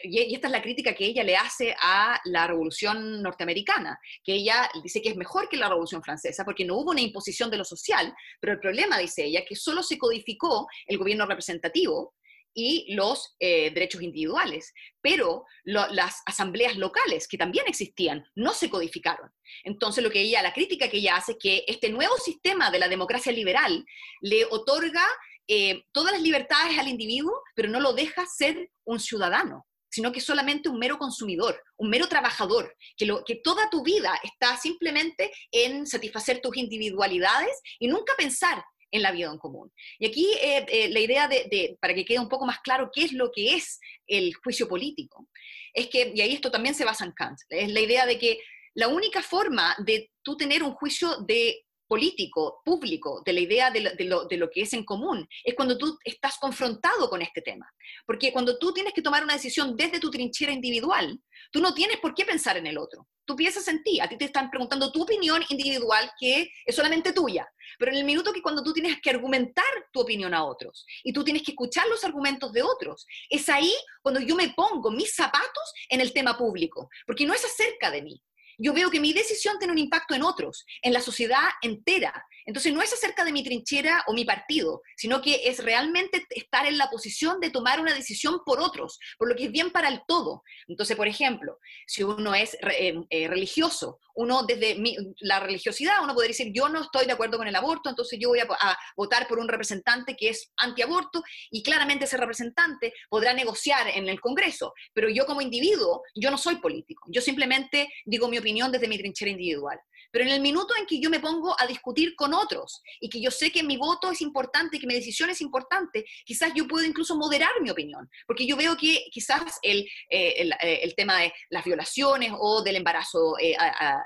y 0.04 0.34
esta 0.34 0.46
es 0.46 0.52
la 0.52 0.62
crítica 0.62 0.94
que 0.94 1.06
ella 1.06 1.24
le 1.24 1.36
hace 1.36 1.74
a 1.80 2.20
la 2.24 2.46
revolución 2.46 3.22
norteamericana, 3.22 3.98
que 4.22 4.34
ella 4.34 4.70
dice 4.82 5.02
que 5.02 5.10
es 5.10 5.16
mejor 5.16 5.48
que 5.48 5.56
la 5.56 5.68
revolución 5.68 6.02
francesa 6.02 6.44
porque 6.44 6.64
no 6.64 6.76
hubo 6.76 6.92
una 6.92 7.00
imposición 7.00 7.50
de 7.50 7.56
lo 7.56 7.64
social, 7.64 8.14
pero 8.40 8.52
el 8.52 8.60
problema, 8.60 8.98
dice 8.98 9.24
ella, 9.24 9.44
que 9.44 9.56
solo 9.56 9.82
se 9.82 9.98
codificó 9.98 10.68
el 10.86 10.98
gobierno 10.98 11.26
representativo 11.26 12.14
y 12.54 12.94
los 12.94 13.36
eh, 13.38 13.70
derechos 13.70 14.02
individuales, 14.02 14.72
pero 15.00 15.44
las 15.64 16.20
asambleas 16.26 16.76
locales, 16.76 17.28
que 17.28 17.38
también 17.38 17.64
existían, 17.68 18.24
no 18.34 18.52
se 18.52 18.68
codificaron. 18.68 19.30
Entonces, 19.62 20.02
lo 20.02 20.10
que 20.10 20.20
ella, 20.20 20.42
la 20.42 20.52
crítica 20.52 20.88
que 20.88 20.98
ella 20.98 21.16
hace 21.16 21.32
es 21.32 21.38
que 21.38 21.64
este 21.68 21.90
nuevo 21.90 22.16
sistema 22.16 22.70
de 22.70 22.80
la 22.80 22.88
democracia 22.88 23.32
liberal 23.32 23.84
le 24.20 24.44
otorga 24.46 25.04
eh, 25.46 25.84
todas 25.92 26.12
las 26.12 26.22
libertades 26.22 26.78
al 26.78 26.88
individuo, 26.88 27.40
pero 27.54 27.68
no 27.68 27.80
lo 27.80 27.92
deja 27.92 28.24
ser 28.26 28.70
un 28.84 28.98
ciudadano 28.98 29.66
sino 29.90 30.12
que 30.12 30.20
solamente 30.20 30.68
un 30.68 30.78
mero 30.78 30.98
consumidor, 30.98 31.62
un 31.76 31.90
mero 31.90 32.08
trabajador, 32.08 32.74
que, 32.96 33.06
lo, 33.06 33.24
que 33.24 33.36
toda 33.36 33.68
tu 33.70 33.82
vida 33.82 34.18
está 34.22 34.56
simplemente 34.56 35.32
en 35.50 35.86
satisfacer 35.86 36.40
tus 36.40 36.56
individualidades 36.56 37.60
y 37.78 37.88
nunca 37.88 38.14
pensar 38.16 38.62
en 38.92 39.02
la 39.02 39.12
vida 39.12 39.30
en 39.30 39.38
común. 39.38 39.72
Y 39.98 40.06
aquí 40.06 40.26
eh, 40.40 40.66
eh, 40.68 40.88
la 40.90 41.00
idea 41.00 41.28
de, 41.28 41.76
para 41.80 41.94
que 41.94 42.04
quede 42.04 42.18
un 42.18 42.28
poco 42.28 42.46
más 42.46 42.60
claro 42.60 42.90
qué 42.92 43.04
es 43.04 43.12
lo 43.12 43.30
que 43.30 43.54
es 43.54 43.78
el 44.06 44.34
juicio 44.34 44.68
político, 44.68 45.28
es 45.72 45.88
que, 45.88 46.12
y 46.14 46.20
ahí 46.20 46.32
esto 46.32 46.50
también 46.50 46.74
se 46.74 46.84
basa 46.84 47.04
en 47.04 47.12
Kant, 47.12 47.38
es 47.48 47.70
la 47.70 47.80
idea 47.80 48.06
de 48.06 48.18
que 48.18 48.38
la 48.74 48.88
única 48.88 49.22
forma 49.22 49.74
de 49.78 50.10
tú 50.22 50.36
tener 50.36 50.62
un 50.62 50.72
juicio 50.72 51.18
de 51.26 51.64
político, 51.90 52.62
público, 52.64 53.20
de 53.26 53.32
la 53.32 53.40
idea 53.40 53.70
de 53.72 53.80
lo, 53.80 54.24
de, 54.26 54.36
lo, 54.36 54.48
que 54.48 54.60
es 54.60 54.72
en 54.74 54.84
común, 54.84 55.26
es 55.42 55.56
cuando 55.56 55.76
tú 55.76 55.98
estás 56.04 56.38
confrontado 56.38 57.10
con 57.10 57.20
este 57.20 57.42
tema. 57.42 57.68
Porque 58.06 58.32
cuando 58.32 58.58
tú 58.58 58.72
tienes 58.72 58.92
que 58.94 59.02
tomar 59.02 59.24
una 59.24 59.32
decisión 59.32 59.76
desde 59.76 59.98
tu 59.98 60.08
trinchera 60.08 60.52
individual, 60.52 61.20
tú 61.50 61.60
no 61.60 61.74
tienes 61.74 61.96
por 61.96 62.14
qué 62.14 62.24
pensar 62.24 62.56
en 62.56 62.68
el 62.68 62.78
otro. 62.78 63.08
Tú 63.24 63.34
piensas 63.34 63.66
en 63.66 63.82
ti, 63.82 63.98
a 63.98 64.08
ti 64.08 64.16
te 64.16 64.26
están 64.26 64.50
preguntando 64.50 64.92
tu 64.92 65.02
opinión 65.02 65.42
individual 65.48 66.12
que 66.16 66.48
es 66.64 66.76
solamente 66.76 67.12
tuya. 67.12 67.48
Pero 67.76 67.90
en 67.90 67.98
el 67.98 68.04
minuto 68.04 68.32
que 68.32 68.42
cuando 68.42 68.62
tú 68.62 68.72
tienes 68.72 69.00
que 69.02 69.10
argumentar 69.10 69.64
tu 69.92 69.98
opinión 69.98 70.32
a 70.32 70.44
otros 70.44 70.86
y 71.02 71.12
tú 71.12 71.24
tienes 71.24 71.42
que 71.42 71.50
escuchar 71.50 71.88
los 71.88 72.04
argumentos 72.04 72.52
de 72.52 72.62
otros, 72.62 73.04
es 73.28 73.48
ahí 73.48 73.72
cuando 74.00 74.20
yo 74.20 74.36
me 74.36 74.50
pongo 74.50 74.92
mis 74.92 75.12
zapatos 75.12 75.72
en 75.88 76.00
el 76.00 76.12
tema 76.12 76.38
público, 76.38 76.88
porque 77.04 77.26
no 77.26 77.34
es 77.34 77.44
acerca 77.44 77.90
de 77.90 78.02
mí, 78.02 78.22
yo 78.60 78.72
veo 78.72 78.90
que 78.90 79.00
mi 79.00 79.12
decisión 79.12 79.58
tiene 79.58 79.72
un 79.72 79.78
impacto 79.78 80.14
en 80.14 80.22
otros, 80.22 80.66
en 80.82 80.92
la 80.92 81.00
sociedad 81.00 81.48
entera. 81.62 82.26
Entonces 82.50 82.72
no 82.74 82.82
es 82.82 82.92
acerca 82.92 83.24
de 83.24 83.30
mi 83.30 83.44
trinchera 83.44 84.02
o 84.08 84.12
mi 84.12 84.24
partido, 84.24 84.82
sino 84.96 85.22
que 85.22 85.42
es 85.44 85.62
realmente 85.62 86.26
estar 86.30 86.66
en 86.66 86.78
la 86.78 86.90
posición 86.90 87.38
de 87.38 87.50
tomar 87.50 87.78
una 87.78 87.94
decisión 87.94 88.40
por 88.44 88.58
otros, 88.58 88.98
por 89.18 89.28
lo 89.28 89.36
que 89.36 89.44
es 89.44 89.52
bien 89.52 89.70
para 89.70 89.86
el 89.86 90.02
todo. 90.08 90.42
Entonces, 90.66 90.96
por 90.96 91.06
ejemplo, 91.06 91.58
si 91.86 92.02
uno 92.02 92.34
es 92.34 92.54
eh, 92.54 92.96
eh, 93.08 93.28
religioso, 93.28 94.00
uno 94.16 94.42
desde 94.42 94.76
la 95.20 95.38
religiosidad, 95.38 96.02
uno 96.02 96.12
podría 96.12 96.30
decir, 96.30 96.50
yo 96.52 96.68
no 96.68 96.82
estoy 96.82 97.06
de 97.06 97.12
acuerdo 97.12 97.38
con 97.38 97.46
el 97.46 97.54
aborto, 97.54 97.88
entonces 97.88 98.18
yo 98.20 98.30
voy 98.30 98.40
a 98.40 98.76
votar 98.96 99.28
por 99.28 99.38
un 99.38 99.46
representante 99.46 100.16
que 100.16 100.30
es 100.30 100.52
antiaborto 100.56 101.22
y 101.52 101.62
claramente 101.62 102.06
ese 102.06 102.16
representante 102.16 102.92
podrá 103.08 103.32
negociar 103.32 103.86
en 103.94 104.08
el 104.08 104.20
Congreso, 104.20 104.74
pero 104.92 105.08
yo 105.08 105.24
como 105.24 105.40
individuo, 105.40 106.02
yo 106.16 106.32
no 106.32 106.36
soy 106.36 106.56
político, 106.56 107.06
yo 107.12 107.22
simplemente 107.22 107.88
digo 108.04 108.26
mi 108.26 108.38
opinión 108.38 108.72
desde 108.72 108.88
mi 108.88 108.98
trinchera 108.98 109.30
individual. 109.30 109.78
Pero 110.10 110.24
en 110.24 110.32
el 110.32 110.40
minuto 110.40 110.74
en 110.76 110.86
que 110.86 111.00
yo 111.00 111.10
me 111.10 111.20
pongo 111.20 111.54
a 111.58 111.66
discutir 111.66 112.14
con 112.16 112.34
otros 112.34 112.82
y 113.00 113.08
que 113.08 113.20
yo 113.20 113.30
sé 113.30 113.50
que 113.50 113.62
mi 113.62 113.76
voto 113.76 114.10
es 114.10 114.20
importante, 114.20 114.78
que 114.78 114.86
mi 114.86 114.94
decisión 114.94 115.30
es 115.30 115.40
importante, 115.40 116.04
quizás 116.24 116.52
yo 116.54 116.66
puedo 116.66 116.84
incluso 116.84 117.16
moderar 117.16 117.50
mi 117.60 117.70
opinión, 117.70 118.08
porque 118.26 118.46
yo 118.46 118.56
veo 118.56 118.76
que 118.76 119.04
quizás 119.10 119.58
el, 119.62 119.80
eh, 120.10 120.48
eh, 120.62 120.80
el, 120.82 120.94
tema 120.94 121.20
de 121.20 121.32
las 121.50 121.64
violaciones 121.64 122.32
o 122.38 122.62
del 122.62 122.76
embarazo 122.76 123.38
eh, 123.38 123.56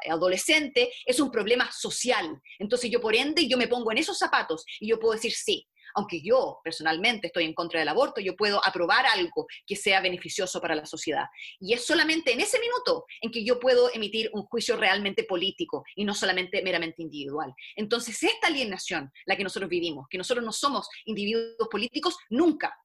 adolescente 0.09 0.93
es 1.05 1.21
un 1.21 1.31
problema 1.31 1.71
social. 1.73 2.41
Entonces 2.59 2.91
yo 2.91 3.01
por 3.01 3.15
ende, 3.15 3.47
yo 3.47 3.57
me 3.57 3.69
pongo 3.69 3.93
en 3.93 3.99
esos 3.99 4.19
zapatos 4.19 4.65
y 4.81 4.89
yo 4.89 4.99
puedo 4.99 5.15
decir, 5.15 5.33
sí, 5.33 5.67
aunque 5.95 6.21
yo 6.21 6.61
personalmente 6.63 7.29
estoy 7.29 7.45
en 7.45 7.55
contra 7.55 7.81
del 7.81 7.89
aborto, 7.89 8.21
yo 8.21 8.37
puedo 8.37 8.61
aprobar 8.65 9.07
algo 9.07 9.47
que 9.67 9.77
sea 9.77 10.01
beneficioso 10.01 10.61
para 10.61 10.75
la 10.75 10.87
sociedad. 10.87 11.27
Y 11.61 11.73
es 11.73 11.87
solamente 11.87 12.33
en 12.33 12.41
ese 12.41 12.59
minuto 12.61 13.05
en 13.21 13.31
que 13.31 13.45
yo 13.45 13.59
puedo 13.61 13.93
emitir 13.95 14.31
un 14.33 14.43
juicio 14.43 14.77
realmente 14.77 15.25
político 15.25 15.85
y 15.95 16.05
no 16.05 16.15
solamente 16.15 16.63
meramente 16.63 17.03
individual. 17.03 17.55
Entonces, 17.77 18.23
esta 18.23 18.49
alienación, 18.49 19.13
la 19.27 19.37
que 19.37 19.45
nosotros 19.45 19.71
vivimos, 19.71 20.07
que 20.09 20.19
nosotros 20.19 20.45
no 20.45 20.53
somos 20.53 20.89
individuos 21.05 21.69
políticos, 21.71 22.17
nunca 22.29 22.77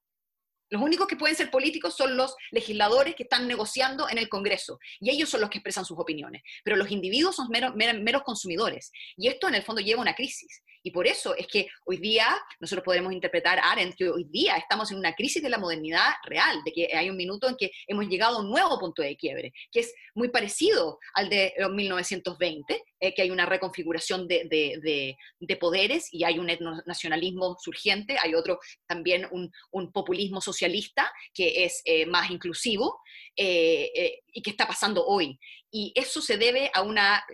los 0.70 0.80
únicos 0.80 1.06
que 1.06 1.16
pueden 1.16 1.36
ser 1.36 1.50
políticos 1.50 1.96
son 1.96 2.16
los 2.16 2.34
legisladores 2.50 3.14
que 3.14 3.24
están 3.24 3.46
negociando 3.46 4.08
en 4.08 4.18
el 4.18 4.28
Congreso 4.28 4.78
y 5.00 5.10
ellos 5.10 5.28
son 5.28 5.40
los 5.40 5.50
que 5.50 5.58
expresan 5.58 5.84
sus 5.84 5.98
opiniones. 5.98 6.42
Pero 6.64 6.76
los 6.76 6.90
individuos 6.90 7.36
son 7.36 7.48
meros, 7.50 8.22
consumidores 8.22 8.92
y 9.16 9.28
esto 9.28 9.48
en 9.48 9.56
el 9.56 9.62
fondo 9.62 9.80
lleva 9.80 9.98
a 9.98 10.02
una 10.02 10.14
crisis. 10.14 10.62
Y 10.82 10.92
por 10.92 11.06
eso 11.06 11.34
es 11.34 11.46
que 11.46 11.68
hoy 11.84 11.98
día 11.98 12.26
nosotros 12.58 12.84
podemos 12.84 13.12
interpretar 13.12 13.58
a 13.58 13.72
Arendt 13.72 13.96
que 13.96 14.08
hoy 14.08 14.24
día 14.30 14.56
estamos 14.56 14.90
en 14.90 14.98
una 14.98 15.14
crisis 15.14 15.42
de 15.42 15.50
la 15.50 15.58
modernidad 15.58 16.12
real, 16.24 16.62
de 16.64 16.72
que 16.72 16.96
hay 16.96 17.10
un 17.10 17.16
minuto 17.16 17.48
en 17.48 17.56
que 17.56 17.70
hemos 17.86 18.06
llegado 18.06 18.38
a 18.38 18.40
un 18.40 18.50
nuevo 18.50 18.78
punto 18.78 19.02
de 19.02 19.16
quiebre, 19.16 19.52
que 19.70 19.80
es 19.80 19.94
muy 20.14 20.28
parecido 20.28 20.98
al 21.14 21.28
de 21.28 21.52
1920, 21.70 22.82
eh, 23.00 23.14
que 23.14 23.22
hay 23.22 23.30
una 23.30 23.46
reconfiguración 23.46 24.28
de, 24.28 25.16
poderes 25.60 26.08
y 26.12 26.24
hay 26.24 26.38
un 26.38 26.48
etnonacionalismo 26.48 27.56
surgiente, 27.58 28.16
hay 28.22 28.34
otro 28.34 28.58
también 28.86 29.26
un, 29.30 29.50
populismo 29.92 30.40
socialista 30.60 31.10
que 31.32 31.64
es 31.64 31.82
eh, 31.84 32.06
más 32.06 32.30
inclusivo 32.30 33.00
eh, 33.36 34.20
y 34.32 34.42
que 34.42 34.50
está 34.50 34.66
pasando 34.66 35.04
hoy. 35.06 35.38
Y 35.70 35.92
eso 35.94 36.20
se 36.20 36.36
debe 36.36 36.70
a 36.74 36.82
una, 36.82 37.24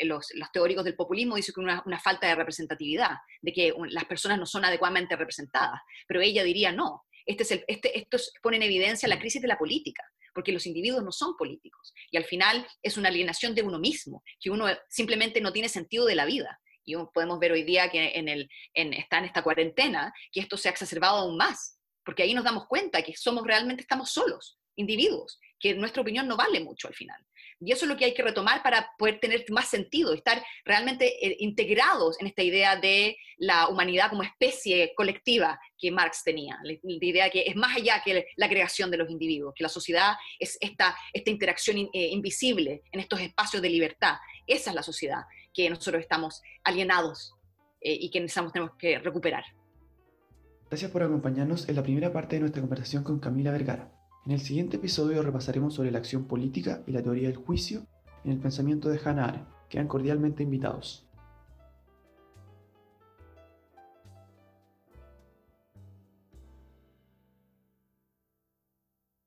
los, 0.00 0.26
teóricos 0.52 0.84
del 0.84 0.94
populismo 0.94 1.36
dicen 1.36 1.54
que 1.54 1.60
una, 1.60 1.82
una 1.84 1.98
falta 1.98 2.28
de 2.28 2.34
representatividad, 2.34 3.16
de 3.42 3.52
que 3.52 3.74
las 3.90 4.04
personas 4.04 4.38
no 4.38 4.46
son 4.46 4.64
adecuadamente 4.64 5.16
representadas, 5.16 5.80
pero 6.06 6.20
ella 6.20 6.44
diría 6.44 6.72
no. 6.72 7.04
Este 7.26 7.42
es 7.42 7.50
el, 7.50 7.64
este, 7.66 7.98
esto 7.98 8.18
pone 8.40 8.56
en 8.56 8.62
evidencia 8.62 9.08
la 9.08 9.18
crisis 9.18 9.42
de 9.42 9.48
la 9.48 9.58
política, 9.58 10.04
porque 10.32 10.52
los 10.52 10.64
individuos 10.66 11.02
no 11.02 11.10
son 11.10 11.36
políticos. 11.36 11.92
Y 12.10 12.16
al 12.16 12.24
final 12.24 12.66
es 12.82 12.96
una 12.96 13.08
alienación 13.08 13.54
de 13.54 13.62
uno 13.62 13.80
mismo, 13.80 14.22
que 14.40 14.50
uno 14.50 14.66
simplemente 14.88 15.40
no 15.40 15.52
tiene 15.52 15.68
sentido 15.68 16.06
de 16.06 16.14
la 16.14 16.24
vida. 16.24 16.60
Y 16.84 16.94
podemos 17.12 17.40
ver 17.40 17.50
hoy 17.50 17.64
día 17.64 17.90
que 17.90 18.12
en 18.14 18.28
el, 18.28 18.48
en, 18.72 18.92
está 18.94 19.18
en 19.18 19.24
esta 19.24 19.42
cuarentena, 19.42 20.14
que 20.30 20.38
esto 20.38 20.56
se 20.56 20.68
ha 20.68 20.70
exacerbado 20.70 21.16
aún 21.16 21.36
más, 21.36 21.75
porque 22.06 22.22
ahí 22.22 22.32
nos 22.32 22.44
damos 22.44 22.66
cuenta 22.66 23.02
que 23.02 23.14
somos 23.16 23.44
realmente, 23.44 23.82
estamos 23.82 24.10
solos, 24.10 24.58
individuos, 24.76 25.40
que 25.58 25.74
nuestra 25.74 26.02
opinión 26.02 26.28
no 26.28 26.36
vale 26.36 26.60
mucho 26.60 26.86
al 26.86 26.94
final. 26.94 27.20
Y 27.58 27.72
eso 27.72 27.86
es 27.86 27.88
lo 27.88 27.96
que 27.96 28.04
hay 28.04 28.14
que 28.14 28.22
retomar 28.22 28.62
para 28.62 28.90
poder 28.98 29.18
tener 29.18 29.44
más 29.50 29.68
sentido, 29.68 30.12
estar 30.12 30.44
realmente 30.64 31.26
eh, 31.26 31.36
integrados 31.40 32.20
en 32.20 32.26
esta 32.26 32.42
idea 32.42 32.76
de 32.76 33.16
la 33.38 33.68
humanidad 33.68 34.10
como 34.10 34.22
especie 34.22 34.92
colectiva 34.94 35.58
que 35.78 35.90
Marx 35.90 36.22
tenía, 36.22 36.58
la, 36.62 36.74
idea 36.82 37.30
que 37.30 37.44
es 37.46 37.56
más 37.56 37.76
allá 37.76 38.02
que 38.04 38.26
la 38.36 38.48
creación 38.48 38.90
de 38.90 38.98
los 38.98 39.10
individuos, 39.10 39.54
que 39.56 39.64
la 39.64 39.70
sociedad 39.70 40.14
es 40.38 40.58
esta, 40.60 40.96
interacción 41.14 41.88
eh, 41.92 42.08
invisible 42.10 42.82
en 42.92 43.00
estos 43.00 43.20
espacios 43.20 43.62
de 43.62 43.70
libertad. 43.70 44.16
Esa 44.46 44.70
es 44.70 44.76
la 44.76 44.82
sociedad 44.82 45.22
que 45.52 45.68
nosotros 45.70 46.02
estamos 46.02 46.42
alienados 46.62 47.34
eh, 47.80 47.96
y 47.98 48.10
que 48.10 48.20
necesitamos 48.20 48.52
tenemos 48.52 48.76
que 48.78 48.98
recuperar. 48.98 49.44
Gracias 50.68 50.90
por 50.90 51.04
acompañarnos 51.04 51.68
en 51.68 51.76
la 51.76 51.84
primera 51.84 52.12
parte 52.12 52.34
de 52.34 52.40
nuestra 52.40 52.60
conversación 52.60 53.04
con 53.04 53.20
Camila 53.20 53.52
Vergara. 53.52 53.92
En 54.26 54.32
el 54.32 54.40
siguiente 54.40 54.78
episodio 54.78 55.22
repasaremos 55.22 55.74
sobre 55.74 55.92
la 55.92 55.98
acción 55.98 56.24
política 56.24 56.82
y 56.88 56.92
la 56.92 57.02
teoría 57.02 57.28
del 57.28 57.36
juicio 57.36 57.86
en 58.24 58.32
el 58.32 58.38
pensamiento 58.38 58.88
de 58.88 58.98
Hannah 59.04 59.26
Arendt. 59.26 59.48
Quedan 59.68 59.86
cordialmente 59.86 60.42
invitados. 60.42 61.05